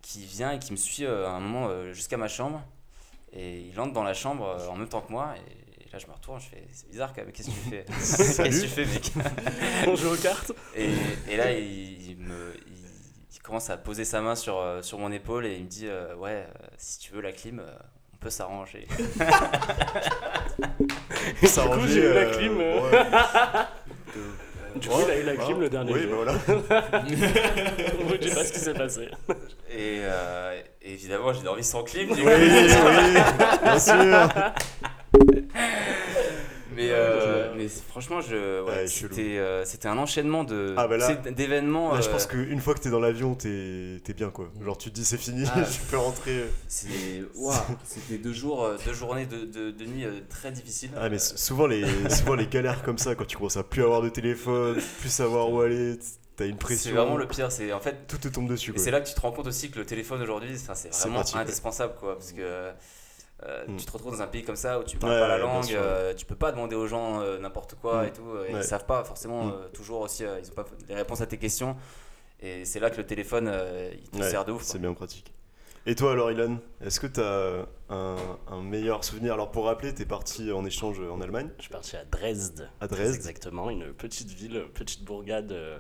qui 0.03 0.25
vient 0.25 0.53
et 0.53 0.59
qui 0.59 0.73
me 0.73 0.77
suit 0.77 1.05
euh, 1.05 1.27
à 1.27 1.31
un 1.31 1.41
moment 1.41 1.69
euh, 1.69 1.93
jusqu'à 1.93 2.17
ma 2.17 2.29
chambre 2.29 2.63
et 3.33 3.61
il 3.61 3.81
entre 3.81 3.93
dans 3.93 4.05
la 4.05 4.15
chambre 4.15 4.47
euh, 4.47 4.69
en 4.69 4.77
même 4.77 4.89
temps 4.89 5.01
que 5.01 5.11
moi 5.11 5.35
et, 5.37 5.91
là 5.93 5.99
je 5.99 6.07
me 6.07 6.13
retourne, 6.13 6.41
je 6.41 6.47
fais 6.47 6.65
c'est 6.73 6.89
bizarre 6.91 7.13
quand 7.13 7.23
même, 7.23 7.33
qu'est-ce 7.33 7.49
que 7.49 7.55
tu 7.55 7.71
fais? 7.71 7.85
Qu'est-ce 7.89 8.43
que 8.43 8.63
tu 8.63 8.69
fais 8.69 8.85
mec? 8.85 9.13
On 9.89 9.97
joue 9.97 10.13
aux 10.13 10.17
cartes. 10.17 10.53
et, 10.77 10.91
et 11.29 11.37
là, 11.37 11.53
il, 11.53 12.11
il 12.11 12.17
me, 12.19 12.55
commence 13.47 13.71
à 13.71 13.77
poser 13.77 14.05
sa 14.05 14.21
main 14.21 14.35
sur, 14.35 14.59
euh, 14.59 14.83
sur 14.83 14.99
mon 14.99 15.13
épaule 15.13 15.47
et 15.47 15.55
il 15.57 15.65
me 15.65 15.69
dit 15.69 15.87
euh, 15.87 16.15
Ouais, 16.17 16.47
euh, 16.49 16.67
si 16.79 16.99
tu 16.99 17.13
veux 17.13 17.21
la 17.21 17.31
clim, 17.33 17.61
euh, 17.61 17.71
on 18.15 18.17
peut 18.19 18.31
s'arranger. 18.31 18.89
Ça 21.45 21.63
Du 21.69 21.69
coup, 21.79 21.87
j'ai 21.87 22.01
eu 22.11 22.13
la 22.15 22.25
clim, 22.27 22.59
euh. 22.61 22.91
ouais. 22.91 22.99
Du 24.81 24.89
coup, 24.89 24.97
il 25.07 25.11
a 25.11 25.17
eu 25.19 25.23
la 25.23 25.37
clim 25.37 25.59
le 25.61 25.71
dernier 25.71 25.93
Oui, 25.93 26.03
jour. 26.03 26.25
bah 26.27 26.33
voilà. 26.49 27.03
Je 27.09 28.29
sais 28.29 28.35
pas 28.35 28.45
ce 28.45 28.53
qui 28.53 28.59
s'est 28.59 28.75
passé. 28.75 29.09
Et, 29.71 30.01
euh, 30.03 30.61
et 30.83 30.93
évidemment, 30.93 31.33
j'ai 31.33 31.43
dormi 31.43 31.65
sans 31.65 31.83
clim. 31.83 32.09
du 32.09 32.21
Oui, 32.21 32.25
coup. 32.25 32.31
oui, 32.31 33.15
bien 33.63 33.79
sûr. 33.79 33.95
Mais, 36.77 36.89
euh, 36.91 37.55
mais 37.57 37.69
franchement, 37.69 38.21
je, 38.21 38.63
ouais, 38.63 38.69
Ouais, 38.71 38.87
chelou. 38.87 39.15
c'était 39.15 39.39
euh, 39.39 39.65
c'était 39.65 39.89
un 39.89 39.97
enchaînement 39.99 40.45
de 40.45 40.75
Ah, 40.77 40.87
bah 40.87 40.97
là- 40.99 41.15
d'événements. 41.15 41.95
Là, 41.95 42.01
je 42.03 42.09
euh, 42.09 42.13
pense 42.13 42.27
qu'une 42.27 42.61
fois 42.61 42.75
que 42.75 42.81
t'es 42.81 42.91
dans 42.91 43.01
l'avion, 43.01 43.35
t'es 43.35 44.01
t'es 44.05 44.13
bien 44.13 44.31
quoi. 44.31 44.51
Genre 44.63 44.77
tu 44.77 44.91
te 44.91 44.95
dis 44.95 45.05
c'est 45.05 45.17
fini, 45.17 45.45
Ah. 45.55 45.63
tu 45.73 45.81
peux 45.91 45.97
rentrer. 45.97 46.45
c'est- 46.69 46.87
C'était 47.85 48.19
deux 48.19 48.33
jours, 48.33 48.69
deux 48.85 48.93
journées 48.93 49.27
de, 49.27 49.45
de, 49.47 49.71
de 49.71 49.85
nuit 49.87 50.05
très 50.29 50.53
difficiles. 50.53 50.91
Ah 50.97 51.09
mais 51.09 51.19
souvent 51.19 51.67
les, 51.67 51.85
souvent 52.11 52.35
les 52.35 52.47
galères 52.47 52.83
comme 52.83 52.99
ça, 52.99 53.15
quand 53.15 53.25
tu 53.25 53.37
commences 53.37 53.57
à 53.57 53.63
plus 53.65 53.83
avoir 53.83 54.03
de 54.03 54.09
téléphone, 54.11 54.77
plus 55.01 55.09
savoir 55.11 55.51
où 55.51 55.61
aller, 55.63 55.99
t'as 56.37 56.45
une 56.45 56.53
C'est 56.53 56.59
pression. 56.59 56.95
vraiment 56.95 57.17
le 57.17 57.27
pire. 57.27 57.51
C'est 57.51 57.73
en 57.73 57.81
fait 57.81 58.07
Tout 58.07 58.19
te 58.19 58.29
tombe 58.29 58.49
dessus 58.49 58.73
Et 58.75 58.79
c'est 58.79 58.91
là 58.91 59.01
que 59.01 59.09
tu 59.09 59.15
te 59.15 59.21
rends 59.21 59.33
compte 59.33 59.47
aussi 59.47 59.71
que 59.71 59.79
le 59.79 59.87
téléphone 59.87 60.21
aujourd'hui, 60.21 60.51
c'est 60.59 60.75
C'est 60.77 60.91
vraiment 61.01 61.15
pratique, 61.21 61.37
indispensable, 61.37 61.95
quoi, 61.99 62.15
parce 62.19 62.33
que 62.33 62.71
euh, 63.45 63.65
tu 63.77 63.85
te 63.85 63.93
retrouves 63.93 64.13
dans 64.13 64.23
un 64.23 64.27
pays 64.27 64.43
comme 64.43 64.57
ça 64.57 64.79
où 64.79 64.85
tu 64.85 64.97
parles 64.97 65.13
Ouais, 65.13 65.21
pas 65.21 65.29
la 65.29 65.39
langue, 65.39 65.71
euh, 65.73 66.15
tu 66.15 66.25
peux 66.25 66.35
pas 66.37 66.53
demander 66.53 66.75
aux 66.77 66.87
gens 66.87 67.21
euh, 67.21 67.39
n'importe 67.39 67.75
quoi 67.75 68.03
Mm. 68.03 68.07
et 68.07 68.13
tout, 68.13 68.23
et 68.49 68.53
Ouais. 68.55 68.61
ils 68.61 68.65
savent 68.65 68.87
pas 68.87 69.05
forcément 69.05 69.45
Mm. 69.47 69.51
euh, 69.53 69.69
toujours 69.75 70.01
aussi, 70.01 70.25
euh, 70.25 70.39
ils 70.43 70.51
ont 70.51 70.55
pas 70.55 70.65
les 70.89 70.95
réponses 70.95 71.21
à 71.21 71.27
tes 71.27 71.37
questions, 71.39 71.77
et 72.41 72.65
c'est 72.65 72.81
là 72.81 72.89
que 72.91 72.97
le 72.97 73.05
téléphone 73.07 73.49
euh, 73.53 73.91
il 73.95 74.09
te 74.11 74.19
Ouais, 74.19 74.31
sert 74.31 74.45
de 74.45 74.53
ouf. 74.53 74.63
C'est 74.63 74.79
bien 74.79 74.95
pratique. 74.95 75.33
Et 75.89 75.95
toi 75.95 76.13
alors 76.13 76.33
Ilan, 76.33 76.59
est-ce 76.85 77.01
que 77.01 77.07
t'as 77.07 77.65
un, 77.89 78.17
un 78.49 78.63
meilleur 78.63 79.03
souvenir? 79.03 79.33
Alors 79.33 79.51
pour 79.51 79.65
rappeler, 79.65 79.95
t'es 79.95 80.05
parti 80.05 80.53
en 80.53 80.65
échange 80.67 81.01
en 81.01 81.21
Allemagne, 81.21 81.49
Je 81.57 81.63
suis 81.63 81.71
parti 81.71 81.97
à 81.97 82.05
Dresde. 82.05 82.69
à 82.81 82.87
Dresde. 82.87 83.15
Exactement, 83.15 83.71
une 83.71 83.93
petite 83.95 84.31
ville, 84.31 84.65
petite 84.75 85.03
bourgade 85.05 85.53
euh, 85.53 85.79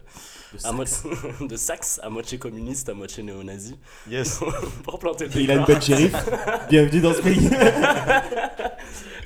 De 0.52 0.56
à 0.58 0.60
Saxe. 0.60 0.74
moitié- 1.04 1.48
de 1.48 1.56
Saxe, 1.56 2.00
à 2.02 2.08
moitié 2.08 2.38
communiste, 2.38 2.88
à 2.88 2.94
moitié 2.94 3.22
néo-nazi, 3.22 3.78
Yes. 4.08 4.40
pour 4.84 4.98
planter 4.98 5.26
le 5.26 5.36
il 5.40 5.50
a 5.50 5.54
une 5.54 5.64
bonne 5.64 5.82
shérif. 5.82 6.14
Bienvenue 6.70 7.00
dans 7.02 7.12
ce 7.12 7.20
pays. 7.22 7.50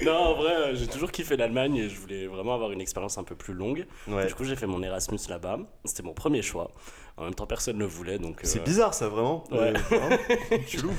Non, 0.05 0.13
en 0.15 0.35
vrai, 0.35 0.75
j'ai 0.75 0.87
toujours 0.87 1.13
kiffé 1.13 1.37
l'Allemagne 1.37 1.77
et 1.77 1.89
je 1.91 2.01
voulais 2.01 2.27
vraiment 2.27 2.55
avoir 2.55 2.73
une 2.73 2.81
expérience 2.81 3.19
un 3.19 3.23
peu 3.25 3.35
plus 3.35 3.53
longue. 3.53 3.87
Ouais. 4.09 4.27
Du 4.27 4.35
coup, 4.35 4.45
j'ai 4.45 4.57
fait 4.57 4.67
mon 4.67 4.83
Erasmus 4.83 5.19
là-bas. 5.29 5.59
C'était 5.85 6.03
mon 6.03 6.15
premier 6.15 6.41
choix. 6.41 6.71
En 7.19 7.25
même 7.25 7.35
temps, 7.35 7.47
personne 7.47 7.75
ne 7.77 7.81
le 7.81 7.87
voulait, 7.87 8.19
donc 8.19 8.41
C'est 8.45 8.61
euh, 8.61 8.65
bizarre 8.65 8.95
ça 8.95 9.09
vraiment. 9.11 9.45
Ouais. 9.53 9.75
Euh, 9.93 9.99
hein 10.11 10.57
Chelou. 10.67 10.91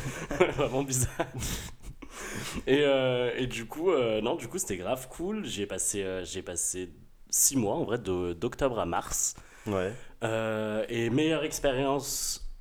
Vraiment 0.62 0.84
bizarre. 0.84 1.12
et, 2.68 2.82
euh, 2.82 3.32
et 3.38 3.48
du 3.48 3.66
coup, 3.66 3.92
euh, 3.92 4.22
non, 4.22 4.36
du 4.36 4.48
coup, 4.48 4.58
c'était 4.58 4.78
grave 4.78 5.08
cool. 5.10 5.46
J'ai 5.46 5.66
passé, 5.66 6.04
euh, 6.04 6.24
j'ai 6.26 6.42
passé 6.42 6.90
six 7.30 7.58
mois, 7.58 7.76
en 7.76 7.84
vrai, 7.84 7.98
de- 7.98 8.34
d'octobre 8.34 8.80
à 8.80 8.86
mars. 8.86 9.36
Ouais. 9.68 9.92
Euh, 10.24 10.86
et 10.90 11.10
meilleure 11.10 11.44
expérience, 11.44 12.52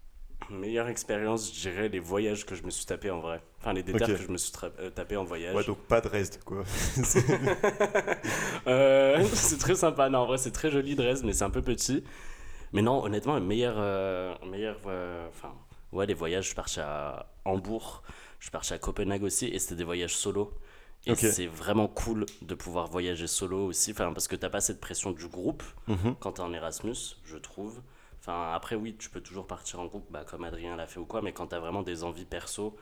meilleure 0.50 0.88
expérience, 0.88 1.54
je 1.54 1.60
dirais 1.60 1.88
les 1.88 1.98
voyages 1.98 2.44
que 2.46 2.54
je 2.54 2.62
me 2.62 2.70
suis 2.70 2.84
tapé 2.86 3.10
en 3.10 3.20
vrai. 3.20 3.40
Enfin, 3.60 3.72
les 3.72 3.82
Ok. 3.82 3.98
que 4.06 4.16
je 4.16 4.28
me 4.28 4.38
suis 4.38 4.52
tapé 4.94 5.16
en 5.16 5.24
voyage. 5.24 5.54
Ouais 5.54 5.64
donc 5.64 5.78
pas 5.78 6.00
Dresde 6.00 6.42
quoi. 6.44 6.64
Euh, 8.66 9.24
c'est 9.32 9.58
très 9.58 9.74
sympa. 9.74 10.08
Non, 10.10 10.20
en 10.20 10.26
vrai, 10.26 10.38
c'est 10.38 10.50
très 10.50 10.70
joli 10.70 10.94
Dresde, 10.94 11.24
mais 11.24 11.32
c'est 11.32 11.44
un 11.44 11.50
peu 11.50 11.62
petit. 11.62 12.04
Mais 12.72 12.82
non, 12.82 13.02
honnêtement, 13.02 13.34
le 13.34 13.40
meilleur, 13.40 13.76
meilleur, 14.46 14.78
enfin, 15.28 15.54
ouais, 15.92 16.07
les 16.07 16.14
voyages. 16.14 16.50
Je 16.50 16.55
parti 16.55 16.81
à 16.81 17.26
Hambourg, 17.44 18.03
je 18.38 18.50
parti 18.50 18.72
à 18.72 18.79
Copenhague 18.79 19.22
aussi, 19.22 19.46
et 19.46 19.59
c'était 19.59 19.76
des 19.76 19.85
voyages 19.85 20.16
solo. 20.16 20.53
Et 21.07 21.14
c'est 21.14 21.46
vraiment 21.46 21.88
cool 21.88 22.26
de 22.42 22.55
pouvoir 22.55 22.87
voyager 22.87 23.26
solo 23.26 23.64
aussi, 23.66 23.94
parce 23.94 24.29
que 24.29 24.37
t'as 24.37 24.50
pas 24.50 24.61
cette 24.61 24.81
pression 24.81 25.12
du 25.12 25.29
groupe 25.29 25.62
Mhm. 25.88 26.14
quand 26.20 26.33
t'es 26.33 26.42
en 26.42 26.53
Erasmus, 26.53 27.16
je 27.24 27.38
trouve. 27.38 27.81
Enfin, 28.20 28.53
après, 28.53 28.76
oui, 28.76 28.94
tu 28.98 29.09
peux 29.09 29.22
toujours 29.22 29.46
partir 29.46 29.81
en 29.81 29.87
groupe, 29.87 30.05
bah, 30.11 30.24
comme 30.24 30.44
Adrien 30.44 30.76
l'a 30.76 30.87
fait 30.87 31.00
ou 31.00 31.07
quoi, 31.07 31.22
mais 31.22 31.33
quand 31.33 31.46
t'as 31.46 31.59
vraiment 31.59 31.83
des 31.83 32.05
envies 32.05 32.26
perso, 32.26 32.76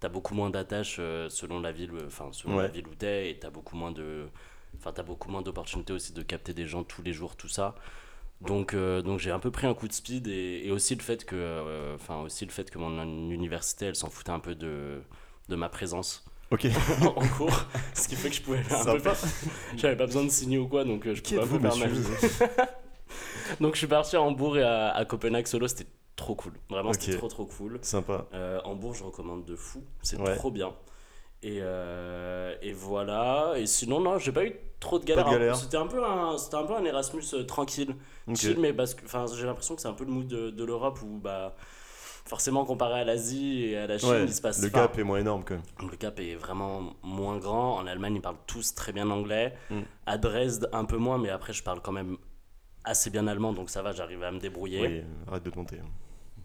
t'as 0.00 0.08
beaucoup 0.08 0.34
moins 0.34 0.50
d'attaches 0.50 0.96
euh, 0.98 1.28
selon 1.28 1.60
la 1.60 1.70
ville, 1.70 1.92
enfin, 2.06 2.30
selon 2.32 2.56
Ouais. 2.56 2.64
la 2.64 2.68
ville 2.70 2.88
où 2.88 2.94
t'es, 2.96 3.30
et 3.30 3.38
t'as 3.38 3.50
beaucoup 3.50 3.76
moins 3.76 3.92
de, 3.92 4.26
enfin, 4.76 4.90
t'as 4.92 5.04
beaucoup 5.04 5.30
moins 5.30 5.42
d'opportunités 5.42 5.92
aussi 5.92 6.12
de 6.12 6.22
capter 6.22 6.52
des 6.54 6.66
gens 6.66 6.82
tous 6.82 7.02
les 7.02 7.12
jours, 7.12 7.36
tout 7.36 7.46
ça. 7.48 7.76
Donc, 8.40 8.72
euh, 8.74 9.02
donc 9.02 9.18
j'ai 9.18 9.30
un 9.30 9.38
peu 9.38 9.50
pris 9.50 9.66
un 9.66 9.74
coup 9.74 9.86
de 9.86 9.92
speed 9.92 10.26
et, 10.26 10.62
et 10.64 10.70
aussi 10.70 10.94
le 10.94 11.02
fait 11.02 11.24
que, 11.24 11.36
euh, 11.36 11.94
enfin, 11.94 12.20
aussi 12.22 12.44
le 12.46 12.50
fait 12.50 12.70
que 12.70 12.78
mon 12.78 13.02
université, 13.30 13.86
elle 13.86 13.96
s'en 13.96 14.08
foutait 14.08 14.30
un 14.30 14.38
peu 14.40 14.54
de, 14.54 15.02
de 15.48 15.56
ma 15.56 15.68
présence 15.68 16.24
Ok. 16.50 16.66
en 17.02 17.28
cours, 17.36 17.66
ce 17.94 18.08
qui 18.08 18.16
fait 18.16 18.30
que 18.30 18.34
je 18.36 18.42
pouvais 18.42 18.58
un 18.72 18.84
peu 18.84 18.98
faire- 18.98 19.16
J'avais 19.76 19.96
pas 19.96 20.06
besoin 20.06 20.24
de 20.24 20.30
signer 20.30 20.58
ou 20.58 20.66
quoi, 20.68 20.84
donc 20.84 21.06
euh, 21.06 21.14
je 21.14 21.22
pouvais 21.22 21.40
un 21.42 21.46
peu 21.46 21.58
faire 21.60 21.76
ma 21.76 21.86
vie. 21.86 22.00
Donc 23.60 23.74
je 23.74 23.78
suis 23.78 23.86
parti 23.88 24.16
à 24.16 24.22
Hambourg 24.22 24.56
et 24.58 24.62
à, 24.62 24.90
à 24.90 25.04
Copenhague 25.04 25.46
solo, 25.46 25.66
c'était 25.68 25.86
trop 26.16 26.34
cool. 26.34 26.52
Vraiment, 26.70 26.92
c'était 26.92 27.16
trop 27.18 27.28
trop 27.28 27.44
cool. 27.46 27.78
Sympa. 27.82 28.26
Hambourg, 28.64 28.94
je 28.94 29.02
recommande 29.04 29.44
de 29.44 29.56
fou, 29.56 29.82
c'est 30.02 30.18
Ouais. 30.20 30.36
trop 30.36 30.50
bien. 30.50 30.72
Et, 31.42 31.58
euh, 31.62 32.54
et 32.60 32.72
voilà. 32.72 33.54
Et 33.56 33.66
sinon, 33.66 34.00
non, 34.00 34.18
j'ai 34.18 34.32
pas 34.32 34.44
eu 34.44 34.54
trop 34.78 34.98
de 34.98 35.04
galères. 35.04 35.56
C'était 35.56 35.76
un, 35.76 35.86
peu 35.86 36.04
un, 36.04 36.36
peu 36.66 36.74
un 36.74 36.84
Erasmus 36.84 37.22
euh, 37.34 37.44
tranquille. 37.44 37.94
Chill, 38.34 38.58
mais 38.58 38.72
parce 38.72 38.94
que 38.94 39.04
enfin, 39.04 39.24
j'ai 39.34 39.46
l'impression 39.46 39.74
que 39.74 39.80
c'est 39.82 39.88
un 39.88 39.94
peu 39.94 40.04
le 40.04 40.12
mood 40.12 40.26
de, 40.26 40.50
de 40.50 40.64
l'Europe 40.64 41.00
où, 41.02 41.18
bah, 41.18 41.54
forcément, 42.26 42.64
comparé 42.64 43.00
à 43.00 43.04
l'Asie 43.04 43.64
et 43.64 43.78
à 43.78 43.86
la 43.86 43.98
Chine, 43.98 44.10
Ouais, 44.10 44.24
il 44.24 44.32
se 44.34 44.40
passe 44.40 44.60
le 44.62 44.68
enfin, 44.68 44.82
gap 44.82 44.98
est 44.98 45.02
moins 45.02 45.18
énorme 45.18 45.42
quand 45.44 45.54
même. 45.54 45.90
le 45.90 45.96
cap 45.96 46.20
est 46.20 46.34
vraiment 46.34 46.92
moins 47.02 47.38
grand. 47.38 47.76
En 47.76 47.86
Allemagne, 47.86 48.16
ils 48.16 48.22
parlent 48.22 48.36
tous 48.46 48.74
très 48.74 48.92
bien 48.92 49.10
anglais. 49.10 49.54
Mm. 49.70 49.80
À 50.06 50.18
Dresde, 50.18 50.68
un 50.72 50.84
peu 50.84 50.96
moins, 50.98 51.18
mais 51.18 51.30
après, 51.30 51.52
je 51.52 51.62
parle 51.62 51.80
quand 51.80 51.92
même 51.92 52.18
assez 52.84 53.10
bien 53.10 53.26
allemand, 53.26 53.52
donc 53.52 53.70
ça 53.70 53.82
va, 53.82 53.92
j'arrive 53.92 54.22
à 54.22 54.30
me 54.30 54.38
débrouiller. 54.38 54.80
Oui, 54.80 55.02
arrête 55.28 55.42
de 55.42 55.50
te 55.50 55.58
monter. 55.58 55.76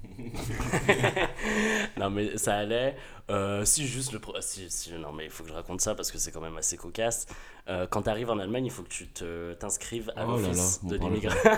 Non, 1.98 2.10
mais 2.10 2.38
ça 2.38 2.56
allait. 2.58 2.96
Euh, 3.30 3.66
si, 3.66 3.88
juste 3.88 4.12
le. 4.12 4.20
pro- 4.20 4.40
Si, 4.42 4.70
si, 4.70 4.94
non, 4.94 5.12
mais 5.12 5.26
il 5.26 5.30
faut 5.30 5.44
que 5.44 5.50
je 5.50 5.54
raconte 5.54 5.82
ça 5.82 5.96
parce 5.96 6.12
que 6.12 6.18
c'est 6.18 6.32
quand 6.32 6.42
même 6.42 6.58
assez 6.58 6.78
cocasse. 6.78 7.26
Euh, 7.68 7.88
quand 7.88 8.04
tu 8.04 8.10
arrives 8.10 8.30
en 8.30 8.38
Allemagne, 8.40 8.66
il 8.66 8.72
faut 8.72 8.84
que 8.84 8.90
tu 8.90 9.08
te- 9.08 9.54
t'inscrives 9.54 10.12
à 10.16 10.26
Oh 10.28 10.32
l'office 10.32 10.84
de 10.84 10.96
l'immigration. 10.98 11.52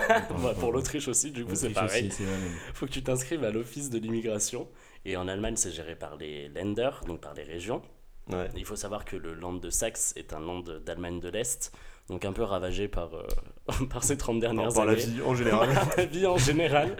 pour 0.60 0.72
l'Autriche 0.72 1.08
aussi, 1.08 1.30
du 1.30 1.44
coup, 1.44 1.54
c'est 1.54 1.68
pareil. 1.70 2.10
mais- 2.20 2.26
faut 2.74 2.86
que 2.86 2.92
tu 2.92 3.02
t'inscrives 3.02 3.44
à 3.44 3.50
l'office 3.50 3.90
de 3.90 3.98
l'immigration. 3.98 4.68
Et 5.04 5.16
en 5.16 5.28
Allemagne, 5.28 5.56
c'est 5.56 5.72
géré 5.72 5.94
par 5.96 6.16
les 6.16 6.48
Länder, 6.48 6.90
donc 7.06 7.20
par 7.20 7.34
les 7.34 7.42
régions. 7.44 7.82
Ouais. 8.30 8.48
Il 8.56 8.64
faut 8.64 8.76
savoir 8.76 9.04
que 9.04 9.16
le 9.16 9.34
land 9.34 9.54
de 9.54 9.70
Saxe 9.70 10.12
est 10.16 10.32
un 10.32 10.40
land 10.40 10.60
d'Allemagne 10.84 11.20
de 11.20 11.28
l'Est, 11.28 11.72
donc 12.08 12.24
un 12.24 12.32
peu 12.32 12.42
ravagé 12.42 12.88
par, 12.88 13.14
euh, 13.14 13.26
par 13.90 14.04
ces 14.04 14.16
30 14.16 14.40
Par, 14.40 14.40
dernières 14.54 14.72
par 14.74 14.84
la 14.86 14.92
années. 14.92 15.02
vie 15.02 15.22
en 15.22 15.34
général. 15.34 15.68
la 15.96 16.04
vie 16.04 16.26
en 16.26 16.36
général. 16.38 16.96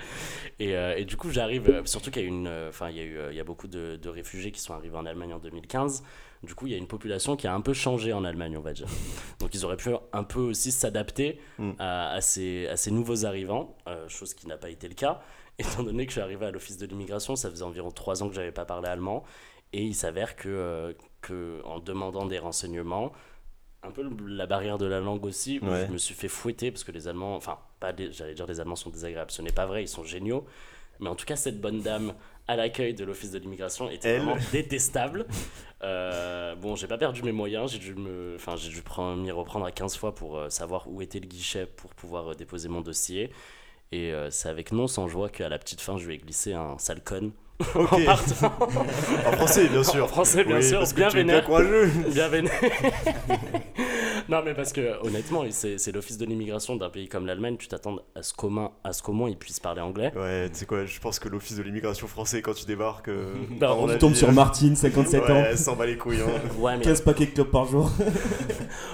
Et, 0.59 0.75
euh, 0.77 0.97
et 0.97 1.05
du 1.05 1.17
coup, 1.17 1.31
j'arrive, 1.31 1.69
euh, 1.71 1.83
surtout 1.85 2.11
qu'il 2.11 2.23
y 2.23 2.25
a, 2.25 2.29
une, 2.29 2.49
enfin, 2.69 2.91
il 2.91 2.97
y 2.97 3.01
a, 3.01 3.05
eu, 3.05 3.19
il 3.31 3.37
y 3.37 3.41
a 3.41 3.45
beaucoup 3.45 3.69
de, 3.69 3.97
de 3.97 4.09
réfugiés 4.09 4.51
qui 4.53 4.61
sont 4.61 4.75
arrivés 4.75 4.97
en 4.97 5.07
Allemagne 5.07 5.33
en 5.35 5.39
2015. 5.39 6.03
Du 6.45 6.55
coup, 6.55 6.67
il 6.67 6.73
y 6.73 6.75
a 6.75 6.79
une 6.79 6.87
population 6.87 7.37
qui 7.37 7.47
a 7.49 7.55
un 7.55 7.61
peu 7.61 7.73
changé 7.73 8.13
en 8.13 8.25
Allemagne, 8.25 8.57
on 8.57 8.61
va 8.61 8.73
dire. 8.73 8.87
Donc, 9.41 9.55
ils 9.55 9.65
auraient 9.65 9.77
pu 9.77 9.91
un 10.13 10.25
peu 10.25 10.41
aussi 10.41 10.71
s'adapter 10.73 11.41
Mm. 11.59 11.73
à, 11.79 12.11
à 12.13 12.21
ces, 12.21 12.69
à 12.69 12.77
ces 12.77 12.91
nouveaux 12.93 13.27
arrivants, 13.27 13.77
euh, 13.89 14.09
chose 14.09 14.35
qui 14.35 14.47
n'a 14.47 14.57
pas 14.57 14.71
été 14.71 14.89
le 14.89 14.95
cas. 14.95 15.21
Étant 15.59 15.83
donné 15.83 16.07
que 16.07 16.11
je 16.13 16.15
suis 16.15 16.21
arrivé 16.21 16.47
à 16.47 16.53
l'office 16.53 16.79
de 16.79 16.87
l'immigration, 16.87 17.35
ça 17.35 17.51
faisait 17.51 17.65
environ 17.65 17.91
trois 17.91 18.23
ans 18.23 18.29
que 18.29 18.35
j'avais 18.37 18.53
pas 18.53 18.65
parlé 18.65 18.89
allemand. 18.89 19.25
Et 19.73 19.83
il 19.83 19.95
s'avère 19.95 20.37
que, 20.37 20.49
euh, 20.49 20.93
que, 21.21 21.61
en 21.65 21.81
demandant 21.81 22.27
des 22.27 22.39
renseignements, 22.39 23.13
un 23.83 23.91
peu 23.91 24.09
la 24.27 24.47
barrière 24.47 24.79
de 24.79 24.87
la 24.87 25.01
langue 25.01 25.25
aussi, 25.25 25.61
où 25.63 25.67
Ouais. 25.67 25.87
je 25.87 25.93
me 25.93 25.99
suis 25.99 26.15
fait 26.15 26.29
fouetter 26.29 26.71
parce 26.71 26.85
que 26.85 26.93
les 26.93 27.07
Allemands, 27.09 27.37
enfin, 27.37 27.59
pas 27.81 27.93
j'allais 28.11 28.35
dire 28.35 28.47
les 28.47 28.61
Allemands 28.61 28.77
sont 28.77 28.91
désagréables, 28.91 29.31
ce 29.31 29.41
n'est 29.43 29.53
pas 29.53 29.67
vrai, 29.67 29.83
ils 29.85 29.89
sont 29.89 30.05
géniaux. 30.05 30.47
Mais 31.01 31.09
en 31.09 31.15
tout 31.15 31.27
cas, 31.27 31.37
cette 31.37 31.61
bonne 31.61 31.81
dame 31.81 32.13
à 32.49 32.57
l'accueil 32.57 32.93
de 32.93 33.05
l'office 33.05 33.31
de 33.31 33.39
l'immigration 33.39 33.89
était 33.89 34.09
Elle. 34.09 34.23
vraiment 34.23 34.41
détestable. 34.51 35.27
Euh, 35.85 36.57
bon, 36.57 36.75
j'ai 36.75 36.89
pas 36.89 36.99
perdu 36.99 37.23
mes 37.23 37.31
moyens, 37.31 37.71
j'ai 37.71 37.79
dû 37.79 37.95
me, 37.95 38.35
enfin, 38.35 38.57
j'ai 38.57 38.69
dû 38.71 38.83
m'y 39.17 39.31
reprendre 39.31 39.65
à 39.65 39.71
15 39.71 39.97
fois 39.97 40.13
pour 40.13 40.37
euh, 40.37 40.49
savoir 40.51 40.89
où 40.89 41.01
était 41.01 41.21
le 41.21 41.27
guichet 41.29 41.67
pour 41.67 41.95
pouvoir 41.95 42.33
euh, 42.33 42.35
déposer 42.35 42.69
mon 42.69 42.81
dossier. 42.81 43.31
Et 43.93 44.13
c'est 44.29 44.51
avec 44.51 44.71
non 44.73 44.87
sans 44.87 45.09
joie 45.09 45.31
qu'à 45.31 45.49
la 45.49 45.59
petite 45.59 45.81
fin, 45.81 45.97
je 45.97 46.07
lui 46.07 46.17
ai 46.17 46.19
glissé 46.19 46.53
un 46.53 46.77
sale 46.77 47.03
con 47.03 47.33
Ok. 47.75 47.93
en 47.93 48.05
partant. 48.05 48.53
En 49.27 49.33
français, 49.33 49.69
bien 49.69 49.83
sûr. 49.83 50.05
En 50.05 50.09
français, 50.09 50.45
bien 50.45 50.57
Oui, 50.57 50.63
sûr, 50.63 50.79
parce 50.79 50.93
que 50.93 50.97
bien 50.99 51.09
tu 51.09 51.19
es 51.19 51.25
bien 51.25 51.35
vénère. 51.35 51.47
courageux. 51.47 51.91
Bien 52.13 52.29
vénère. 52.29 52.53
non, 54.29 54.43
mais 54.45 54.55
parce 54.55 54.73
que 54.73 55.05
honnêtement, 55.05 55.45
c'est 55.51 55.93
l'office 55.93 56.19
de 56.19 56.25
l'immigration 56.27 56.77
d'un 56.77 56.91
pays 56.91 57.09
comme 57.09 57.27
l'Allemagne, 57.27 57.57
tu 57.59 57.67
t'attends 57.69 57.97
à 58.15 58.23
ce 58.23 58.33
qu'au 58.33 58.49
moins, 58.49 58.73
à 58.85 58.93
ce 58.93 59.03
qu'au 59.03 59.13
moins 59.13 59.29
ils 59.29 59.37
puissent 59.37 59.61
parler 59.61 59.81
anglais. 59.81 60.13
Ouais, 60.17 60.49
tu 60.51 60.57
sais 60.61 60.67
quoi, 60.67 60.85
je 60.87 61.01
pense 61.01 61.19
que 61.19 61.29
l'office 61.29 61.57
de 61.57 61.63
l'immigration 61.63 62.07
français, 62.07 62.43
quand 62.43 62.55
tu 62.55 62.65
débarques. 62.65 63.09
euh, 63.09 63.35
Bah, 63.59 63.75
mon 63.75 63.85
On 63.85 63.89
avis, 63.89 63.99
tombe 63.99 64.15
sur 64.15 64.29
euh, 64.29 64.33
Martine, 64.33 64.77
57 64.77 65.23
ans. 65.31 65.43
Ouais, 65.43 65.57
s'en 65.57 65.75
bat 65.77 65.87
les 65.87 65.97
couilles. 65.97 66.21
Hein. 66.21 66.41
Ouais, 66.59 66.77
mais, 66.77 66.85
15 66.85 67.01
paquets 67.03 67.27
de 67.27 67.31
clopes 67.33 67.51
par 67.51 67.65
jour. 67.67 67.91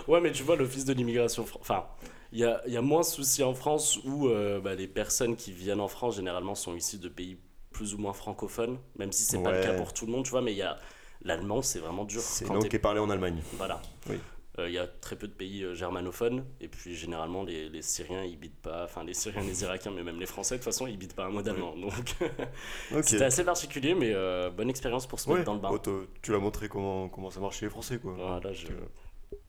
ouais, 0.08 0.20
mais 0.20 0.32
tu 0.32 0.42
vois, 0.42 0.56
l'office 0.56 0.84
de 0.84 0.92
l'immigration. 0.94 1.44
Enfin, 1.60 1.84
il 2.32 2.38
y 2.40 2.44
a, 2.44 2.60
il 2.66 2.72
y 2.72 2.76
a 2.76 2.82
moins 2.82 3.00
de 3.00 3.06
soucis 3.06 3.42
en 3.42 3.54
France 3.54 3.98
où 4.04 4.28
euh, 4.28 4.60
bah, 4.60 4.74
les 4.74 4.86
personnes 4.88 5.36
qui 5.36 5.52
viennent 5.52 5.80
en 5.80 5.88
France 5.88 6.16
généralement 6.16 6.54
sont 6.54 6.74
issues 6.74 6.98
de 6.98 7.08
pays 7.08 7.36
plus 7.74 7.94
ou 7.94 7.98
moins 7.98 8.14
francophones, 8.14 8.78
même 8.98 9.12
si 9.12 9.24
c'est 9.24 9.42
pas 9.42 9.50
le 9.52 9.58
Ouais. 9.58 9.64
cas 9.64 9.74
pour 9.74 9.92
tout 9.92 10.06
le 10.06 10.12
monde, 10.12 10.24
tu 10.24 10.30
vois, 10.30 10.40
mais 10.40 10.52
il 10.52 10.58
y 10.58 10.62
a. 10.62 10.78
L'allemand, 11.22 11.60
c'est 11.62 11.78
vraiment 11.78 12.04
dur. 12.04 12.20
C'est 12.20 12.46
une 12.46 12.54
langue 12.54 12.68
qui 12.68 12.76
est 12.76 12.78
parlée 12.78 13.00
en 13.00 13.08
Allemagne. 13.10 13.40
Voilà. 13.54 13.80
Oui. 14.10 14.18
Euh, 14.58 14.68
Il 14.68 14.74
y 14.74 14.78
a 14.78 14.86
très 14.86 15.16
peu 15.16 15.26
de 15.26 15.32
pays 15.32 15.62
euh, 15.64 15.74
germanophones, 15.74 16.44
et 16.60 16.68
puis 16.68 16.94
généralement 16.94 17.42
les, 17.42 17.68
les 17.68 17.82
Syriens 17.82 18.22
ils 18.22 18.38
bitent 18.38 18.60
pas, 18.62 18.84
enfin 18.84 19.02
les 19.02 19.12
Syriens, 19.14 19.42
les 19.42 19.62
Irakiens, 19.64 19.90
mais 19.90 20.04
même 20.04 20.20
les 20.20 20.26
Français 20.26 20.54
de 20.54 20.58
toute 20.60 20.64
façon 20.66 20.86
ils 20.86 20.96
bitent 20.96 21.16
pas 21.16 21.24
un 21.24 21.30
mot 21.30 21.42
d'allemand. 21.42 21.74
Donc 21.76 22.14
c'était 23.02 23.24
assez 23.24 23.42
particulier, 23.44 23.94
mais 23.94 24.12
euh, 24.14 24.50
bonne 24.50 24.70
expérience 24.70 25.06
pour 25.08 25.18
se 25.18 25.28
Ouais, 25.28 25.38
mettre 25.38 25.46
dans 25.46 25.54
le 25.54 25.60
bain. 25.60 25.70
oh, 25.72 26.04
tu 26.22 26.30
l'as 26.30 26.38
montré 26.38 26.68
comment, 26.68 27.08
comment 27.08 27.30
ça 27.30 27.40
marche 27.40 27.58
chez 27.58 27.66
les 27.66 27.70
Français, 27.70 27.98
quoi. 27.98 28.14
Voilà, 28.16 28.52
je... 28.52 28.68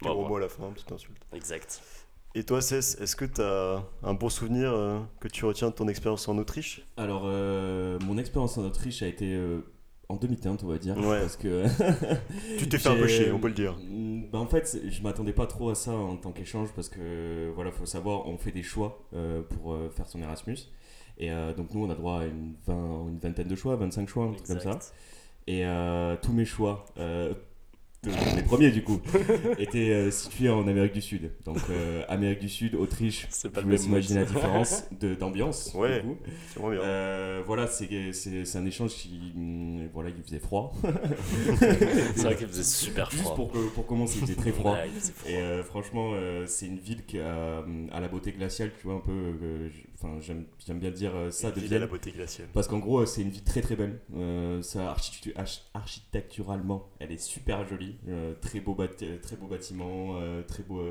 Bon, 0.02 0.16
bon, 0.16 0.28
mot 0.28 0.38
à 0.38 0.40
la 0.40 0.50
fin, 0.50 0.72
petite 0.72 0.92
insulte. 0.92 1.22
exact. 1.34 1.82
Et 2.38 2.44
toi, 2.44 2.62
Cess, 2.62 2.98
est-ce 3.00 3.16
que 3.16 3.24
tu 3.24 3.42
as 3.42 3.82
un 4.04 4.14
bon 4.14 4.28
souvenir 4.30 4.74
euh, 4.74 5.00
que 5.22 5.30
tu 5.30 5.46
retiens 5.46 5.70
de 5.70 5.74
ton 5.74 5.88
expérience 5.88 6.28
en 6.28 6.38
Autriche? 6.38 6.82
Alors, 6.98 7.24
euh, 7.26 7.98
mon 8.06 8.18
expérience 8.18 8.58
en 8.58 8.66
Autriche 8.66 9.02
a 9.04 9.08
été 9.08 9.34
euh, 9.34 9.60
en 10.10 10.18
demi-teinte, 10.18 10.62
on 10.64 10.68
va 10.68 10.78
dire. 10.78 10.98
Ouais. 10.98 11.22
Parce 11.22 11.38
que. 11.38 11.64
Tu 12.58 12.68
t'es 12.68 12.78
fait 12.78 12.90
un 12.90 12.96
peu 12.98 13.08
chier, 13.08 13.32
on 13.32 13.40
peut 13.40 13.48
le 13.48 13.54
dire. 13.54 13.78
Mm, 13.90 14.24
Bah 14.34 14.40
en 14.40 14.48
fait, 14.48 14.78
je 14.86 15.02
m'attendais 15.02 15.32
pas 15.32 15.48
trop 15.48 15.70
à 15.70 15.76
ça 15.76 15.92
en 15.94 16.18
tant 16.18 16.34
qu'échange 16.34 16.70
parce 16.76 16.90
que 16.90 17.52
voilà, 17.56 17.72
faut 17.72 17.86
savoir, 17.86 18.28
on 18.28 18.38
fait 18.38 18.52
des 18.52 18.64
choix 18.64 19.00
euh, 19.14 19.42
pour 19.42 19.72
euh, 19.74 19.90
faire 19.90 20.08
son 20.08 20.22
Erasmus. 20.22 20.58
Et 21.18 21.32
euh, 21.32 21.54
donc 21.54 21.74
nous, 21.74 21.86
on 21.86 21.90
a 21.90 21.96
droit 21.96 22.20
à 22.20 22.26
une, 22.26 22.56
vingt- 22.68 23.08
une 23.08 23.20
vingtaine 23.20 23.48
de 23.48 23.56
choix, 23.56 23.78
25 23.78 24.10
choix, 24.10 24.26
un 24.26 24.34
truc 24.34 24.46
comme 24.48 24.60
ça. 24.60 24.72
Et 25.48 25.66
euh, 25.66 26.18
tous 26.22 26.34
mes 26.34 26.44
choix, 26.44 26.84
euh, 26.98 27.34
les 28.36 28.42
premiers 28.44 28.72
du 28.72 28.84
coup, 28.84 29.02
étaient 29.58 29.90
euh, 29.92 30.12
situés 30.12 30.50
en 30.50 30.68
Amérique 30.68 30.94
du 30.94 31.02
Sud. 31.02 31.32
Donc 31.46 31.58
euh, 31.70 32.04
Amérique 32.08 32.40
du 32.40 32.50
Sud, 32.50 32.76
Autriche, 32.76 33.28
C'est 33.30 33.50
pas 33.52 33.62
je 33.62 33.66
le 33.66 33.74
me 33.74 33.78
même 33.78 33.88
imaginer 33.88 34.20
la 34.22 34.26
différence 34.26 34.84
de- 35.00 35.16
d'ambiance. 35.16 35.72
du 35.72 35.78
Ouais. 35.78 36.02
coup. 36.02 36.18
C'est 36.50 36.60
vraiment 36.60 36.72
bien. 36.76 36.82
Euh, 36.84 37.42
voilà, 37.46 37.68
c'est 37.68 38.12
c'est- 38.14 38.46
c'est 38.46 38.58
un 38.58 38.66
échange 38.66 38.92
qui, 38.94 39.32
mm, 39.36 39.88
voilà, 39.94 40.10
il 40.10 40.24
faisait 40.24 40.40
froid. 40.40 40.74
C'est 41.60 42.24
vrai 42.24 42.36
qu'il 42.36 42.48
faisait 42.48 42.64
super 42.64 43.10
Juste 43.12 43.24
froid. 43.24 43.36
pour, 43.36 43.52
que- 43.52 43.70
pour 43.70 43.86
commencer, 43.86 44.18
il 44.20 44.22
faisait 44.28 44.36
très 44.36 44.52
froid. 44.52 44.74
Ouais, 44.76 44.90
il 44.94 45.00
faisait 45.00 45.14
froid. 45.14 45.32
Et 45.32 45.64
franchement, 45.64 46.12
c'est 46.46 46.66
une 46.68 46.78
ville 46.80 47.06
qui 47.06 47.20
a, 47.20 47.64
à 47.92 48.00
la 48.00 48.08
beauté 48.08 48.32
glaciale, 48.32 48.72
tu 48.80 48.88
vois, 48.88 48.96
un 48.96 49.00
peu. 49.00 49.70
Enfin, 49.98 50.20
j'aime 50.20 50.46
j'aime 50.66 50.80
bien 50.80 50.92
dire 50.92 51.16
euh, 51.16 51.32
ça 51.32 51.52
de 51.52 51.76
la 51.78 51.88
beauté 51.88 52.12
glaciale. 52.12 52.50
Parce 52.54 52.68
qu'en 52.68 52.80
gros, 52.80 53.00
euh, 53.00 53.06
c'est 53.06 53.22
une 53.22 53.30
ville 53.30 53.44
très 53.44 53.62
très 53.62 53.76
belle. 53.78 54.02
Euh, 54.16 54.62
ça, 54.62 54.92
architectu- 54.94 55.34
arch- 55.36 55.64
architecturalement, 55.74 56.90
elle 57.00 57.12
est 57.12 57.18
super 57.18 57.68
jolie. 57.68 57.96
Euh, 58.08 58.34
très, 58.42 58.60
beau 58.60 58.76
très 59.22 59.36
beau 59.36 59.48
bâtiment, 59.48 60.18
euh, 60.20 60.42
très, 60.44 60.64
beau, 60.64 60.84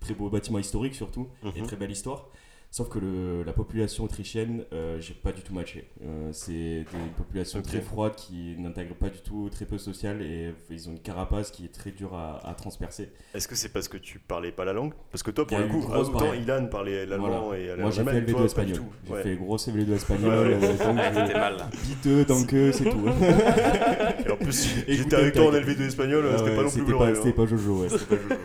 très 0.00 0.14
beau 0.14 0.30
bâtiment 0.30 0.58
historique 0.58 0.94
surtout, 0.94 1.28
et 1.56 1.60
Mhm. 1.60 1.66
très 1.66 1.76
belle 1.76 1.90
histoire. 1.90 2.28
Sauf 2.74 2.88
que 2.88 2.98
le, 2.98 3.42
la 3.42 3.52
population 3.52 4.04
autrichienne, 4.04 4.64
euh, 4.72 4.96
j'ai 4.98 5.12
pas 5.12 5.30
du 5.32 5.42
tout 5.42 5.52
matché. 5.52 5.90
Euh, 6.02 6.30
c'est 6.32 6.52
des- 6.54 6.86
une 6.94 7.12
population 7.18 7.60
très 7.60 7.82
froide 7.82 8.14
qui 8.16 8.56
n'intègre 8.58 8.94
pas 8.94 9.10
du 9.10 9.18
tout, 9.20 9.50
très 9.52 9.66
peu 9.66 9.76
sociale, 9.76 10.22
et 10.22 10.54
ils 10.70 10.88
ont 10.88 10.92
une 10.92 10.98
carapace 11.00 11.50
qui 11.50 11.66
est 11.66 11.68
très 11.68 11.90
dure 11.90 12.14
à, 12.14 12.40
à 12.48 12.54
transpercer. 12.54 13.10
Est-ce 13.34 13.46
que 13.46 13.56
c'est 13.56 13.68
parce 13.68 13.88
que 13.88 13.98
tu 13.98 14.18
parlais 14.20 14.52
pas 14.52 14.64
la 14.64 14.72
langue? 14.72 14.94
Parce 15.10 15.22
que 15.22 15.30
toi, 15.30 15.46
pour 15.46 15.58
le 15.58 15.66
coup, 15.66 15.84
autant. 15.94 16.32
Ilan 16.32 16.64
parlait 16.70 17.04
l'allemand 17.04 17.48
Voilà. 17.48 17.62
et 17.62 17.76
Moi 17.78 17.90
j'ai 17.90 18.04
fait 18.04 18.10
l'allemand, 18.10 18.20
LV2 18.26 18.30
toi, 18.30 18.36
pas 18.36 18.40
du 18.40 18.46
espagnol. 18.46 18.76
tout. 18.78 18.84
J'ai 19.06 19.12
Ouais. 19.12 19.22
fait 19.22 19.36
gros 19.36 19.56
LV2 19.58 19.92
espagnol, 19.92 20.30
Ouais, 20.30 20.54
ouais. 20.56 20.64
euh, 20.64 20.84
donc 20.86 20.96
Ah, 20.98 21.10
t'étais 21.26 21.38
mal 21.38 21.56
là. 21.58 21.70
piteux, 21.82 22.24
donc 22.24 22.52
euh, 22.54 22.72
c'est 22.72 22.84
tout. 22.84 23.06
Et 24.26 24.30
en 24.30 24.36
plus, 24.36 24.76
j'étais 24.88 25.16
avec 25.16 25.34
toi 25.34 25.48
en 25.48 25.50
t'inquiète. 25.50 25.78
LV2 25.78 25.86
espagnol, 25.88 26.24
Ah 26.32 26.38
c'était 26.38 26.50
pas 26.56 26.56
non 26.56 26.62
plus 26.62 26.70
c'était 26.70 26.86
glorieux. 26.86 27.12
pas, 27.12 27.16
c'était 27.18 27.28
hein. 27.28 27.32
pas 27.36 27.46
Jojo, 27.46 27.82
ouais. 27.82 27.88
C'était 27.90 28.16
pas 28.16 28.22
Jojo. 28.22 28.40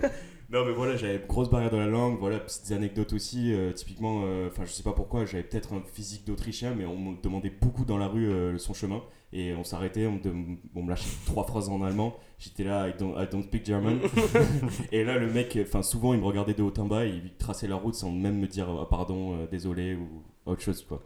Non 0.49 0.63
mais 0.63 0.71
voilà, 0.71 0.95
j'avais 0.95 1.17
une 1.17 1.27
grosse 1.27 1.49
barrière 1.49 1.69
de 1.71 1.75
la 1.75 1.87
langue, 1.87 2.17
voilà, 2.19 2.39
petites 2.39 2.71
anecdotes 2.71 3.11
aussi, 3.11 3.53
euh, 3.53 3.73
typiquement, 3.73 4.21
euh, 4.23 4.47
enfin 4.47 4.63
je 4.63 4.71
sais 4.71 4.81
pas 4.83 4.93
pourquoi, 4.93 5.25
j'avais 5.25 5.43
peut-être 5.43 5.73
un 5.73 5.81
physique 5.93 6.25
d'Autrichien, 6.25 6.73
mais 6.73 6.85
on 6.85 6.97
me 6.97 7.21
demandait 7.21 7.49
beaucoup 7.49 7.83
dans 7.83 7.97
la 7.97 8.07
rue 8.07 8.29
euh, 8.29 8.57
son 8.57 8.73
chemin, 8.73 9.01
et 9.33 9.53
on 9.55 9.65
s'arrêtait, 9.65 10.05
on, 10.07 10.13
me 10.13 10.19
dem- 10.21 10.57
on 10.73 10.83
me 10.83 10.89
lâchait 10.89 11.09
trois 11.25 11.43
phrases 11.43 11.67
en 11.67 11.81
allemand, 11.81 12.15
j'étais 12.39 12.63
là, 12.63 12.87
I 12.87 12.93
don't, 12.97 13.15
I 13.21 13.27
don't 13.29 13.43
speak 13.43 13.65
German, 13.65 13.99
et 14.93 15.03
là 15.03 15.17
le 15.17 15.27
mec, 15.29 15.57
enfin 15.61 15.81
souvent 15.83 16.13
il 16.13 16.21
me 16.21 16.25
regardait 16.25 16.53
de 16.53 16.63
haut 16.63 16.73
en 16.77 16.85
bas, 16.85 17.05
et 17.05 17.09
il 17.09 17.33
traçait 17.37 17.67
la 17.67 17.75
route 17.75 17.95
sans 17.95 18.13
même 18.13 18.39
me 18.39 18.47
dire 18.47 18.69
ah, 18.69 18.87
pardon, 18.89 19.33
euh, 19.35 19.47
désolé, 19.51 19.95
ou 19.95 20.07
autre 20.45 20.61
chose 20.61 20.81
quoi. 20.87 21.03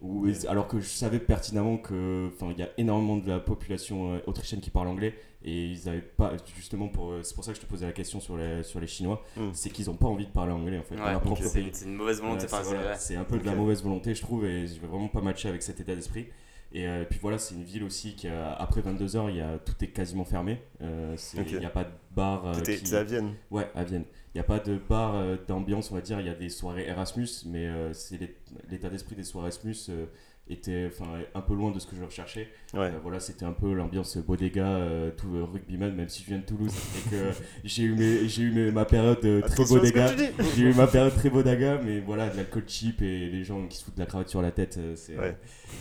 Ou- 0.00 0.28
alors 0.48 0.66
que 0.66 0.80
je 0.80 0.86
savais 0.86 1.18
pertinemment 1.18 1.76
que 1.76 2.30
enfin 2.34 2.52
il 2.52 2.58
y 2.58 2.62
a 2.62 2.70
énormément 2.78 3.18
de 3.18 3.28
la 3.28 3.38
population 3.38 4.14
euh, 4.14 4.18
autrichienne 4.26 4.62
qui 4.62 4.70
parle 4.70 4.88
anglais 4.88 5.12
et 5.44 5.66
ils 5.66 5.88
avaient 5.88 6.00
pas 6.00 6.32
justement 6.56 6.88
pour 6.88 7.12
euh, 7.12 7.22
c'est 7.22 7.34
pour 7.34 7.44
ça 7.44 7.52
que 7.52 7.56
je 7.58 7.62
te 7.62 7.66
posais 7.66 7.86
la 7.86 7.92
question 7.92 8.18
sur 8.20 8.36
les 8.36 8.62
sur 8.64 8.80
les 8.80 8.86
chinois 8.88 9.22
Hmm. 9.36 9.50
c'est 9.52 9.70
qu'ils 9.70 9.88
ont 9.88 9.94
pas 9.96 10.08
envie 10.08 10.26
de 10.26 10.32
parler 10.32 10.52
anglais 10.52 10.78
en 10.78 10.82
fait 10.82 10.96
Ouais, 10.96 11.36
c'est 11.46 11.64
c'est 11.72 11.84
une 11.84 11.94
mauvaise 11.94 12.20
volonté. 12.20 12.40
C'est 12.48 12.56
c'est- 12.56 12.62
voilà, 12.64 12.90
ouais. 12.90 12.96
c'est 12.98 13.16
un 13.16 13.24
peu 13.24 13.38
de 13.38 13.46
la 13.46 13.54
mauvaise 13.54 13.82
volonté 13.82 14.14
je 14.14 14.20
trouve 14.22 14.44
et 14.44 14.66
je 14.66 14.80
vais 14.80 14.86
vraiment 14.88 15.08
pas 15.08 15.20
matcher 15.20 15.48
avec 15.48 15.62
cet 15.62 15.78
état 15.80 15.94
d'esprit 15.94 16.26
et 16.72 16.86
euh, 16.86 17.04
puis 17.08 17.18
voilà 17.22 17.38
c'est 17.38 17.54
une 17.54 17.62
ville 17.64 17.84
aussi 17.84 18.14
qui 18.14 18.26
a- 18.28 18.52
après 18.52 18.80
22h 18.82 19.30
il 19.30 19.36
y 19.36 19.40
a 19.40 19.58
tout 19.58 19.72
est 19.82 19.88
quasiment 19.88 20.24
fermé 20.24 20.60
Euh, 20.82 21.14
c'est- 21.16 21.38
il 21.50 21.58
n'y 21.60 21.64
a 21.64 21.70
pas 21.70 21.84
de 21.84 21.90
bar. 22.10 22.46
euh, 22.48 22.52
qui- 22.54 22.62
t'étais 22.62 22.94
à 22.96 23.04
Vienne. 23.04 23.34
Ouais, 23.52 23.70
à 23.76 23.84
Vienne. 23.84 24.04
Il 24.34 24.38
n'y 24.38 24.40
a 24.40 24.44
pas 24.44 24.58
de 24.58 24.76
bar 24.76 25.14
euh, 25.14 25.36
d'ambiance, 25.48 25.90
on 25.90 25.94
va 25.94 26.00
dire. 26.00 26.20
Il 26.20 26.26
y 26.26 26.30
a 26.30 26.34
des 26.34 26.48
soirées 26.50 26.86
Erasmus, 26.86 27.28
mais 27.46 27.66
euh, 27.66 27.92
c'est 27.94 28.18
l'é- 28.18 28.36
l'état 28.70 28.88
d'esprit 28.90 29.14
des 29.16 29.22
soirées 29.24 29.46
Erasmus 29.48 29.76
euh, 29.88 30.06
était 30.50 30.88
enfin, 30.90 31.06
un 31.34 31.40
peu 31.40 31.54
loin 31.54 31.70
de 31.70 31.78
ce 31.78 31.86
que 31.86 31.94
je 31.96 32.02
recherchais. 32.04 32.48
Ouais. 32.74 32.80
Euh, 32.86 32.98
voilà, 33.02 33.20
c'était 33.20 33.44
un 33.44 33.52
peu 33.52 33.72
l'ambiance 33.72 34.16
bodega, 34.18 34.66
euh, 34.66 35.10
tout 35.16 35.34
euh, 35.36 35.44
rugbyman, 35.44 35.94
même 35.94 36.08
si 36.08 36.22
je 36.22 36.28
viens 36.28 36.38
de 36.38 36.44
Toulouse 36.44 36.72
et 36.96 37.10
que 37.10 37.30
j'ai 37.64 37.84
eu, 37.84 37.94
mes, 37.94 38.28
j'ai 38.28 38.42
eu 38.42 38.50
mes- 38.50 38.70
ma 38.70 38.84
période 38.84 39.20
très 39.46 39.64
bodega. 39.64 40.14
J'ai 40.56 40.62
eu 40.62 40.74
ma 40.74 40.86
période 40.86 41.14
très 41.14 41.30
bodega, 41.30 41.80
mais 41.84 42.00
voilà, 42.00 42.28
de 42.28 42.36
l'alcool 42.36 42.64
cheap 42.66 43.02
et 43.02 43.28
les 43.30 43.44
gens 43.44 43.66
qui 43.66 43.78
se 43.78 43.84
foutent 43.84 43.94
de 43.96 44.00
la 44.00 44.06
cravate 44.06 44.28
sur 44.28 44.42
la 44.42 44.50
tête, 44.50 44.78
c'est 44.96 45.16
Ouais. 45.18 45.36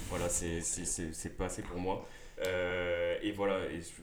voilà, 0.10 0.30
c'est 0.30 0.62
c'est- 0.62 0.86
c'est- 0.86 1.14
c'est 1.14 1.38
pas 1.38 1.46
assez 1.46 1.62
pour 1.62 1.80
moi. 1.80 2.08
Euh, 2.46 3.16
et 3.22 3.32
voilà, 3.32 3.66
et 3.72 3.82
je- 3.82 4.02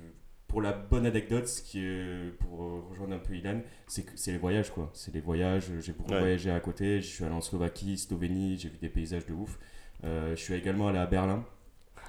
pour 0.49 0.61
la 0.63 0.73
bonne 0.73 1.05
anecdote, 1.07 1.49
ce 1.49 1.63
qui 1.63 1.81
est, 1.85 2.31
pour 2.39 2.89
rejoindre 2.91 3.15
un 3.15 3.19
peu 3.19 3.35
Ilan, 3.35 3.61
c'est 3.89 4.05
que 4.05 4.13
c'est 4.15 4.31
les 4.33 4.39
voyages 4.39 4.71
quoi. 4.71 4.91
C'est 4.95 5.13
les 5.13 5.21
voyages. 5.21 5.65
J'ai 5.81 5.93
beaucoup 5.93 6.13
Ouais. 6.13 6.21
voyagé 6.21 6.51
à 6.51 6.61
côté. 6.61 7.01
Je 7.01 7.07
suis 7.07 7.25
allé 7.25 7.35
en 7.35 7.41
Slovaquie, 7.41 7.99
Slovénie, 7.99 8.57
j'ai 8.57 8.69
vu 8.69 8.79
des 8.81 8.89
paysages 8.89 9.27
de 9.27 9.33
ouf. 9.33 9.59
Euh, 10.05 10.35
je 10.37 10.41
suis 10.41 10.55
également 10.55 10.89
allé 10.89 10.99
à 10.99 11.07
Berlin. 11.07 11.43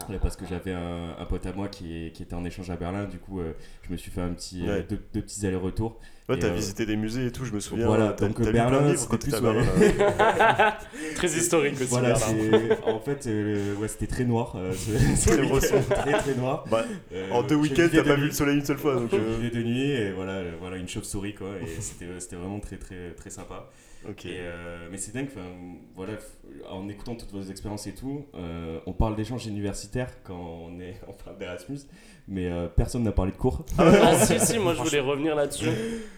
euh, 0.10 0.18
Parce 0.22 0.36
que 0.36 0.46
j'avais 0.46 0.74
un, 0.74 1.16
un 1.18 1.26
pote 1.26 1.46
à 1.46 1.54
moi 1.54 1.70
qui, 1.70 2.12
qui 2.14 2.24
était 2.24 2.34
en 2.36 2.44
échange 2.44 2.70
à 2.70 2.76
Berlin, 2.76 3.06
du 3.06 3.18
coup 3.18 3.40
euh, 3.40 3.54
je 3.88 3.92
me 3.94 3.98
suis 3.98 4.12
fait 4.12 4.22
un 4.22 4.34
petit, 4.34 4.68
euh, 4.68 4.78
Ouais. 4.80 4.86
deux, 4.90 5.00
deux 5.14 5.22
petits 5.22 5.46
allers-retours. 5.48 6.00
Ouais, 6.28 6.38
t'as 6.40 6.48
euh, 6.48 6.54
visité 6.56 6.86
des 6.88 6.96
musées 6.98 7.28
et 7.28 7.32
tout, 7.32 7.46
je 7.46 7.54
me 7.54 7.60
souviens. 7.60 7.86
voilà, 7.86 8.12
t'as- 8.12 8.28
donc, 8.28 8.42
Berlin, 8.52 8.94
c'était 8.98 9.18
plus, 9.18 9.32
Berlin. 9.32 9.64
là. 10.18 10.78
Très 11.16 11.28
historique 11.28 11.76
aussi. 11.76 11.86
Voilà, 11.86 12.16
en 12.88 13.00
fait, 13.00 13.28
euh, 13.28 13.76
ouais, 13.76 13.88
c'était 13.88 14.08
très 14.08 14.26
noir. 14.26 14.56
euh, 14.58 14.74
Très 14.74 15.36
week-end. 15.40 15.48
bresson. 15.50 15.76
très 15.90 16.14
très 16.18 16.34
noir. 16.36 16.66
Bah, 16.70 16.84
Euh, 17.14 17.30
En 17.32 17.44
deux 17.44 17.56
week-ends, 17.56 17.88
t'as 17.92 17.98
de 17.98 18.02
pas 18.02 18.16
nuit. 18.16 18.22
vu 18.24 18.28
le 18.30 18.34
soleil 18.34 18.58
une 18.58 18.66
seule 18.66 18.78
fois. 18.80 18.96
Donc, 18.96 19.10
Je 19.14 19.18
vivais 19.18 19.56
de 19.56 19.64
nuit 19.64 19.92
et 19.92 20.12
voilà, 20.12 20.42
voilà 20.60 20.78
une 20.78 20.90
chauve-souris 20.90 21.36
quoi. 21.36 21.50
Et 21.62 21.68
c'était 21.80 22.08
c'était 22.20 22.36
vraiment 22.36 22.60
très 22.60 22.78
très 22.78 23.12
très 23.12 23.30
sympa. 23.30 23.70
Ok. 24.10 24.26
Et, 24.26 24.38
euh, 24.40 24.88
mais 24.92 24.98
c'est 24.98 25.14
dingue, 25.14 25.28
voilà, 25.96 26.14
en 26.70 26.88
écoutant 26.90 27.16
toutes 27.16 27.32
vos 27.32 27.42
expériences 27.44 27.88
et 27.88 27.94
tout, 27.94 28.26
euh, 28.36 28.80
on 28.86 28.94
parle 28.94 29.16
d'échanges 29.16 29.46
universitaires 29.48 30.10
quand 30.24 30.36
on 30.68 30.80
est 30.80 30.96
on 31.08 31.14
parle 31.14 31.38
d'Erasmus, 31.38 31.80
mais 32.28 32.48
euh, 32.48 32.68
personne 32.68 33.04
n'a 33.04 33.12
parlé 33.12 33.32
de 33.32 33.38
cours. 33.38 33.64
Ah 33.78 34.16
si, 34.26 34.40
si, 34.40 34.58
moi 34.60 34.74
je 34.74 34.82
voulais 34.82 35.00
revenir 35.00 35.36
là-dessus. 35.36 35.70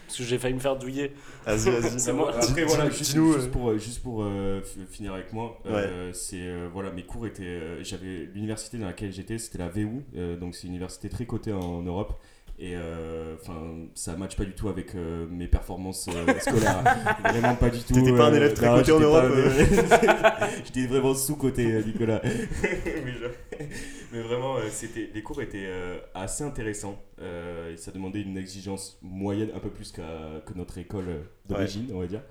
Parce 0.06 0.18
que 0.18 0.24
j'ai 0.24 0.38
failli 0.38 0.54
me 0.54 0.60
faire 0.60 0.76
douiller. 0.78 1.12
Vas-y, 1.44 1.70
vas-y. 1.70 1.98
C'est 2.00 2.12
moi. 2.12 2.32
Après 2.34 2.62
Dis- 2.64 2.68
voilà, 2.68 2.88
dis- 2.88 2.96
juste, 2.98 3.10
dis-nous, 3.12 3.34
juste 3.34 3.50
pour 3.50 3.78
juste 3.78 4.02
pour 4.02 4.22
euh, 4.22 4.60
finir 4.90 5.14
avec 5.14 5.32
moi, 5.32 5.60
euh, 5.66 6.12
c'est 6.12 6.36
euh, 6.40 6.68
voilà 6.72 6.90
mes 6.90 7.02
cours 7.02 7.26
étaient, 7.26 7.42
euh, 7.44 7.82
j'avais 7.84 8.28
l'université 8.34 8.78
dans 8.78 8.86
laquelle 8.86 9.12
j'étais, 9.12 9.38
c'était 9.38 9.58
la 9.58 9.68
VU, 9.68 9.88
euh, 10.16 10.36
donc 10.36 10.54
c'est 10.54 10.66
une 10.66 10.72
université 10.74 11.08
très 11.08 11.26
cotée 11.26 11.52
en 11.52 11.82
Europe. 11.82 12.20
Et 12.60 12.72
euh, 12.74 13.36
enfin, 13.40 13.86
ça 13.94 14.16
matche 14.16 14.36
pas 14.36 14.44
du 14.44 14.52
tout 14.52 14.68
avec 14.68 14.94
euh, 14.96 15.26
mes 15.30 15.46
performances 15.46 16.08
euh, 16.08 16.26
scolaires. 16.40 16.82
Vraiment 17.24 17.54
pas 17.54 17.70
du 17.70 17.78
tout. 17.78 17.94
T'étais 17.94 18.12
pas 18.12 18.26
un 18.26 18.32
euh, 18.32 18.36
élève 18.36 18.52
très 18.54 18.66
coté 18.66 18.90
en 18.92 18.98
Europe, 19.00 19.24
J'étais 20.64 20.86
vraiment 20.88 21.14
sous-coté, 21.14 21.72
euh, 21.72 21.82
Nicolas. 21.84 22.20
mais, 22.24 23.12
je- 23.12 23.64
mais 24.12 24.22
vraiment, 24.22 24.56
euh, 24.56 24.62
c'était, 24.70 25.08
les 25.14 25.22
cours 25.22 25.40
étaient 25.40 25.66
euh, 25.68 25.98
assez 26.14 26.42
intéressants. 26.42 27.00
Euh, 27.20 27.74
et 27.74 27.76
ça 27.76 27.92
demandait 27.92 28.22
une 28.22 28.36
exigence 28.36 28.98
moyenne, 29.02 29.50
un 29.54 29.60
peu 29.60 29.70
plus 29.70 29.92
qu'à, 29.92 30.42
que 30.44 30.52
notre 30.54 30.78
école 30.78 31.08
euh, 31.08 31.20
d'origine, 31.48 31.88
on 31.94 32.00
va 32.00 32.06
dire. 32.08 32.22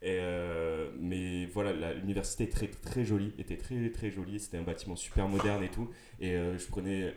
Et, 0.00 0.18
euh, 0.20 0.90
mais 1.00 1.46
voilà, 1.46 1.92
l'université 1.94 2.44
est 2.44 2.52
très 2.52 2.68
très 2.68 3.04
jolie, 3.04 3.32
était 3.38 3.56
très 3.56 3.90
très 3.90 4.10
jolie. 4.10 4.38
C'était 4.38 4.58
un 4.58 4.62
bâtiment 4.62 4.96
super 4.96 5.28
moderne 5.28 5.62
et 5.64 5.68
tout. 5.70 5.90
Et 6.20 6.34
euh, 6.34 6.56
je 6.58 6.66
prenais 6.66 7.14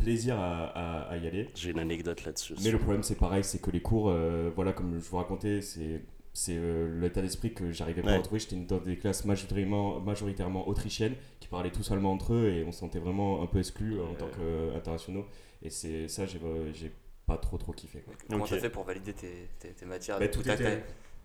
plaisir 0.00 0.38
à, 0.38 0.64
à- 0.66 1.02
à 1.12 1.16
y 1.16 1.26
aller. 1.26 1.48
J'ai 1.54 1.70
une 1.70 1.78
anecdote 1.78 2.24
là-dessus. 2.24 2.54
Mais 2.64 2.70
le 2.70 2.78
problème, 2.78 3.02
c'est 3.02 3.14
pareil, 3.16 3.44
c'est 3.44 3.60
que 3.60 3.70
les 3.70 3.80
cours, 3.82 4.08
euh, 4.10 4.50
voilà, 4.54 4.72
comme 4.72 4.94
je 5.00 5.08
vous 5.08 5.16
racontais, 5.16 5.60
c'est 5.62 6.02
c'est 6.32 6.54
euh, 6.56 7.00
l'état 7.00 7.20
d'esprit 7.22 7.52
que 7.52 7.72
j'arrivais 7.72 8.02
pas 8.02 8.08
Ouais. 8.10 8.14
à 8.14 8.18
retrouver. 8.18 8.38
J'étais 8.38 8.54
dans 8.56 8.78
des 8.78 8.96
classes 8.96 9.24
majoritairement, 9.24 9.98
majoritairement 10.00 10.68
autrichiennes 10.68 11.14
qui 11.40 11.48
parlaient 11.48 11.72
tous 11.72 11.90
allemand 11.90 12.12
entre 12.12 12.34
eux 12.34 12.48
et 12.50 12.64
on 12.64 12.70
se 12.70 12.78
sentait 12.78 13.00
vraiment 13.00 13.42
un 13.42 13.46
peu 13.46 13.58
exclus 13.58 13.98
euh, 13.98 14.04
en 14.04 14.14
tant 14.14 14.28
qu'internationaux. 14.28 15.26
Et 15.62 15.70
c'est 15.70 16.06
ça, 16.06 16.26
j'ai 16.26 16.38
euh, 16.44 16.72
j'ai 16.72 16.92
pas 17.26 17.36
trop 17.36 17.58
trop 17.58 17.72
kiffé. 17.72 18.00
quoi. 18.00 18.14
Comment 18.30 18.44
Ok. 18.44 18.50
t'as 18.50 18.58
fait 18.58 18.70
pour 18.70 18.84
valider 18.84 19.12
tes, 19.12 19.48
tes, 19.58 19.70
tes 19.70 19.84
matières 19.86 20.20
Bah, 20.20 20.28
tout 20.28 20.42
t'as- 20.42 20.54
était- 20.54 20.84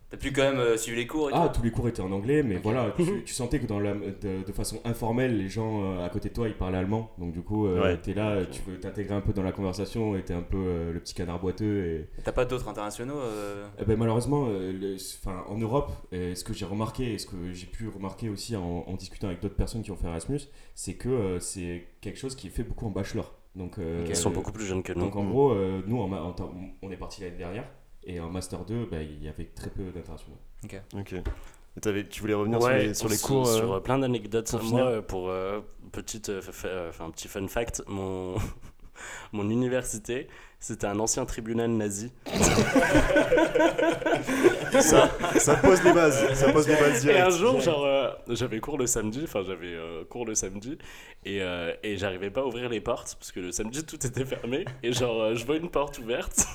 t'as- 0.09 0.17
pu 0.17 0.31
quand 0.31 0.43
même 0.43 0.59
euh, 0.59 0.77
suivre 0.77 0.97
les 0.97 1.07
cours 1.07 1.29
et 1.29 1.33
Ah, 1.35 1.49
tout 1.49 1.59
tous 1.59 1.65
les 1.65 1.71
cours 1.71 1.87
étaient 1.87 2.01
en 2.01 2.11
anglais, 2.11 2.43
mais 2.43 2.55
voilà, 2.57 2.91
tu, 2.97 3.03
tu 3.25 3.33
sentais 3.33 3.59
que 3.59 3.65
dans 3.65 3.79
la, 3.79 3.93
de, 3.93 4.43
de 4.45 4.51
façon 4.51 4.79
informelle, 4.85 5.37
les 5.37 5.49
gens 5.49 5.83
euh, 5.83 6.05
à 6.05 6.09
côté 6.09 6.29
de 6.29 6.33
toi, 6.33 6.47
ils 6.47 6.53
parlaient 6.55 6.77
allemand. 6.77 7.11
Donc 7.17 7.33
du 7.33 7.41
coup, 7.41 7.67
euh, 7.67 7.81
Ouais. 7.81 7.97
t'es 7.97 8.13
là, 8.13 8.45
tu 8.45 8.61
veux 8.63 8.79
t'intégrer 8.79 9.15
un 9.15 9.21
peu 9.21 9.33
dans 9.33 9.43
la 9.43 9.51
conversation 9.51 10.15
et 10.15 10.23
t'es 10.23 10.33
un 10.33 10.41
peu 10.41 10.57
euh, 10.57 10.93
le 10.93 10.99
petit 10.99 11.13
canard 11.13 11.39
boiteux 11.39 11.85
et, 11.85 12.09
T'as 12.23 12.31
pas 12.31 12.45
d'autres 12.45 12.67
internationaux 12.67 13.17
euh, 13.19 13.67
Eh 13.79 13.85
ben, 13.85 13.97
malheureusement, 13.97 14.45
euh, 14.49 14.71
le- 14.71 14.95
enfin, 14.95 15.43
en 15.47 15.57
Europe, 15.57 15.91
euh, 16.13 16.33
ce 16.35 16.43
que 16.43 16.53
j'ai 16.53 16.65
remarqué 16.65 17.13
et 17.13 17.17
ce 17.17 17.25
que 17.27 17.51
j'ai 17.53 17.67
pu 17.67 17.87
remarquer 17.89 18.29
aussi 18.29 18.55
en, 18.55 18.83
en 18.87 18.93
discutant 18.95 19.27
avec 19.27 19.41
d'autres 19.41 19.55
personnes 19.55 19.81
qui 19.83 19.91
ont 19.91 19.95
fait 19.97 20.07
Erasmus, 20.07 20.39
c'est 20.75 20.93
que 20.95 21.09
euh, 21.09 21.39
c'est 21.39 21.87
quelque 22.01 22.17
chose 22.19 22.35
qui 22.35 22.47
est 22.47 22.51
fait 22.51 22.63
beaucoup 22.63 22.85
en 22.85 22.91
bachelor. 22.91 23.33
Donc, 23.55 23.77
euh. 23.79 24.03
Ils 24.07 24.15
sont 24.17 24.31
beaucoup 24.31 24.51
plus 24.51 24.65
jeunes 24.65 24.83
que 24.83 24.91
nous. 24.93 24.99
donc 25.01 25.15
en 25.15 25.23
Mm. 25.23 25.29
gros, 25.29 25.51
euh, 25.51 25.81
nous, 25.87 25.99
en 26.01 26.07
ma- 26.09 26.21
en 26.21 26.33
temps- 26.33 26.51
on 26.81 26.91
est 26.91 26.97
parti 26.97 27.21
l'année 27.21 27.37
dernière 27.37 27.63
et 28.05 28.19
en 28.19 28.29
Master 28.29 28.63
2, 28.65 28.85
ben, 28.91 29.01
il 29.01 29.23
y 29.23 29.27
avait 29.27 29.45
très 29.45 29.69
peu 29.69 29.83
d'internationaux. 29.83 30.37
Ok. 30.93 31.13
Et 31.77 31.81
t'avais- 31.81 32.07
tu 32.07 32.21
voulais 32.21 32.33
revenir 32.33 32.61
sur 32.61 32.69
les, 32.71 32.93
sur 32.93 33.09
les 33.09 33.17
sur- 33.17 33.27
cours 33.27 33.47
Sur 33.47 33.73
euh, 33.73 33.77
euh, 33.77 33.79
plein 33.81 33.97
d'anecdotes. 33.99 34.53
Moi, 34.63 34.81
euh, 34.81 35.01
pour 35.01 35.29
euh, 35.29 35.59
petite, 35.91 36.29
euh, 36.29 36.91
un 37.01 37.09
petit 37.11 37.27
fun 37.27 37.47
fact, 37.47 37.83
mon, 37.87 38.35
mon 39.33 39.49
université, 39.49 40.27
c'était 40.59 40.87
un 40.87 40.97
ancien 40.99 41.25
tribunal 41.25 41.69
nazi. 41.71 42.11
ça, 44.81 45.09
ça 45.37 45.55
pose 45.57 45.83
les 45.83 45.93
bases. 45.93 46.33
Ça 46.33 46.51
pose 46.51 46.67
les 46.67 46.75
bases 46.75 47.05
Et 47.05 47.19
un 47.19 47.29
jour, 47.29 47.59
genre, 47.59 47.85
euh, 47.85 48.09
j'avais 48.29 48.59
cours 48.59 48.77
le 48.77 48.87
samedi, 48.87 49.21
enfin, 49.23 49.43
j'avais 49.45 49.73
euh, 49.73 50.03
cours 50.05 50.25
le 50.25 50.35
samedi, 50.35 50.77
et, 51.25 51.41
euh, 51.41 51.73
et 51.83 51.97
j'arrivais 51.97 52.29
pas 52.29 52.41
à 52.41 52.45
ouvrir 52.45 52.69
les 52.69 52.81
portes, 52.81 53.15
parce 53.19 53.31
que 53.31 53.39
le 53.39 53.51
samedi, 53.51 53.83
tout 53.85 54.03
était 54.05 54.25
fermé, 54.25 54.65
et 54.83 54.93
genre, 54.93 55.21
euh, 55.21 55.35
je 55.35 55.45
vois 55.45 55.57
une 55.57 55.69
porte 55.69 55.99
ouverte, 55.99 56.45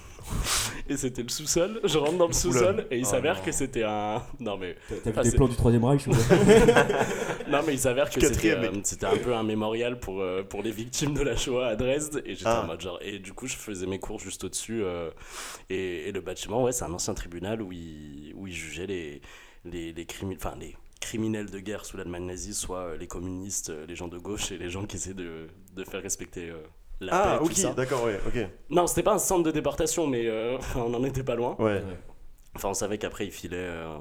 et 0.88 0.96
c'était 0.96 1.22
le 1.22 1.28
sous-sol, 1.28 1.80
je 1.84 1.98
rentre 1.98 2.18
dans 2.18 2.26
le 2.26 2.32
sous-sol, 2.32 2.86
et 2.90 2.98
il 2.98 3.04
Oh 3.06 3.10
s'avère 3.10 3.42
que 3.42 3.52
c'était 3.52 3.84
un... 3.84 4.22
Non, 4.40 4.56
mais... 4.56 4.76
T'as 5.04 5.22
vu 5.22 5.30
des 5.30 5.36
plans 5.36 5.48
du 5.48 5.54
Troisième 5.56 5.84
Reich 5.84 6.06
ou 6.06 6.10
quoi 6.10 6.18
Non, 7.48 7.60
mais 7.66 7.74
il 7.74 7.78
s'avère 7.78 8.10
que 8.10 8.20
c'était 8.20 8.52
euh, 8.52 9.12
un 9.12 9.16
peu 9.18 9.34
un 9.34 9.42
mémorial 9.42 9.98
pour, 10.00 10.20
euh, 10.20 10.42
pour 10.42 10.62
les 10.62 10.70
victimes 10.70 11.14
de 11.14 11.22
la 11.22 11.36
Shoah 11.36 11.68
à 11.68 11.76
Dresde. 11.76 12.22
Et 12.24 12.30
j'étais 12.34 12.44
Ah. 12.46 12.62
en 12.62 12.66
mode 12.66 12.80
genre. 12.80 12.98
Et 13.02 13.18
du 13.18 13.32
coup, 13.32 13.46
je 13.46 13.56
faisais 13.56 13.86
mes 13.86 13.98
cours 13.98 14.18
juste 14.20 14.44
au-dessus. 14.44 14.82
euh, 14.82 15.10
et, 15.68 16.08
et 16.08 16.12
le 16.12 16.20
bâtiment, 16.20 16.62
ouais, 16.64 16.72
c'est 16.72 16.84
un 16.84 16.92
ancien 16.92 17.14
tribunal 17.14 17.62
où 17.62 17.72
ils, 17.72 18.32
où 18.36 18.46
ils 18.46 18.54
jugeaient 18.54 18.86
les, 18.86 19.20
les, 19.64 19.92
les, 19.92 20.04
crimi- 20.04 20.36
enfin, 20.36 20.54
les 20.60 20.76
criminels 21.00 21.50
de 21.50 21.58
guerre 21.60 21.84
sous 21.84 21.96
l'Allemagne 21.96 22.26
nazie, 22.26 22.54
soit 22.54 22.78
euh, 22.80 22.96
les 22.96 23.06
communistes, 23.06 23.72
les 23.88 23.96
gens 23.96 24.08
de 24.08 24.18
gauche 24.18 24.52
et 24.52 24.58
les 24.58 24.70
gens 24.70 24.84
qui 24.86 24.96
essaient 24.96 25.14
de, 25.14 25.48
de 25.74 25.84
faire 25.84 26.02
respecter. 26.02 26.50
La 27.00 27.12
Ah, 27.14 27.32
paix, 27.32 27.38
tout 27.44 27.50
ok, 27.50 27.56
ça. 27.56 27.72
d'accord, 27.72 28.04
ouais, 28.04 28.20
ok. 28.26 28.46
Non, 28.70 28.86
c'était 28.86 29.02
pas 29.02 29.14
un 29.14 29.18
centre 29.18 29.42
de 29.42 29.50
déportation, 29.50 30.06
mais 30.06 30.26
euh, 30.26 30.58
on 30.76 30.92
en 30.94 31.04
était 31.04 31.22
pas 31.24 31.34
loin. 31.34 31.56
Ouais. 31.58 31.82
Enfin, 32.56 32.68
on 32.70 32.74
savait 32.74 32.98
qu'après, 32.98 33.26
ils 33.26 33.32
filaient 33.32 33.56
euh, 33.58 33.96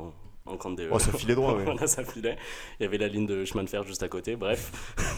en, 0.45 0.57
camp 0.57 0.71
des. 0.71 0.87
Oh, 0.91 0.99
ça 0.99 1.11
filait 1.13 1.35
droit, 1.35 1.53
ouais. 1.57 1.63
voilà, 1.63 1.87
ça 1.87 2.03
filait. 2.03 2.37
Il 2.79 2.83
y 2.83 2.85
avait 2.85 2.97
la 2.97 3.07
ligne 3.07 3.25
de 3.27 3.45
chemin 3.45 3.63
de 3.63 3.69
fer 3.69 3.83
juste 3.83 4.03
à 4.03 4.07
côté, 4.09 4.35
bref. 4.35 4.71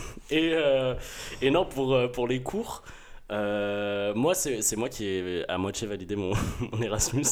et, 0.29 0.51
euh, 0.53 0.93
et 1.41 1.49
non, 1.49 1.65
pour, 1.65 1.97
pour 2.11 2.27
les 2.27 2.41
cours, 2.43 2.83
euh, 3.31 4.13
moi, 4.13 4.35
c'est 4.35 4.61
c'est 4.61 4.75
moi 4.75 4.89
qui 4.89 5.05
ai 5.05 5.45
à 5.47 5.57
moitié 5.57 5.87
validé 5.87 6.15
mon, 6.17 6.33
mon 6.71 6.81
Erasmus. 6.81 7.23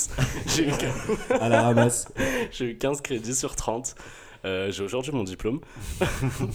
J'ai 0.48 0.68
eu, 0.70 0.72
quin- 0.72 1.38
À 1.42 1.50
la 1.50 1.62
ramasse. 1.64 2.12
j'ai 2.52 2.66
eu 2.66 2.78
15 2.78 3.02
crédits 3.02 3.36
sur 3.36 3.56
30. 3.56 3.96
Euh, 4.46 4.72
j'ai 4.72 4.84
aujourd'hui 4.86 5.12
mon 5.12 5.26
diplôme. 5.26 5.60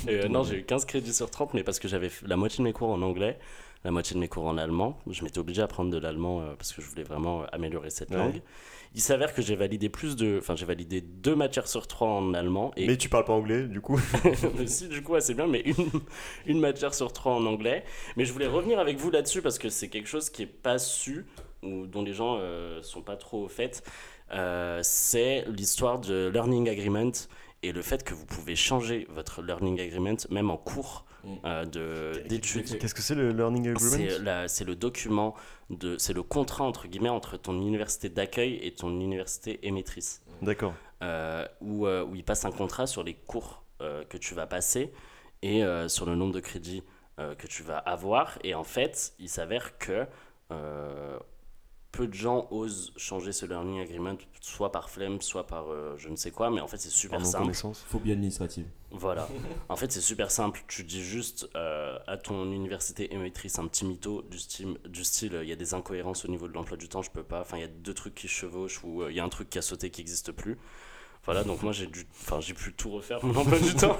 Et, 0.08 0.24
euh, 0.24 0.28
non, 0.28 0.42
j'ai 0.42 0.56
eu 0.56 0.64
15 0.64 0.86
crédits 0.86 1.12
sur 1.12 1.28
30, 1.30 1.52
mais 1.52 1.62
parce 1.62 1.78
que 1.78 1.86
j'avais 1.88 2.10
la 2.24 2.36
moitié 2.36 2.58
de 2.58 2.62
mes 2.64 2.72
cours 2.72 2.88
en 2.88 3.02
anglais, 3.02 3.38
la 3.84 3.90
moitié 3.90 4.14
de 4.14 4.20
mes 4.20 4.28
cours 4.28 4.44
en 4.46 4.56
allemand. 4.58 4.98
Je 5.10 5.22
m'étais 5.24 5.38
obligé 5.38 5.60
à 5.60 5.64
apprendre 5.66 5.90
de 5.90 5.98
l'allemand 5.98 6.40
euh, 6.40 6.54
parce 6.56 6.72
que 6.72 6.80
je 6.82 6.88
voulais 6.88 7.02
vraiment 7.02 7.42
euh, 7.42 7.46
améliorer 7.52 7.90
cette 7.90 8.10
Ouais. 8.10 8.16
langue. 8.16 8.42
Il 8.96 9.00
s'avère 9.00 9.34
que 9.34 9.42
j'ai 9.42 9.56
validé 9.56 9.88
plus 9.88 10.14
de. 10.14 10.38
Enfin, 10.38 10.54
j'ai 10.54 10.66
validé 10.66 11.00
deux 11.00 11.34
matières 11.34 11.66
sur 11.66 11.86
trois 11.88 12.06
en 12.08 12.32
allemand. 12.32 12.70
Et 12.76 12.86
Mais 12.86 12.96
tu 12.96 13.08
parles 13.08 13.24
pas 13.24 13.32
anglais, 13.32 13.64
du 13.64 13.80
coup. 13.80 14.00
si, 14.66 14.86
du 14.88 15.02
coup, 15.02 15.14
c'est 15.18 15.34
bien, 15.34 15.48
mais 15.48 15.60
une, 15.62 15.90
une 16.46 16.60
matière 16.60 16.94
sur 16.94 17.12
trois 17.12 17.32
en 17.32 17.44
anglais. 17.44 17.84
Mais 18.16 18.24
je 18.24 18.32
voulais 18.32 18.46
revenir 18.46 18.78
avec 18.78 18.96
vous 18.98 19.10
là-dessus 19.10 19.42
parce 19.42 19.58
que 19.58 19.68
c'est 19.68 19.88
quelque 19.88 20.08
chose 20.08 20.30
qui 20.30 20.42
est 20.42 20.46
pas 20.46 20.78
su 20.78 21.26
ou 21.64 21.86
dont 21.86 22.02
les 22.02 22.12
gens 22.14 22.36
euh, 22.38 22.82
sont 22.82 23.02
pas 23.02 23.16
trop 23.16 23.42
au 23.44 23.48
fait. 23.48 23.82
Euh, 24.32 24.78
c'est 24.82 25.44
l'histoire 25.48 25.98
de 25.98 26.30
Learning 26.32 26.68
Agreement 26.68 27.10
et 27.62 27.72
le 27.72 27.82
fait 27.82 28.04
que 28.04 28.14
vous 28.14 28.26
pouvez 28.26 28.54
changer 28.54 29.06
votre 29.10 29.42
Learning 29.42 29.80
Agreement 29.80 30.16
même 30.30 30.50
en 30.50 30.56
cours 30.56 31.04
d'études. 32.28 32.78
Qu'est-ce 32.78 32.94
que 32.94 33.02
c'est 33.02 33.14
le 33.14 33.30
Learning 33.32 33.68
Agreement 33.68 33.90
C'est 33.90 34.48
c'est 34.48 34.64
le 34.64 34.76
document, 34.76 35.34
c'est 35.98 36.12
le 36.12 36.22
contrat 36.22 36.64
entre 36.64 36.86
guillemets 36.88 37.08
entre 37.08 37.36
ton 37.36 37.54
université 37.60 38.08
d'accueil 38.08 38.58
et 38.62 38.74
ton 38.74 38.90
université 38.90 39.66
émettrice 39.66 40.22
D'accord. 40.42 40.74
euh, 41.02 41.46
où, 41.60 41.86
euh, 41.86 42.04
où 42.04 42.14
il 42.14 42.24
passe 42.24 42.44
un 42.44 42.50
contrat 42.52 42.86
sur 42.86 43.02
les 43.02 43.14
cours 43.14 43.64
euh, 43.80 44.04
que 44.04 44.16
tu 44.16 44.34
vas 44.34 44.46
passer 44.46 44.92
et 45.42 45.64
euh, 45.64 45.88
sur 45.88 46.06
le 46.06 46.14
nombre 46.14 46.32
de 46.32 46.40
crédits 46.40 46.82
euh, 47.18 47.34
que 47.34 47.46
tu 47.46 47.62
vas 47.62 47.78
avoir. 47.78 48.38
Et 48.42 48.54
en 48.54 48.64
fait, 48.64 49.12
il 49.18 49.28
s'avère 49.28 49.78
que 49.78 50.06
euh, 50.50 51.18
peu 51.94 52.08
de 52.08 52.14
gens 52.14 52.48
osent 52.50 52.92
changer 52.96 53.30
ce 53.32 53.46
learning 53.46 53.80
agreement, 53.80 54.16
soit 54.40 54.72
par 54.72 54.90
flemme, 54.90 55.20
soit 55.20 55.46
par 55.46 55.70
euh, 55.70 55.94
je 55.96 56.08
ne 56.08 56.16
sais 56.16 56.32
quoi, 56.32 56.50
mais 56.50 56.60
en 56.60 56.66
fait 56.66 56.78
c'est 56.78 56.88
Par 56.88 56.96
super 56.96 57.20
non 57.20 57.52
simple. 57.52 57.74
Phobie 57.86 58.10
administrative. 58.12 58.66
Voilà. 58.90 59.28
En 59.68 59.76
fait, 59.76 59.90
c'est 59.90 60.00
super 60.00 60.30
simple. 60.30 60.62
Tu 60.68 60.84
dis 60.84 61.02
juste 61.02 61.48
euh, 61.56 61.98
à 62.06 62.16
ton 62.16 62.44
université 62.52 63.12
émettrice 63.14 63.58
un 63.58 63.66
petit 63.66 63.84
mytho 63.84 64.22
du 64.22 64.38
style, 64.38 64.76
du 64.86 65.04
style, 65.04 65.38
il 65.42 65.48
y 65.48 65.52
a 65.52 65.56
des 65.56 65.74
incohérences 65.74 66.24
au 66.24 66.28
niveau 66.28 66.48
de 66.48 66.52
l'emploi 66.52 66.76
du 66.76 66.88
temps, 66.88 67.02
je 67.02 67.10
peux 67.10 67.22
pas. 67.22 67.40
Enfin, 67.40 67.56
il 67.56 67.60
y 67.60 67.64
a 67.64 67.68
deux 67.68 67.94
trucs 67.94 68.14
qui 68.14 68.28
se 68.28 68.32
chevauchent 68.34 68.82
ou 68.84 69.02
euh, 69.02 69.10
il 69.10 69.16
y 69.16 69.20
a 69.20 69.24
un 69.24 69.28
truc 69.28 69.50
qui 69.50 69.58
a 69.58 69.62
sauté 69.62 69.90
qui 69.90 70.00
n'existe 70.00 70.32
plus. 70.32 70.58
Voilà, 71.26 71.42
donc 71.42 71.62
moi 71.62 71.72
j'ai 71.72 71.86
dû, 71.86 72.06
enfin 72.20 72.38
j'ai 72.40 72.52
pu 72.52 72.72
tout 72.74 72.90
refaire 72.90 73.18
mon 73.24 73.34
emploi 73.34 73.58
du 73.62 73.74
temps. 73.74 73.96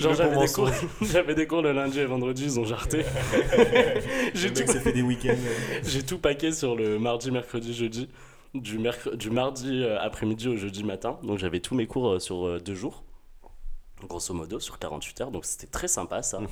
Genre 0.00 0.14
j'avais 0.14 0.36
des 0.44 0.52
cours, 0.52 0.68
j'avais 1.02 1.34
des 1.36 1.46
cours 1.46 1.62
le 1.62 1.70
lundi 1.72 2.00
et 2.00 2.04
vendredi, 2.04 2.44
ils 2.44 2.58
ont 2.58 2.64
jarté. 2.64 3.04
j'ai 4.34 4.48
Le 4.48 4.54
tout, 4.54 4.60
mec 4.60 4.70
s'est 4.70 4.80
fait 4.80 4.92
des 4.92 5.02
week-ends. 5.02 5.36
j'ai 5.84 6.02
tout 6.02 6.18
paqué 6.18 6.50
sur 6.52 6.74
le 6.74 6.98
mardi, 6.98 7.30
mercredi, 7.30 7.72
jeudi. 7.74 8.08
Du, 8.54 8.78
mercre- 8.80 9.14
du 9.14 9.30
mardi 9.30 9.84
euh, 9.84 10.00
après-midi 10.00 10.48
au 10.48 10.56
jeudi 10.56 10.82
matin. 10.82 11.20
Donc 11.22 11.38
j'avais 11.38 11.60
tous 11.60 11.76
mes 11.76 11.86
cours 11.86 12.08
euh, 12.14 12.18
sur 12.18 12.44
euh, 12.44 12.58
deux 12.58 12.74
jours, 12.74 13.04
grosso 14.08 14.34
modo, 14.34 14.58
sur 14.58 14.80
48 14.80 15.20
heures. 15.20 15.30
Donc 15.30 15.44
c'était 15.44 15.68
très 15.68 15.86
sympa 15.86 16.22
ça. 16.22 16.40
Mhm. 16.40 16.48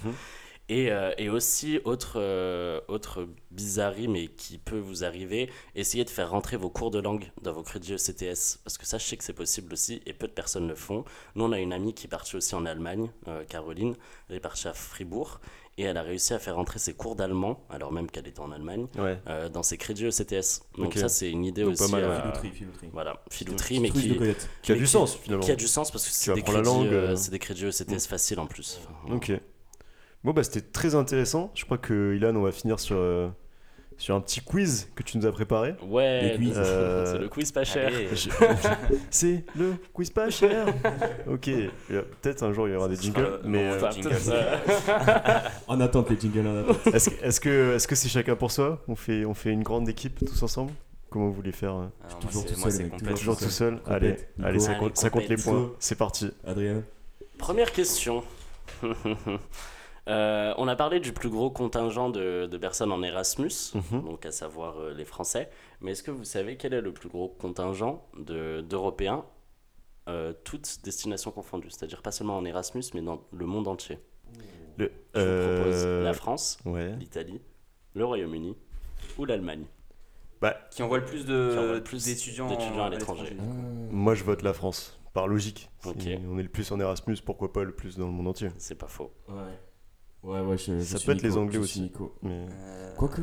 Et, 0.70 0.90
euh, 0.92 1.12
et 1.16 1.30
aussi, 1.30 1.80
autre, 1.84 2.14
euh, 2.16 2.80
autre 2.88 3.26
bizarrerie, 3.50 4.06
mais 4.06 4.26
qui 4.28 4.58
peut 4.58 4.78
vous 4.78 5.02
arriver, 5.02 5.48
essayez 5.74 6.04
de 6.04 6.10
faire 6.10 6.30
rentrer 6.30 6.58
vos 6.58 6.68
cours 6.68 6.90
de 6.90 6.98
langue 6.98 7.30
dans 7.40 7.52
vos 7.54 7.62
crédits 7.62 7.94
ECTS. 7.94 8.58
Parce 8.64 8.76
que 8.76 8.84
ça, 8.84 8.98
je 8.98 9.04
sais 9.06 9.16
que 9.16 9.24
c'est 9.24 9.32
possible 9.32 9.72
aussi, 9.72 10.02
et 10.04 10.12
peu 10.12 10.26
de 10.28 10.32
personnes 10.32 10.68
le 10.68 10.74
font. 10.74 11.04
Nous, 11.36 11.44
on 11.44 11.52
a 11.52 11.58
une 11.58 11.72
amie 11.72 11.94
qui 11.94 12.06
est 12.06 12.10
partie 12.10 12.36
aussi 12.36 12.54
en 12.54 12.66
Allemagne, 12.66 13.10
euh, 13.28 13.44
Caroline. 13.44 13.94
Elle 14.28 14.36
est 14.36 14.40
partie 14.40 14.68
à 14.68 14.74
Fribourg, 14.74 15.40
et 15.78 15.84
elle 15.84 15.96
a 15.96 16.02
réussi 16.02 16.34
à 16.34 16.38
faire 16.38 16.56
rentrer 16.56 16.78
ses 16.78 16.92
cours 16.92 17.16
d'allemand, 17.16 17.64
alors 17.70 17.90
même 17.90 18.10
qu'elle 18.10 18.26
était 18.28 18.40
en 18.40 18.52
Allemagne, 18.52 18.88
Ouais. 18.98 19.18
euh, 19.28 19.48
dans 19.48 19.62
ses 19.62 19.78
crédits 19.78 20.04
ECTS. 20.06 20.60
Donc 20.76 20.92
ça, 20.94 21.08
c'est 21.08 21.30
une 21.30 21.46
idée 21.46 21.62
Donc 21.62 21.78
pas 21.78 21.84
aussi. 21.84 21.92
mal, 21.92 22.02
ouais. 22.04 22.10
euh, 22.10 22.20
Filouterie, 22.20 22.50
filouterie. 22.50 22.88
Voilà, 22.92 23.22
filouterie, 23.30 23.80
mais 23.80 23.90
qui, 23.90 24.10
a 24.10 24.14
mais 24.20 24.34
du 24.74 24.82
qui- 24.84 24.86
sens 24.86 25.16
finalement. 25.16 25.44
qui 25.44 25.50
a 25.50 25.56
du 25.56 25.66
sens 25.68 25.90
parce 25.90 26.04
que 26.04 26.12
c'est 26.12 26.34
des, 26.34 26.42
crédits, 26.42 26.62
langue, 26.62 27.16
c'est 27.16 27.30
des 27.30 27.38
crédits 27.38 27.64
ECTS 27.64 28.06
faciles 28.06 28.38
en 28.40 28.46
plus. 28.46 28.80
Enfin, 29.06 29.14
Ok. 29.14 29.32
Bon, 30.28 30.34
bah, 30.34 30.42
c'était 30.44 30.60
très 30.60 30.94
intéressant. 30.94 31.50
Je 31.54 31.64
crois 31.64 31.78
que, 31.78 32.14
Ilan, 32.14 32.36
on 32.36 32.42
va 32.42 32.52
finir 32.52 32.78
sur, 32.78 32.98
euh, 32.98 33.28
sur 33.96 34.14
un 34.14 34.20
petit 34.20 34.42
quiz 34.42 34.90
que 34.94 35.02
tu 35.02 35.16
nous 35.16 35.24
as 35.24 35.32
préparé. 35.32 35.74
Ouais. 35.88 36.36
Euh, 36.54 37.06
c'est 37.14 37.18
le 37.18 37.28
quiz 37.30 37.50
pas 37.50 37.64
cher. 37.64 37.90
Je- 38.12 38.28
C'est 39.10 39.46
le 39.56 39.76
quiz 39.94 40.10
pas 40.10 40.28
cher. 40.40 40.66
ok. 41.26 41.48
Peut-être 42.20 42.42
un 42.42 42.52
jour 42.52 42.68
il 42.68 42.72
y 42.72 42.74
aura 42.74 42.88
des 42.88 42.96
Ce 42.96 43.04
jingles. 43.04 43.22
le- 43.42 43.48
Mais 43.48 43.70
euh, 43.70 43.90
jingle. 43.90 44.16
En 45.66 45.80
attente, 45.80 46.10
les 46.10 46.20
jingles 46.20 46.46
en 46.46 46.56
attente. 46.58 46.86
est-ce 46.94 47.08
que 47.08 47.24
est-ce 47.24 47.40
que 47.40 47.74
est-ce 47.76 47.88
que 47.88 47.94
c'est 47.94 48.10
chacun 48.10 48.36
pour 48.36 48.50
soi? 48.50 48.82
On 48.86 48.96
fait 48.96 49.24
on 49.24 49.32
fait 49.32 49.48
une 49.50 49.62
grande 49.62 49.88
équipe 49.88 50.18
tous 50.18 50.42
ensemble? 50.42 50.72
Comment 51.08 51.28
vous 51.28 51.32
voulez 51.32 51.52
faire 51.52 51.70
euh, 51.74 51.86
Alors, 52.04 52.18
moi, 52.20 52.20
Toujours 52.20 52.42
c'est- 52.42 52.52
tout 52.54 52.60
moi, 52.60 52.70
seul, 52.70 52.72
c'est 52.84 52.90
complètement 52.90 53.16
Toujours 53.16 53.38
tout 53.38 53.48
seul? 53.48 53.78
Allez, 53.86 54.10
Nico. 54.10 54.22
allez, 54.44 54.58
ça 54.60 54.70
Allez, 54.72 54.78
compte, 54.80 54.96
ça 54.98 55.08
compte 55.08 55.26
les 55.26 55.36
points. 55.36 55.70
C'est 55.78 55.96
parti. 55.96 56.30
Adrien. 56.46 56.82
Première 57.38 57.72
question. 57.72 58.22
Euh, 60.08 60.54
on 60.56 60.68
a 60.68 60.74
parlé 60.76 61.00
du 61.00 61.12
plus 61.12 61.28
gros 61.28 61.50
contingent 61.50 62.08
de, 62.10 62.46
de 62.46 62.58
personnes 62.58 62.92
en 62.92 63.02
Erasmus, 63.02 63.50
Mhm. 63.74 64.04
donc 64.04 64.24
à 64.24 64.32
savoir 64.32 64.78
euh, 64.80 64.94
les 64.94 65.04
Français. 65.04 65.50
Mais 65.80 65.92
est-ce 65.92 66.02
que 66.02 66.10
vous 66.10 66.24
savez 66.24 66.56
quel 66.56 66.72
est 66.72 66.80
le 66.80 66.92
plus 66.92 67.08
gros 67.10 67.28
contingent 67.28 68.02
de- 68.18 68.62
d'Européens, 68.62 69.24
euh, 70.08 70.32
toutes 70.44 70.78
destinations 70.82 71.30
confondues? 71.30 71.70
C'est-à-dire 71.70 72.00
pas 72.00 72.10
seulement 72.12 72.38
en 72.38 72.44
Erasmus, 72.46 72.84
mais 72.94 73.02
dans 73.02 73.20
le 73.32 73.44
monde 73.46 73.68
entier. 73.68 73.98
Le, 74.78 74.90
Je 75.14 75.20
vous 75.20 75.54
propose 75.62 75.84
la 76.04 76.12
France, 76.14 76.58
Ouais. 76.64 76.94
l'Italie, 76.98 77.40
le 77.94 78.04
Royaume-Uni 78.04 78.56
ou 79.18 79.24
l'Allemagne. 79.24 79.64
Bah, 80.40 80.56
Qui 80.70 80.82
envoie 80.84 80.98
le 80.98 81.04
plus 81.04 81.26
d'étudiants 82.06 82.48
à 82.80 82.88
l'étranger. 82.88 83.36
moi 83.90 84.14
je 84.14 84.24
vote 84.24 84.42
la 84.42 84.52
France. 84.52 84.94
Par 85.14 85.26
logique. 85.26 85.68
On 85.84 86.38
est 86.38 86.42
le 86.42 86.48
plus 86.48 86.70
en 86.70 86.78
Erasmus, 86.78 87.16
pourquoi 87.24 87.52
pas 87.52 87.64
le 87.64 87.72
plus 87.72 87.96
dans 87.96 88.06
le 88.06 88.12
monde 88.12 88.28
entier? 88.28 88.50
C'est 88.56 88.76
pas 88.78 88.86
faux. 88.86 89.10
Ouais. 89.28 89.34
Ouais, 90.28 90.40
ouais, 90.40 90.58
je, 90.58 90.78
je 90.78 90.84
Ça 90.84 90.98
suis 90.98 91.06
peut 91.06 91.12
être 91.12 91.22
les 91.22 91.36
Anglais 91.36 91.58
aussi. 91.58 91.90
Mais 92.22 92.46
Euh, 92.50 92.94
Quoique. 92.96 93.22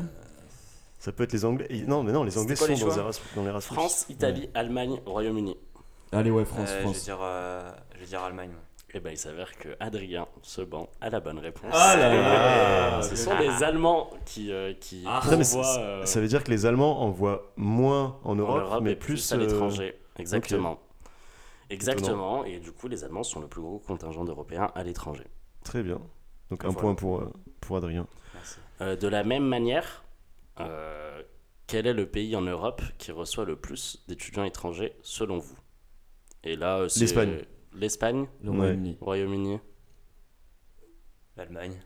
ça 0.97 1.11
peut 1.11 1.23
être 1.23 1.33
les 1.33 1.45
Anglais. 1.45 1.67
Non, 1.87 2.01
mais 2.03 2.11
non, 2.11 2.23
les 2.23 2.37
Anglais 2.37 2.55
sont 2.55 2.65
les 2.67 2.75
dans. 2.79 2.87
Dans 3.35 3.43
l'Erasmus. 3.43 3.75
France, 3.75 4.05
Italie, 4.09 4.49
Allemagne, 4.55 4.99
Royaume-Uni. 5.05 5.55
Allez, 6.11 6.31
ouais, 6.31 6.45
France, 6.45 6.69
euh, 6.71 6.81
je 6.83 6.87
vais 6.87 6.99
dire, 6.99 7.19
euh, 7.21 7.71
je 7.95 7.99
vais 7.99 8.05
dire 8.07 8.23
Allemagne. 8.23 8.51
Et 8.93 9.01
ben 9.01 9.11
il 9.11 9.17
s'avère 9.17 9.57
que 9.57 9.69
Adrien 9.81 10.25
Seban 10.41 10.87
a 11.01 11.09
la 11.09 11.19
bonne 11.19 11.37
réponse. 11.39 11.69
Ah 11.73 11.97
là 11.97 12.13
là 12.13 12.97
euh, 12.97 13.01
Ce 13.09 13.17
sont 13.17 13.37
les 13.37 13.61
Allemands 13.61 14.09
qui, 14.25 14.53
euh, 14.53 14.73
qui 14.79 15.03
Ah. 15.05 15.19
Envoient, 15.25 15.43
ça, 15.43 15.79
euh, 15.81 16.05
ça 16.05 16.21
veut 16.21 16.27
dire 16.29 16.45
que 16.45 16.49
les 16.49 16.65
Allemands 16.65 17.01
envoient 17.01 17.51
moins 17.57 18.17
en 18.23 18.31
en 18.31 18.35
Europe, 18.35 18.61
Europe 18.61 18.83
mais 18.83 18.95
plus, 18.95 19.15
plus 19.15 19.33
à 19.33 19.35
euh, 19.35 19.39
l'étranger. 19.39 19.99
Exactement. 20.17 20.79
Exactement. 21.69 22.45
Et 22.45 22.59
du 22.59 22.71
coup, 22.71 22.87
les 22.87 23.03
Allemands 23.03 23.23
sont 23.23 23.41
le 23.41 23.47
plus 23.47 23.61
gros 23.61 23.79
contingent 23.79 24.23
d'Européens 24.23 24.71
à 24.75 24.83
l'étranger. 24.83 25.25
Très 25.65 25.83
bien. 25.83 25.99
Donc 26.51 26.63
un 26.63 26.69
Voilà. 26.69 26.81
point 26.81 26.95
pour, 26.95 27.21
euh, 27.21 27.33
pour 27.61 27.77
Adrien. 27.77 28.07
Merci. 28.33 28.57
Euh, 28.81 28.95
de 28.95 29.07
la 29.07 29.23
même 29.23 29.45
manière, 29.45 30.03
euh, 30.59 31.21
quel 31.67 31.87
est 31.87 31.93
le 31.93 32.05
pays 32.05 32.35
en 32.35 32.41
Europe 32.41 32.81
qui 32.97 33.11
reçoit 33.11 33.45
le 33.45 33.55
plus 33.55 34.03
d'étudiants 34.07 34.43
étrangers 34.43 34.93
selon 35.01 35.37
vous? 35.39 35.57
Et 36.43 36.55
là, 36.55 36.87
c'est 36.89 36.99
L'Espagne. 37.01 37.41
L'Espagne, 37.73 38.27
Le 38.41 38.51
Ouais. 38.51 38.57
Royaume-Uni. 38.57 38.97
Royaume-Uni. 39.01 39.59
L'Allemagne. 41.37 41.81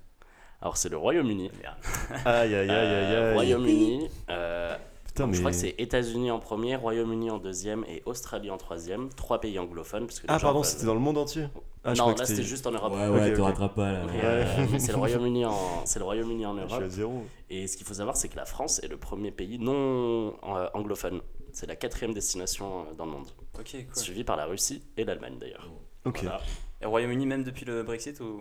Alors 0.61 0.77
c'est 0.77 0.89
le 0.89 0.97
Royaume-Uni. 0.97 1.49
Merde. 1.61 1.77
Aïe 2.25 2.53
aïe 2.53 2.69
aïe 2.69 2.71
aïe 2.71 3.15
aïe. 3.15 3.33
Royaume-Uni. 3.33 4.09
euh, 4.29 4.77
Putain, 5.19 5.25
donc, 5.25 5.31
mais. 5.31 5.35
Je 5.35 5.41
crois 5.41 5.51
que 5.51 5.57
c'est 5.57 5.75
États-Unis 5.77 6.31
en 6.31 6.39
premier, 6.39 6.75
Royaume-Uni 6.75 7.29
en 7.31 7.37
deuxième 7.37 7.83
et 7.87 8.01
Australie 8.05 8.49
en 8.49 8.57
troisième. 8.57 9.09
Trois 9.09 9.39
pays 9.41 9.57
anglophones. 9.59 10.05
Parce 10.07 10.19
que 10.19 10.25
Ah, 10.29 10.39
pardon, 10.39 10.63
c'était 10.63 10.85
dans 10.85 10.93
le 10.93 10.99
monde 10.99 11.17
entier? 11.17 11.47
Ah, 11.83 11.93
non, 11.93 12.13
là 12.13 12.25
c'était 12.25 12.43
juste 12.43 12.67
en 12.67 12.71
Europe. 12.71 12.91
Ouais, 12.93 13.07
ouais, 13.07 13.29
Ok, 13.29 13.35
te 13.35 13.39
ok. 13.41 13.47
rattrape 13.47 13.75
pas 13.75 13.91
là. 13.91 13.99
Euh, 14.23 14.45
c'est 14.79 14.91
le 14.91 14.97
Royaume-Uni 14.97 15.45
en, 15.45 15.83
Royaume-Uni 15.99 16.45
en 16.45 16.53
Je 16.55 16.59
suis 16.61 16.71
Europe. 16.73 16.83
à 16.83 16.89
zéro. 16.89 17.23
Et 17.49 17.67
ce 17.67 17.77
qu'il 17.77 17.85
faut 17.85 17.93
savoir, 17.93 18.17
c'est 18.17 18.27
que 18.27 18.35
la 18.35 18.45
France 18.45 18.79
est 18.83 18.87
le 18.89 18.97
premier 18.97 19.31
pays 19.31 19.59
non 19.59 20.33
euh, 20.43 20.67
anglophone. 20.73 21.21
C'est 21.53 21.67
la 21.67 21.75
quatrième 21.77 22.13
destination 22.13 22.81
euh, 22.81 22.93
dans 22.95 23.05
le 23.05 23.11
monde, 23.11 23.27
Ok, 23.57 23.71
cool. 23.71 23.95
suivi 23.95 24.23
par 24.23 24.35
la 24.37 24.45
Russie 24.45 24.83
et 24.97 25.05
l'Allemagne 25.05 25.37
d'ailleurs. 25.39 25.67
Ok. 26.05 26.19
Voilà. 26.23 26.41
Et 26.81 26.85
Royaume-Uni 26.85 27.25
même 27.25 27.43
depuis 27.43 27.65
le 27.65 27.83
Brexit 27.83 28.19
ou? 28.19 28.39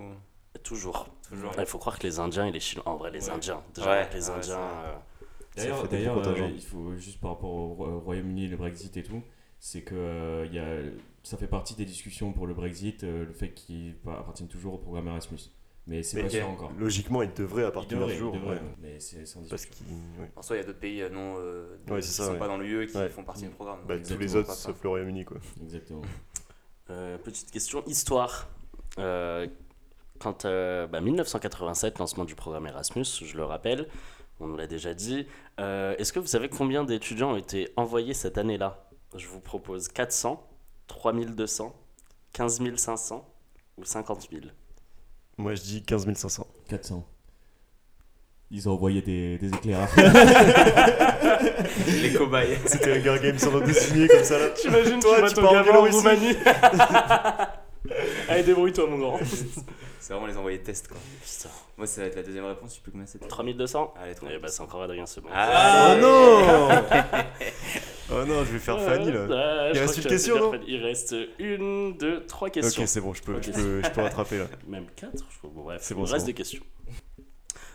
Toujours. 0.65 1.07
toujours 1.29 1.53
Il 1.59 1.67
faut 1.67 1.79
croire 1.79 1.99
que 1.99 2.07
les 2.07 2.19
Indiens 2.19 2.47
et 2.47 2.51
les 2.53 2.61
Chinois. 2.61 2.89
En 2.89 2.97
vrai, 2.97 3.11
les 3.13 3.27
Ouais. 3.29 3.35
Indiens. 3.35 3.63
Déjà, 3.75 3.89
Ouais, 3.91 4.09
les 4.13 4.29
ouais, 4.31 4.37
Indiens. 4.37 4.59
Euh, 5.59 5.87
D'ailleurs, 5.89 6.27
euh, 6.27 6.51
il 6.55 6.63
faut 6.63 6.95
juste 6.97 7.21
par 7.21 7.31
rapport 7.33 7.51
au 7.53 7.85
au 7.87 8.01
Royaume-Uni, 8.01 8.49
le 8.49 8.57
Brexit 8.57 8.97
et 8.97 9.03
tout, 9.03 9.23
c'est 9.59 9.83
que 9.83 9.95
euh, 9.95 10.47
il 10.47 10.55
y 10.55 10.59
a, 10.59 10.77
ça 11.23 11.37
fait 11.37 11.47
partie 11.49 11.75
des 11.75 11.85
discussions 11.85 12.33
pour 12.33 12.47
le 12.47 12.55
Brexit, 12.55 13.05
euh, 13.05 13.25
le 13.27 13.33
fait 13.33 13.51
qu'ils 13.51 13.95
pa- 13.97 14.19
appartiennent 14.21 14.49
toujours 14.49 14.75
au 14.75 14.79
programme 14.79 15.09
Erasmus. 15.09 15.39
Mais 15.87 16.03
c'est 16.03 16.23
pas 16.23 16.29
sûr 16.29 16.47
encore. 16.49 16.71
Logiquement, 16.79 17.23
il 17.23 17.33
devrait 17.33 17.63
Ils 17.63 17.67
appartenir 17.67 18.01
devraient, 18.01 18.15
toujours. 18.19 18.35
ouais. 18.47 18.61
mais 18.83 19.01
c'est 19.01 19.25
sans 19.25 19.41
Parce 19.49 19.63
discussion. 19.63 19.87
qu'ils. 19.87 20.23
ouais. 20.23 20.31
En 20.37 20.43
soi, 20.43 20.57
il 20.57 20.59
y 20.59 20.63
a 20.63 20.67
d'autres 20.67 20.79
pays 20.81 21.01
euh, 21.01 21.09
non 21.09 21.37
euh, 21.39 21.77
Ouais, 21.89 22.01
qui 22.01 22.09
ça, 22.09 22.27
sont 22.27 22.33
ouais. 22.33 22.39
pas 22.39 22.47
dans 22.47 22.59
l'UE 22.59 22.87
qui 22.87 22.97
Ouais. 22.99 23.09
font 23.09 23.25
partie 23.25 23.45
du 23.45 23.49
programme. 23.51 23.79
Bah, 23.89 23.95
tous 23.99 24.11
les 24.19 24.23
exactement, 24.23 24.41
autres, 24.43 24.53
sauf 24.55 24.83
le 24.83 24.89
Royaume-Uni, 24.91 25.25
quoi. 25.25 25.39
Exactement. 25.63 26.03
Euh, 26.91 27.17
petite 27.19 27.51
question 27.51 27.83
histoire. 27.87 28.49
Euh, 28.99 29.47
quand 30.19 30.45
euh, 30.45 30.87
bah, 30.87 31.01
1987, 31.01 31.99
lancement 31.99 32.25
du 32.27 32.35
programme 32.35 32.67
Erasmus, 32.67 33.05
je 33.25 33.37
le 33.37 33.45
rappelle, 33.45 33.89
on 34.41 34.47
nous 34.47 34.57
l'a 34.57 34.67
déjà 34.67 34.95
dit. 34.95 35.27
Euh, 35.61 35.95
Est-ce 35.99 36.13
que 36.13 36.21
vous 36.21 36.27
savez 36.27 36.49
combien 36.49 36.85
d'étudiants 36.85 37.33
ont 37.33 37.37
été 37.37 37.69
envoyés 37.77 38.15
cette 38.15 38.39
année-là? 38.39 38.89
Je 39.17 39.27
vous 39.27 39.41
propose 39.41 39.89
400, 39.89 40.47
3200, 40.87 41.75
15 42.33 42.61
500 42.77 43.29
ou 43.79 43.85
50 43.85 44.29
000. 44.31 44.43
Moi, 45.39 45.55
je 45.55 45.63
dis 45.63 45.83
15 45.83 46.13
500. 46.15 46.47
400. 46.69 47.05
Ils 48.51 48.69
ont 48.69 48.73
envoyé 48.73 49.03
des, 49.03 49.37
des 49.39 49.49
éclairages. 49.49 49.91
Les 52.03 52.13
cobayes. 52.15 52.59
C'était 52.65 52.93
un 52.93 52.97
Hunger 52.97 53.19
Games 53.23 53.39
sans 53.39 53.61
dessiner 53.61 54.09
comme 54.09 54.25
ça 54.25 54.39
là. 54.39 54.47
J'imagine 54.63 55.01
Toi, 55.01 55.29
tu 55.29 55.35
pars 55.35 55.53
en 55.53 55.63
Biélorussie. 55.63 56.07
Allez, 58.29 58.43
débrouille-toi, 58.43 58.87
mon 58.89 58.99
grand. 58.99 59.19
C'est 60.09 60.15
vraiment 60.15 60.27
les 60.27 60.39
envoyés 60.39 60.57
de 60.57 60.65
test 60.65 60.89
quoi. 60.89 60.97
Putain. 61.21 61.51
Moi, 61.77 61.87
ça 61.87 62.01
va 62.01 62.07
être 62.07 62.17
la 62.17 62.23
deuxième 62.23 62.47
réponse. 62.47 62.71
Je 62.71 62.75
sais 62.77 62.81
plus 62.81 62.93
combien 62.93 63.07
c'était. 63.07 63.29
3200 63.29 63.93
Allez, 63.95 64.15
trop. 64.15 64.27
Eh 64.31 64.39
bah, 64.39 64.49
c'est 64.49 64.63
encore 64.63 64.81
Adrien, 64.81 65.05
c'est 65.05 65.21
bon. 65.21 65.29
Ah, 65.31 65.97
Oh 65.97 66.01
non 66.01 66.81
Oh 68.23 68.25
non, 68.25 68.43
je 68.43 68.53
vais 68.53 68.59
faire 68.59 68.81
Fanny 68.81 69.13
là. 69.13 69.71
Il 69.75 69.79
reste 69.79 69.99
une 69.99 70.05
que 70.05 70.09
question, 70.09 70.39
non. 70.39 70.61
Il 70.67 70.83
reste 70.83 71.15
une, 71.39 71.95
deux, 71.99 72.25
trois 72.25 72.49
questions. 72.49 72.85
Ok, 72.85 72.89
c'est 72.89 73.03
bon, 73.03 73.13
je 73.13 73.23
peux, 73.23 73.39
je 73.43 73.51
peux, 73.51 73.83
je 73.85 73.91
peux 73.91 74.01
rattraper 74.01 74.39
là. 74.39 74.47
Même 74.67 74.87
4, 74.97 75.13
je 75.15 75.39
crois. 75.41 75.51
Bon, 75.53 75.63
bref, 75.65 75.83
C'est 75.83 75.93
il 75.93 75.99
bon, 75.99 76.05
reste 76.05 76.21
bon. 76.21 76.27
des 76.29 76.33
questions. 76.35 76.63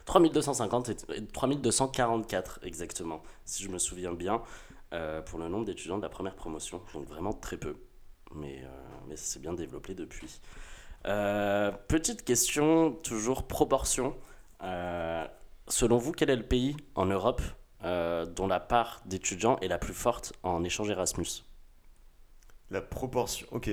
3250 0.06 0.90
et 0.90 0.96
et 1.18 1.26
3244 1.28 2.62
exactement, 2.64 3.22
si 3.46 3.62
je 3.62 3.70
me 3.70 3.78
souviens 3.78 4.12
bien, 4.12 4.42
euh, 4.94 5.22
pour 5.22 5.38
le 5.38 5.50
nombre 5.50 5.66
d'étudiants 5.66 5.98
de 5.98 6.02
la 6.02 6.10
première 6.10 6.34
promotion. 6.34 6.82
Donc 6.96 7.08
vraiment 7.08 7.34
très 7.34 7.58
peu. 7.58 7.76
Mais, 8.34 8.64
euh, 8.64 8.68
mais 9.08 9.18
ça 9.18 9.26
s'est 9.26 9.40
bien 9.40 9.54
développé 9.54 9.94
depuis. 9.94 10.42
Euh, 11.06 11.72
petite 11.88 12.24
question, 12.24 12.92
toujours 13.04 13.48
proportion. 13.48 14.16
Euh, 14.64 15.26
selon 15.68 15.98
vous, 15.98 16.12
quel 16.12 16.30
est 16.30 16.36
le 16.36 16.46
pays 16.46 16.76
en 16.96 17.06
Europe 17.06 17.42
euh, 17.84 18.26
dont 18.26 18.48
la 18.48 18.60
part 18.60 19.02
d'étudiants 19.06 19.58
est 19.60 19.68
la 19.68 19.78
plus 19.78 19.94
forte 19.94 20.34
en 20.44 20.64
échange 20.64 20.90
Erasmus? 20.90 21.44
La 22.70 22.82
proportion, 22.82 23.46
ok. 23.52 23.70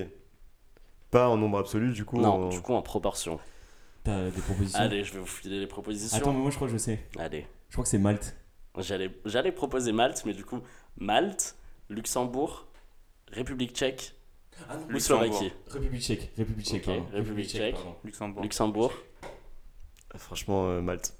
Pas 1.10 1.28
en 1.28 1.36
nombre 1.36 1.58
absolu, 1.58 1.92
du 1.92 2.04
coup. 2.04 2.20
Non, 2.20 2.46
en- 2.46 2.48
du 2.48 2.60
coup 2.60 2.74
en 2.74 2.82
proportion. 2.82 3.38
T'as 4.04 4.30
des 4.30 4.40
propositions? 4.40 4.80
Allez, 4.80 5.04
je 5.04 5.12
vais 5.12 5.20
vous 5.20 5.26
filer 5.26 5.60
les 5.60 5.66
propositions. 5.66 6.16
Attends, 6.16 6.32
mais 6.32 6.38
moi 6.40 6.50
je 6.50 6.56
crois 6.56 6.66
que 6.68 6.72
je 6.72 6.78
sais. 6.78 7.06
Allez. 7.18 7.46
Je 7.68 7.74
crois 7.74 7.84
que 7.84 7.90
c'est 7.90 7.98
Malte. 7.98 8.36
J'allais, 8.78 9.10
j'allais 9.24 9.52
proposer 9.52 9.92
Malte, 9.92 10.22
mais 10.24 10.32
du 10.32 10.44
coup, 10.44 10.60
Malte, 10.96 11.56
Luxembourg, 11.88 12.66
République 13.32 13.74
tchèque 13.74 14.14
ou 14.88 14.92
Luxembourg. 14.92 15.26
Slovaquie. 15.26 15.52
République 15.68 16.02
tchèque. 16.02 16.30
République 16.36 16.66
tchèque. 16.66 16.84
Pardon. 16.84 17.06
République 17.12 17.48
tchèque. 17.48 17.76
Luxembourg. 18.04 18.42
Luxembourg, 18.42 18.92
Ah, 20.14 20.18
Franchement, 20.18 20.68
euh, 20.68 20.80
Malte. 20.80 21.14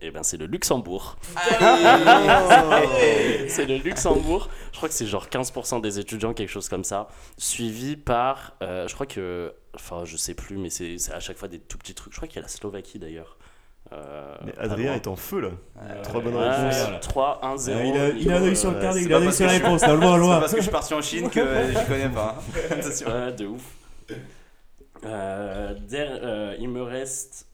eh 0.00 0.10
ben 0.10 0.22
c'est 0.22 0.36
le 0.36 0.46
Luxembourg. 0.46 1.16
Ah, 1.36 2.80
C'est 3.48 3.66
le 3.66 3.76
Luxembourg. 3.78 4.48
Je 4.72 4.76
crois 4.76 4.88
que 4.88 4.94
c'est 4.94 5.06
genre 5.06 5.26
15% 5.28 5.80
des 5.80 5.98
étudiants, 5.98 6.32
quelque 6.34 6.48
chose 6.50 6.68
comme 6.68 6.84
ça. 6.84 7.08
Suivi 7.38 7.96
par, 7.96 8.54
euh, 8.62 8.88
je 8.88 8.94
crois 8.94 9.06
que, 9.06 9.54
enfin 9.74 10.04
je 10.04 10.16
sais 10.16 10.34
plus, 10.34 10.56
mais 10.56 10.70
c'est, 10.70 10.98
c'est 10.98 11.12
à 11.12 11.20
chaque 11.20 11.36
fois 11.38 11.48
des 11.48 11.58
tout 11.60 11.78
petits 11.78 11.94
trucs. 11.94 12.12
Je 12.12 12.18
crois 12.18 12.28
qu'il 12.28 12.36
y 12.36 12.38
a 12.40 12.42
la 12.42 12.48
Slovaquie 12.48 12.98
d'ailleurs. 12.98 13.36
Euh, 13.92 14.34
Adrien 14.58 14.86
loin. 14.88 14.94
est 14.96 15.06
en 15.06 15.16
feu 15.16 15.40
là. 15.40 15.48
Euh, 15.82 16.02
Trois 16.02 16.20
bonnes 16.22 16.34
Ouais, 16.36 16.48
réponses. 16.48 16.80
voilà. 16.82 16.98
3, 16.98 17.40
1, 17.44 17.56
0. 17.58 17.78
Euh, 17.78 17.84
il 17.84 17.96
a, 18.00 18.08
il 18.08 18.32
a 18.32 18.36
un 18.36 18.42
œil 18.42 18.56
sur 18.56 18.70
le 18.70 18.76
euh, 18.76 18.80
carnet, 18.80 19.00
c'est 19.00 19.06
il 19.06 19.14
a 19.14 19.18
un 19.18 19.22
œil 19.26 19.32
sur 19.32 19.46
la 19.46 19.52
réponse. 19.52 19.80
Pas 19.82 19.96
droit. 19.96 20.40
parce 20.40 20.52
que 20.52 20.58
je 20.58 20.62
suis 20.62 20.70
parti 20.70 20.94
en 20.94 21.02
Chine 21.02 21.28
que 21.30 21.40
je 21.40 21.86
connais 21.86 22.08
pas. 22.08 22.36
hein. 22.38 22.42
Attention. 22.70 23.06
De 23.36 23.46
ouf. 23.46 23.62
Euh, 25.04 25.74
der- 25.88 26.20
euh, 26.22 26.56
il 26.60 26.68
me 26.68 26.82
reste. 26.82 27.46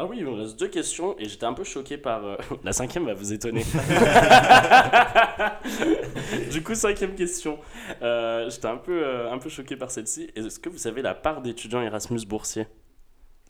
Ah 0.00 0.04
oui, 0.06 0.18
il 0.20 0.24
me 0.26 0.30
reste 0.32 0.58
deux 0.60 0.68
questions 0.68 1.16
et 1.18 1.28
j'étais 1.28 1.44
un 1.46 1.54
peu 1.54 1.64
choqué 1.64 1.98
par. 1.98 2.24
euh, 2.24 2.36
La 2.64 2.72
cinquième 2.72 3.06
va 3.06 3.14
vous 3.14 3.32
étonner. 3.32 3.64
du 6.52 6.62
coup, 6.62 6.74
cinquième 6.74 7.14
question. 7.14 7.58
Euh, 8.02 8.48
j'étais 8.50 8.66
un 8.66 8.76
peu, 8.76 9.02
euh, 9.04 9.32
un 9.32 9.38
peu 9.38 9.48
choqué 9.48 9.76
par 9.76 9.90
celle-ci. 9.90 10.30
Est-ce 10.36 10.58
que 10.58 10.68
vous 10.68 10.78
savez 10.78 11.02
la 11.02 11.14
part 11.14 11.40
d'étudiants 11.42 11.82
Erasmus 11.82 12.20
boursiers 12.26 12.66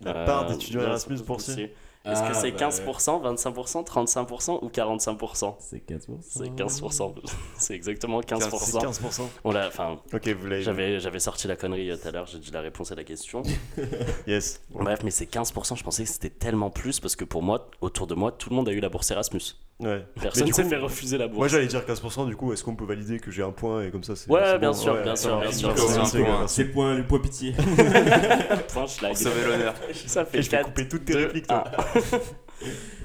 La 0.03 0.17
Euh, 0.17 0.27
part 0.27 0.47
d'étudiants 0.47 0.83
Erasmus 0.83 1.19
boursiers. 1.27 1.75
Est-ce 2.05 2.23
que 2.23 2.29
Ah, 2.31 2.35
c'est 2.35 2.53
bah, 2.53 2.69
15%, 2.69 3.37
25%, 3.37 3.85
35% 3.85 4.59
ou 4.65 4.69
45% 4.69 5.57
C'est 5.59 5.87
15%. 5.87 6.19
C'est 6.23 6.45
15%. 6.51 7.15
C'est 7.59 7.75
exactement 7.75 8.21
C'est 8.27 8.35
15%. 8.37 8.81
15%. 8.83 9.23
On 9.45 9.51
l'a, 9.53 9.67
enfin, 9.69 9.99
Ok, 10.13 10.27
vous 10.29 10.47
l'avez. 10.47 10.63
j'avais, 10.63 11.01
j'avais 11.01 11.19
sorti 11.19 11.49
la 11.49 11.57
connerie 11.57 11.91
euh, 11.91 11.97
tout 11.97 12.09
à 12.09 12.11
l'heure, 12.13 12.27
j'ai 12.27 12.39
dit 12.39 12.51
la 12.51 12.61
réponse 12.61 12.93
à 12.93 12.95
la 12.95 13.05
question. 13.05 13.43
Yes. 14.27 14.61
Bref, 14.71 15.01
mais 15.05 15.11
c'est 15.11 15.31
15%, 15.31 15.77
je 15.77 15.83
pensais 15.85 16.05
que 16.05 16.09
c'était 16.09 16.31
tellement 16.31 16.71
plus 16.71 17.01
parce 17.01 17.17
que 17.17 17.25
pour 17.25 17.43
moi, 17.43 17.71
autour 17.81 18.07
de 18.07 18.15
moi, 18.15 18.33
tout 18.33 18.51
le 18.51 18.57
monde 18.57 18.69
a 18.69 18.73
eu 18.73 18.81
la 18.81 18.89
bourse 18.89 19.11
Erasmus. 19.11 19.57
Ouais. 19.81 20.05
Personne 20.21 20.47
du 20.47 20.53
s'est 20.53 20.65
fait 20.65 20.77
refuser 20.77 21.19
la 21.19 21.29
bourse. 21.29 21.39
Moi 21.39 21.49
j'allais 21.49 21.69
dire 21.69 21.83
15%, 21.87 22.27
du 22.27 22.35
coup, 22.35 22.53
est-ce 22.53 22.65
qu'on 22.65 22.75
peut 22.75 22.85
valider 22.85 23.21
que 23.21 23.31
j'ai 23.31 23.45
un 23.45 23.53
point 23.53 23.85
et 23.85 23.91
comme 23.93 24.03
ça 24.03 24.17
c'est. 24.17 24.29
Ouais, 24.29 24.59
bien 24.59 24.71
bon 24.71 24.77
sûr, 24.77 24.93
Ouais, 24.95 25.03
bien 25.05 25.15
sûr, 25.15 25.39
bien 25.41 25.53
sûr. 25.53 25.73
point. 25.75 25.85
merci. 25.99 26.55
C'est 26.55 26.65
le 26.65 26.71
point, 26.73 26.95
le 26.97 27.07
point 27.07 27.21
pitié. 27.21 27.53
Point 28.73 28.87
schlag. 28.89 29.15
Sauver 29.15 29.45
l'honneur. 29.47 29.75
Ça 30.07 30.25
fait 30.25 30.39
Et 30.39 30.43
je 30.43 30.51
vais 30.51 30.57
4. 30.59 30.67
couper 30.67 30.89
toutes 30.89 31.05
tes 31.05 31.15
répliques, 31.15 31.47
toi. 31.47 31.65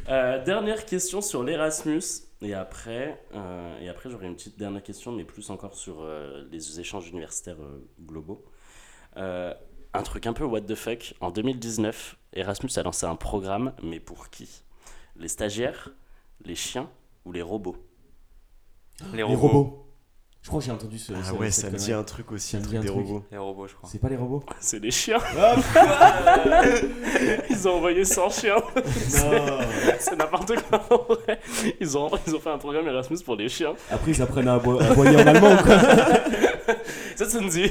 Euh, 0.10 0.44
dernière 0.44 0.86
question 0.86 1.22
sur 1.22 1.44
l'Erasmus. 1.44 2.02
Et 2.42 2.54
après, 2.54 3.24
euh, 3.36 3.80
et 3.80 3.88
après 3.88 4.10
j'aurai 4.10 4.26
une 4.26 4.36
petite 4.36 4.60
dernière 4.60 4.84
question, 4.84 5.14
mais 5.14 5.24
plus 5.24 5.50
encore 5.50 5.76
sur 5.76 6.02
euh, 6.02 6.44
les 6.52 6.80
échanges 6.80 7.08
universitaires 7.08 7.62
euh, 7.62 7.88
globaux. 8.02 8.44
Euh, 9.16 9.54
un 9.94 10.02
truc 10.04 10.26
un 10.28 10.34
peu 10.34 10.44
what 10.44 10.62
the 10.62 10.76
fuck. 10.76 11.14
En 11.22 11.32
2019, 11.32 12.18
Erasmus 12.34 12.72
a 12.76 12.84
lancé 12.84 13.06
un 13.06 13.16
programme, 13.16 13.74
mais 13.82 14.00
pour 14.02 14.30
qui? 14.30 14.64
Les 15.16 15.30
stagiaires, 15.30 15.92
les 16.46 16.56
chiens 16.56 16.90
ou 17.26 17.32
les 17.32 17.42
robots? 17.42 17.78
Les 19.14 19.18
Les 19.18 19.24
robots. 19.24 19.83
Je 20.44 20.50
crois 20.50 20.60
que 20.60 20.66
j'ai 20.66 20.72
entendu 20.74 21.00
ce. 21.00 21.14
Ah 21.16 21.24
ce- 21.24 21.32
ouais, 21.36 21.50
ça 21.52 21.70
me 21.70 21.78
dit 21.78 21.94
un 21.94 22.04
truc 22.04 22.30
aussi, 22.34 22.52
Ça 22.52 22.58
un 22.58 22.60
me 22.60 22.66
truc 22.66 22.80
dit 22.82 22.86
des 22.86 22.92
un 22.92 22.94
truc. 22.94 23.08
robots. 23.08 23.26
Les 23.32 23.38
robots, 23.38 23.66
je 23.68 23.76
crois. 23.76 23.90
C'est 23.90 24.00
pas 24.02 24.10
les 24.10 24.18
robots 24.18 24.44
C'est 24.60 24.80
les 24.84 24.92
chiens. 24.92 25.18
Ah, 25.38 25.56
Ils 27.50 27.68
ont 27.68 27.76
envoyé 27.78 28.04
100 28.04 28.30
chiens. 28.30 28.56
Non 28.58 28.82
C'est 30.00 30.18
n'importe 30.18 30.54
quoi 30.64 30.86
en 30.90 31.14
vrai. 31.14 31.40
Ils 31.80 31.98
ont, 31.98 32.12
ils 32.28 32.36
ont 32.36 32.40
fait 32.42 32.50
un 32.50 32.58
programme 32.58 32.86
Erasmus 32.88 33.20
pour 33.26 33.38
les 33.38 33.48
chiens. 33.48 33.74
Après, 33.90 34.12
ils 34.12 34.22
apprennent 34.22 34.50
à 34.50 34.56
abo- 34.58 34.82
aboyer 34.82 35.16
en 35.16 35.28
allemand, 35.28 35.56
quoi. 35.64 35.78
Ça, 37.16 37.26
ça 37.30 37.40
me 37.40 37.48
dit. 37.50 37.70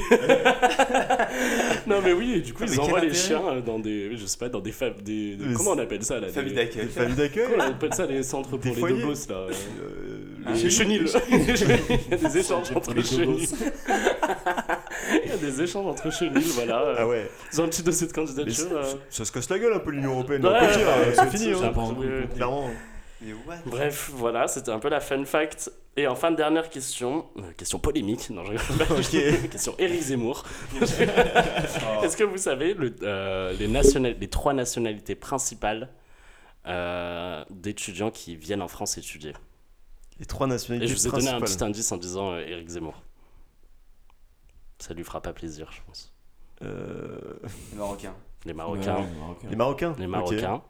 non, 1.85 1.97
mais 2.01 2.13
oui, 2.13 2.41
du 2.41 2.53
coup, 2.53 2.63
Mais 2.63 2.71
ils 2.71 2.79
envoient 2.79 3.01
les 3.01 3.13
chiens 3.13 3.41
euh, 3.49 3.61
dans 3.61 3.77
des. 3.77 4.15
Je 4.15 4.25
sais 4.25 4.37
pas, 4.37 4.47
dans 4.49 4.61
des. 4.61 4.71
fa- 4.71 4.89
des, 4.91 5.35
des- 5.35 5.45
Mais 5.45 5.53
comment 5.53 5.71
on 5.71 5.77
appelle 5.79 6.03
ça 6.03 6.19
là 6.19 6.27
des- 6.27 6.33
Famille 6.33 6.53
d'accueil. 6.53 6.87
Famille 6.87 7.15
d'accueil 7.15 7.47
Comment 7.51 7.65
on 7.65 7.71
appelle 7.71 7.93
ça 7.93 8.05
les 8.05 8.23
centres 8.23 8.49
pour 8.51 8.59
Des 8.59 8.69
les 8.73 8.81
dogos 8.81 9.13
là 9.29 9.35
euh, 9.35 9.51
Euh, 9.81 10.19
Ah, 10.45 10.53
Les 10.53 10.63
les 10.63 10.69
chenilles. 10.69 11.03
Il 11.29 12.11
y 12.11 12.13
a 12.13 12.17
des 12.17 12.37
échanges 12.37 12.62
Centre 12.63 12.89
entre 12.89 13.01
chenilles. 13.03 13.49
Il 15.23 15.29
y 15.29 15.33
a 15.33 15.37
des 15.37 15.61
échanges 15.61 15.85
entre 15.87 16.11
chenilles, 16.11 16.51
voilà. 16.55 16.95
Ah 16.97 17.07
ouais. 17.07 17.29
Ils 17.51 17.61
ont 17.61 17.65
un 17.65 17.67
petit 17.67 17.83
dossier 17.83 18.07
de 18.07 18.11
Mais 18.11 18.15
candidature. 18.25 18.69
ça, 18.69 18.73
euh. 18.75 18.93
ça 19.09 19.25
se 19.25 19.31
casse 19.31 19.49
la 19.49 19.59
gueule 19.59 19.73
un 19.73 19.79
peu 19.79 19.91
l'Union 19.91 20.11
Européenne. 20.13 20.45
Ouais, 20.45 20.51
le 20.51 20.65
ouais, 20.65 20.85
ouais, 21.07 21.13
c'est 21.15 21.29
fini, 21.37 21.51
hein. 21.53 21.73
Clairement. 22.35 22.69
Bref, 23.65 24.11
voilà, 24.13 24.47
c'était 24.47 24.71
un 24.71 24.79
peu 24.79 24.89
la 24.89 24.99
fun 24.99 25.23
fact. 25.25 25.71
Et 25.95 26.07
enfin, 26.07 26.31
dernière 26.31 26.69
question, 26.69 27.25
euh, 27.37 27.41
question 27.55 27.77
polémique, 27.79 28.29
non, 28.31 28.43
je 28.43 28.51
rigole. 28.51 28.87
Ok. 28.97 29.49
question 29.51 29.75
Éric 29.77 30.01
Zemmour. 30.01 30.43
Est-ce 30.81 32.17
que 32.17 32.23
vous 32.23 32.37
savez 32.39 32.73
le, 32.73 32.93
euh, 33.03 33.53
les, 33.53 33.67
nationali- 33.67 34.17
les 34.19 34.27
trois 34.27 34.53
nationalités 34.53 35.13
principales 35.15 35.89
euh, 36.65 37.43
d'étudiants 37.51 38.09
qui 38.11 38.35
viennent 38.35 38.61
en 38.63 38.67
France 38.67 38.97
étudier? 38.97 39.33
Les 40.19 40.25
trois 40.25 40.47
Et 40.47 40.49
nationalités 40.51 40.87
je 40.87 40.95
vous 40.95 41.07
ai 41.07 41.11
donné 41.11 41.29
un 41.29 41.41
petit 41.41 41.63
indice 41.63 41.91
en 41.91 41.97
disant 41.97 42.31
euh, 42.31 42.45
Éric 42.45 42.69
Zemmour. 42.69 43.01
Ça 44.79 44.93
lui 44.93 45.03
fera 45.03 45.21
pas 45.21 45.33
plaisir, 45.33 45.71
je 45.71 45.79
pense. 45.85 46.13
Euh, 46.61 47.19
Les 47.71 47.77
Marocains. 47.77 48.15
Les 48.45 48.53
Marocains, 48.53 48.95
Ouais, 48.97 49.07
Marocains. 49.17 49.47
Les 49.49 49.55
Marocains 49.55 49.95
les. 49.97 50.07
Marocains, 50.07 50.61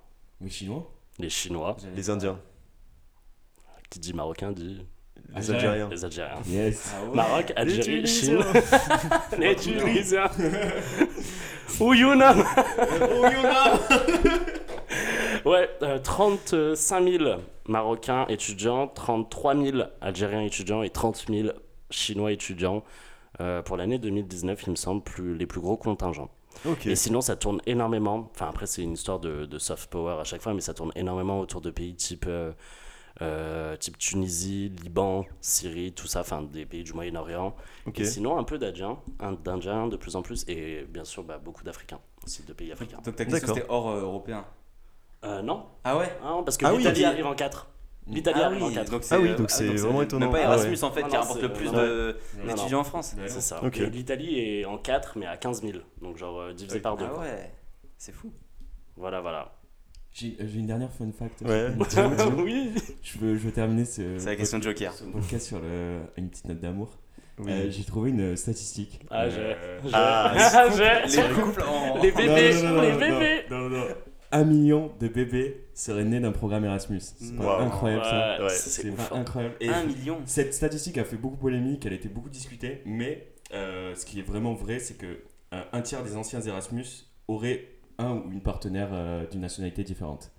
Les 0.42 0.50
Chinois 0.50 0.90
les 1.20 1.30
Chinois. 1.30 1.78
Les 1.96 2.10
Indiens. 2.10 2.40
Qui 3.90 4.00
dit 4.00 4.14
Marocain 4.14 4.52
dit 4.52 4.86
Les 5.36 5.52
Algériens. 5.52 5.90
Les 5.90 6.06
Algériens. 6.06 6.42
Yes. 6.48 6.94
Maroc, 7.14 7.54
Algérie, 7.56 8.08
Chine. 8.08 8.40
Tunisiens. 8.40 8.70
Les 9.40 9.56
Tunisiens. 9.56 10.32
Ou 11.80 11.94
Yunnan. 11.94 12.44
Ouais, 15.46 15.70
euh, 15.82 16.00
35 16.00 17.04
000 17.08 17.24
Marocains 17.68 18.26
étudiants, 18.28 18.88
33 18.88 19.56
000 19.56 19.78
Algériens 20.02 20.42
étudiants 20.42 20.84
et 20.84 20.90
30 20.90 21.26
000 21.30 21.50
Chinois 21.90 22.32
étudiants 22.32 22.84
euh, 23.42 23.62
pour 23.62 23.78
l'année 23.78 23.98
2019, 23.98 24.64
il 24.68 24.70
me 24.72 24.76
semble, 24.76 25.02
plus, 25.04 25.36
les 25.36 25.46
plus 25.46 25.60
gros 25.62 25.76
contingents. 25.78 26.30
Et 26.86 26.96
sinon, 26.96 27.20
ça 27.22 27.36
tourne 27.36 27.60
énormément. 27.66 28.30
Enfin, 28.34 28.48
après, 28.48 28.68
c'est 28.68 28.84
une 28.84 28.94
histoire 28.94 29.20
de, 29.20 29.46
de 29.46 29.58
soft 29.58 29.90
power 29.90 30.18
à 30.20 30.24
chaque 30.24 30.42
fois, 30.42 30.54
mais 30.54 30.62
ça 30.62 30.74
tourne 30.74 30.92
énormément 30.96 31.40
autour 31.40 31.62
de 31.62 31.72
pays 31.72 31.96
type, 31.96 32.26
euh, 32.28 32.52
euh, 33.22 33.76
type 33.76 33.98
Tunisie, 33.98 34.72
Liban, 34.84 35.26
Syrie, 35.42 35.94
tout 35.94 36.06
ça, 36.08 36.22
enfin, 36.22 36.44
des 36.44 36.66
pays 36.66 36.84
du 36.84 36.94
Moyen-Orient. 36.94 37.56
Et 38.02 38.06
sinon, 38.06 38.38
un 38.38 38.44
peu 38.44 38.60
d'Indiens, 38.60 39.00
un- 39.20 39.32
d'Indiens 39.34 39.88
de 39.88 39.98
plus 39.98 40.16
en 40.16 40.22
plus, 40.22 40.46
et 40.48 40.86
bien 40.88 41.04
sûr, 41.04 41.24
bah, 41.24 41.40
beaucoup 41.44 41.64
d'Africains, 41.64 42.00
aussi 42.24 42.44
de 42.44 42.54
pays 42.54 42.72
africains. 42.72 43.00
Donc 43.04 43.16
ta 43.16 43.26
question 43.26 43.48
D'accord. 43.48 43.56
c'était 43.56 43.70
hors 43.70 43.90
euh, 43.90 44.02
européen. 44.02 44.46
Euh, 45.24 45.42
non, 45.42 45.66
Ah 45.84 45.98
ouais 45.98 46.12
Ah 46.24 46.30
non, 46.30 46.44
parce 46.44 46.58
que 46.58 46.66
Ah 46.66 46.72
oui, 46.74 46.80
l'Italie 46.80 47.06
arrive 47.06 47.26
en 47.26 47.36
4. 47.36 47.70
L'Italie 48.08 48.40
Ah 48.44 48.48
arrive 48.48 48.64
en 48.64 48.68
oui, 48.68 48.74
4. 48.74 48.92
donc 48.92 49.04
Ah 49.12 49.20
oui, 49.20 49.30
euh, 49.30 49.36
donc 49.38 49.50
c'est 49.50 49.66
vraiment 49.68 50.02
étonnant. 50.02 50.26
Même 50.26 50.32
pas 50.34 50.40
Ah 50.40 50.54
Erasmus 50.56 50.72
ouais. 50.76 50.84
en 50.84 50.92
fait 50.92 51.02
Non, 51.04 51.08
qui 51.08 51.14
non, 51.14 51.20
rapporte 51.22 51.40
c'est- 51.40 51.48
le 51.48 51.54
plus 51.54 51.66
non, 51.68 51.72
de- 51.74 52.18
non. 52.40 52.46
d'étudiants 52.54 52.80
en 52.80 52.84
France. 52.84 53.16
C'est 53.28 53.42
ça. 53.42 53.64
Ok. 53.64 53.78
Et 53.78 53.90
l'Italie 53.90 54.40
est 54.40 54.66
en 54.66 54.78
4, 54.78 55.18
mais 55.18 55.26
à 55.26 55.38
15 55.38 55.62
000. 55.62 55.78
Donc, 56.02 56.18
genre, 56.18 56.40
euh, 56.42 56.54
divisé 56.54 56.80
par 56.82 56.98
2. 56.98 57.06
Ah 57.10 57.20
ouais, 57.20 57.52
c'est 57.98 58.12
fou. 58.14 58.32
Voilà, 58.98 59.22
voilà. 59.22 59.54
J'ai 60.12 60.36
j'ai 60.40 60.60
une 60.60 60.68
dernière 60.68 60.92
fun 60.92 61.10
fact. 61.18 61.42
Ouais. 61.42 61.70
oui. 62.38 62.72
Je 63.02 63.18
veux, 63.20 63.36
je 63.38 63.46
veux 63.46 63.52
terminer 63.52 63.86
ce, 63.86 64.18
C'est 64.20 64.26
la 64.28 64.36
question 64.36 64.60
de 64.60 64.64
Joker. 64.64 64.94
ce 64.94 65.06
podcast 65.06 65.48
sur 65.48 65.60
le, 65.60 66.02
une 66.18 66.30
petite 66.30 66.46
note 66.46 66.60
d'amour. 66.60 66.90
Oui. 67.40 67.52
Euh, 67.52 67.72
J'ai 67.72 67.84
trouvé 67.84 68.12
une 68.12 68.36
statistique. 68.36 69.00
Ah, 69.10 69.28
j'ai. 69.28 69.38
Euh, 69.40 69.80
j'ai- 69.84 69.90
Ah, 69.94 70.34
j'ai- 71.08 71.22
Les 71.22 71.30
couples 71.34 71.64
en. 71.64 71.98
Les 72.00 72.12
bébés, 72.12 72.54
Non, 72.62 72.70
non, 72.70 72.76
non, 72.76 72.82
les 72.84 72.92
non, 72.92 73.00
bébés. 73.00 73.46
non, 73.50 73.58
non, 73.58 73.70
non. 73.70 73.86
Un 74.36 74.46
million 74.46 74.92
de 75.00 75.08
bébés 75.08 75.68
seraient 75.76 76.04
nés 76.06 76.20
d'un 76.20 76.32
programme 76.32 76.66
Erasmus. 76.66 77.00
C'est 77.02 77.36
pas 77.38 77.60
Wow. 77.60 77.66
incroyable 77.66 78.04
ça. 78.04 78.36
Ouais, 78.40 78.44
Ouais. 78.46 78.50
c'est 78.50 78.92
pas 78.96 79.10
incroyable. 79.16 79.56
Et 79.62 79.70
Un 79.70 79.86
million. 79.86 80.18
cette 80.26 80.54
statistique 80.56 80.98
a 80.98 81.04
fait 81.06 81.18
beaucoup 81.18 81.38
polémique, 81.38 81.86
elle 81.86 81.94
a 81.94 81.96
été 81.96 82.10
beaucoup 82.10 82.30
discutée, 82.30 82.82
mais 82.86 83.28
euh, 83.54 83.94
ce 83.96 84.06
qui 84.08 84.20
est 84.20 84.24
vraiment 84.24 84.54
vrai, 84.56 84.80
c'est 84.80 84.96
que 84.98 85.20
euh, 85.54 85.62
un 85.72 85.82
tiers 85.82 86.04
des 86.04 86.16
anciens 86.18 86.42
Erasmus 86.42 86.86
auraient 87.28 87.68
un 88.00 88.14
ou 88.16 88.32
une 88.32 88.42
partenaire 88.42 88.90
euh, 88.92 89.28
d'une 89.28 89.42
nationalité 89.42 89.84
différente. 89.84 90.32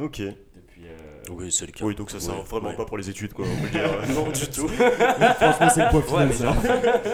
Ok. 0.00 0.18
Depuis. 0.20 0.86
euh, 0.86 0.96
Oui, 1.30 1.52
c'est 1.52 1.66
le 1.66 1.72
cas. 1.72 1.84
Oui, 1.84 1.94
donc 1.94 2.10
ça 2.10 2.18
sert 2.18 2.34
Ouais, 2.34 2.42
vraiment 2.48 2.68
ouais. 2.70 2.76
pas 2.76 2.84
pour 2.86 2.96
les 2.96 3.08
études, 3.10 3.32
quoi. 3.34 3.44
On 3.46 3.62
peut 3.62 3.68
dire. 3.78 3.82
Non, 4.14 4.28
du 4.30 4.46
tout. 4.48 4.68
Franchement, 5.38 5.68
c'est 5.74 5.84
le 5.84 5.90
point 5.90 6.02
final, 6.02 6.32
genre, 6.32 6.56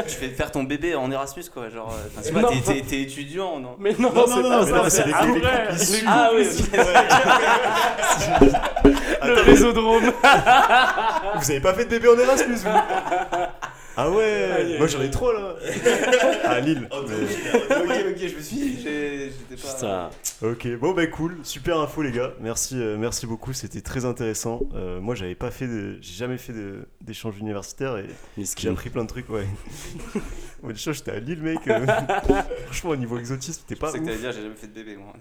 tu 0.06 0.14
fais 0.14 0.28
faire 0.28 0.50
ton 0.52 0.62
bébé 0.62 0.94
en 0.94 1.10
Erasmus, 1.10 1.44
quoi. 1.52 1.68
Genre, 1.68 1.92
euh, 1.92 2.22
sais 2.22 2.32
pas, 2.32 2.44
t'es- 2.44 2.60
t'es 2.60 2.80
t'es 2.82 3.02
étudiant, 3.02 3.58
non 3.58 3.76
Mais 3.80 3.94
non, 3.98 4.12
Non, 4.12 4.24
c'est 4.26 4.42
non, 4.42 4.42
non, 4.42 4.66
non, 4.66 4.84
c'est 4.88 5.04
les 5.06 5.12
issus. 5.82 6.04
Ah 6.06 6.30
oui, 6.34 6.46
Le 9.22 9.40
résodrome. 9.42 10.12
Vous 11.36 11.50
avez 11.50 11.60
pas 11.60 11.74
fait 11.74 11.84
de 11.84 11.90
bébé 11.90 12.08
en 12.08 12.18
Erasmus, 12.18 12.54
vous? 12.56 12.68
Ah 14.00 14.10
ouais 14.10 14.50
Aïe, 14.56 14.78
Moi 14.78 14.86
j'en 14.86 15.02
ai 15.02 15.10
trois 15.10 15.32
là 15.32 15.56
À 16.44 16.60
Lille. 16.60 16.88
ok, 16.92 17.02
ok, 17.10 18.16
je 18.16 18.36
me 18.36 18.40
suis 18.40 18.56
dit, 18.56 18.80
j'ai- 18.80 19.30
j'étais 19.50 19.60
pas. 19.60 19.74
Putain. 19.74 20.10
Ok, 20.40 20.68
bon 20.78 20.92
bah 20.92 21.08
cool, 21.08 21.36
super 21.42 21.80
info 21.80 22.02
les 22.02 22.12
gars, 22.12 22.32
merci, 22.40 22.76
euh, 22.78 22.96
merci 22.96 23.26
beaucoup, 23.26 23.52
c'était 23.52 23.80
très 23.80 24.04
intéressant. 24.04 24.60
Euh, 24.76 25.00
moi 25.00 25.16
j'avais 25.16 25.34
pas 25.34 25.50
fait, 25.50 25.66
de- 25.66 25.98
j'ai 26.00 26.14
jamais 26.14 26.38
fait 26.38 26.52
de- 26.52 26.86
d'échange 27.00 27.38
universitaire 27.40 27.96
et 27.98 28.06
j'ai 28.56 28.68
appris 28.68 28.88
plein 28.90 29.02
de 29.02 29.08
trucs, 29.08 29.28
ouais. 29.30 29.46
Moi 30.62 30.72
déjà 30.72 30.90
j'étais 30.90 31.12
à 31.12 31.20
Lille 31.20 31.40
mec, 31.40 31.60
euh, 31.68 31.86
franchement 32.66 32.90
au 32.90 32.96
niveau 32.96 33.16
exotisme 33.16 33.62
t'es 33.68 33.76
pas 33.76 33.92
sais 33.92 34.00
que 34.00 34.04
t'allais 34.06 34.16
dire, 34.18 34.32
j'ai 34.32 34.42
jamais 34.42 34.56
fait 34.56 34.66
de 34.66 34.72
bébé, 34.74 34.96
moi. 34.96 35.12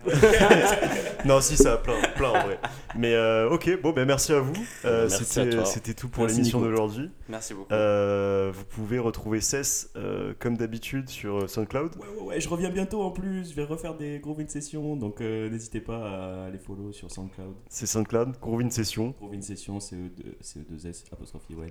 Non 1.26 1.42
si 1.42 1.56
ça 1.58 1.74
a 1.74 1.78
plein, 1.78 1.94
plein 2.16 2.30
en 2.30 2.44
vrai. 2.44 2.60
Mais 2.96 3.14
euh, 3.14 3.48
ok, 3.50 3.80
bon 3.84 3.92
bah 3.92 4.06
merci 4.06 4.34
à 4.34 4.40
vous, 4.40 4.54
Euh, 4.86 5.08
c'était, 5.10 5.94
tout 5.94 6.10
pour 6.10 6.26
l'émission 6.26 6.60
d'aujourd'hui. 6.60 7.12
Merci 7.30 7.54
beaucoup. 7.54 7.72
Euh, 7.72 8.52
vous 8.52 8.64
pouvez 8.68 9.00
retrouver 9.00 9.42
Cess 9.42 9.92
euh, 9.96 10.34
comme 10.40 10.58
d'habitude 10.58 11.10
sur 11.10 11.38
euh, 11.38 11.48
SoundCloud. 11.48 11.96
Ouais, 11.96 12.08
ouais, 12.08 12.28
ouais, 12.28 12.42
je 12.42 12.50
reviens 12.50 12.70
bientôt 12.70 13.02
en 13.02 13.12
plus. 13.12 13.50
Je 13.50 13.56
vais 13.56 13.64
refaire 13.64 13.96
des 13.96 14.20
Groovin 14.20 14.48
Sessions. 14.48 14.96
Donc, 14.96 15.22
euh, 15.22 15.50
n'hésitez 15.50 15.82
pas 15.82 16.46
à 16.46 16.50
les 16.50 16.60
follow 16.60 16.92
sur 16.92 17.12
SoundCloud. 17.12 17.56
C'est 17.70 17.86
SoundCloud, 17.86 18.40
Groovin 18.40 18.70
Session. 18.70 19.16
Groovin 19.20 19.42
Sessions, 19.42 19.80
CE2, 19.80 20.40
CE2S, 20.42 21.06
apostrophe 21.12 21.44
ION. 21.50 21.68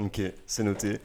Ok, 0.00 0.20
c'est 0.46 0.62
noté. 0.62 0.98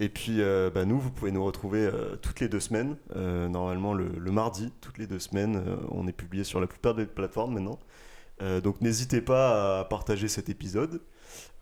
Et 0.00 0.08
puis, 0.08 0.40
euh, 0.40 0.70
bah, 0.70 0.84
nous, 0.84 0.98
vous 0.98 1.10
pouvez 1.10 1.32
nous 1.32 1.44
retrouver 1.44 1.90
toutes 2.20 2.40
les 2.40 2.48
deux 2.48 2.60
semaines. 2.60 2.96
Normalement, 3.14 3.94
le, 3.94 4.08
le 4.08 4.30
mardi, 4.32 4.72
toutes 4.80 4.98
les 4.98 5.06
deux 5.06 5.18
semaines. 5.18 5.62
on 5.90 6.06
est 6.06 6.12
publié 6.12 6.44
sur 6.44 6.60
la 6.60 6.66
plupart 6.66 6.94
des 6.94 7.06
plateformes 7.06 7.54
maintenant. 7.54 7.78
Donc, 8.62 8.80
n'hésitez 8.80 9.20
pas 9.22 9.80
à 9.80 9.84
partager 9.84 10.28
cet 10.28 10.48
épisode 10.48 11.00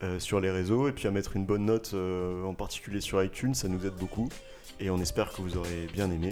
euh, 0.02 0.18
sur 0.18 0.40
les 0.40 0.50
réseaux 0.50 0.88
et 0.88 0.92
puis 0.92 1.06
à 1.06 1.10
mettre 1.10 1.36
une 1.36 1.46
bonne 1.46 1.64
note, 1.64 1.92
euh, 1.94 2.44
en 2.44 2.54
particulier 2.54 3.00
sur 3.00 3.22
iTunes. 3.22 3.54
Ça 3.54 3.68
nous 3.68 3.86
aide 3.86 3.94
beaucoup. 3.94 4.28
Et 4.80 4.90
on 4.90 4.98
espère 4.98 5.32
que 5.32 5.42
vous 5.42 5.56
aurez 5.56 5.86
bien 5.92 6.10
aimé. 6.10 6.30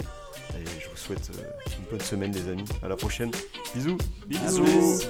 Et 0.55 0.65
je 0.79 0.89
vous 0.89 0.97
souhaite 0.97 1.31
euh, 1.33 1.77
une 1.77 1.85
bonne 1.89 2.01
semaine, 2.01 2.31
les 2.31 2.49
amis. 2.49 2.65
À 2.83 2.87
la 2.87 2.95
prochaine. 2.95 3.31
Bisous. 3.73 3.97
Bisous. 4.27 4.63
Bisous. 4.63 5.07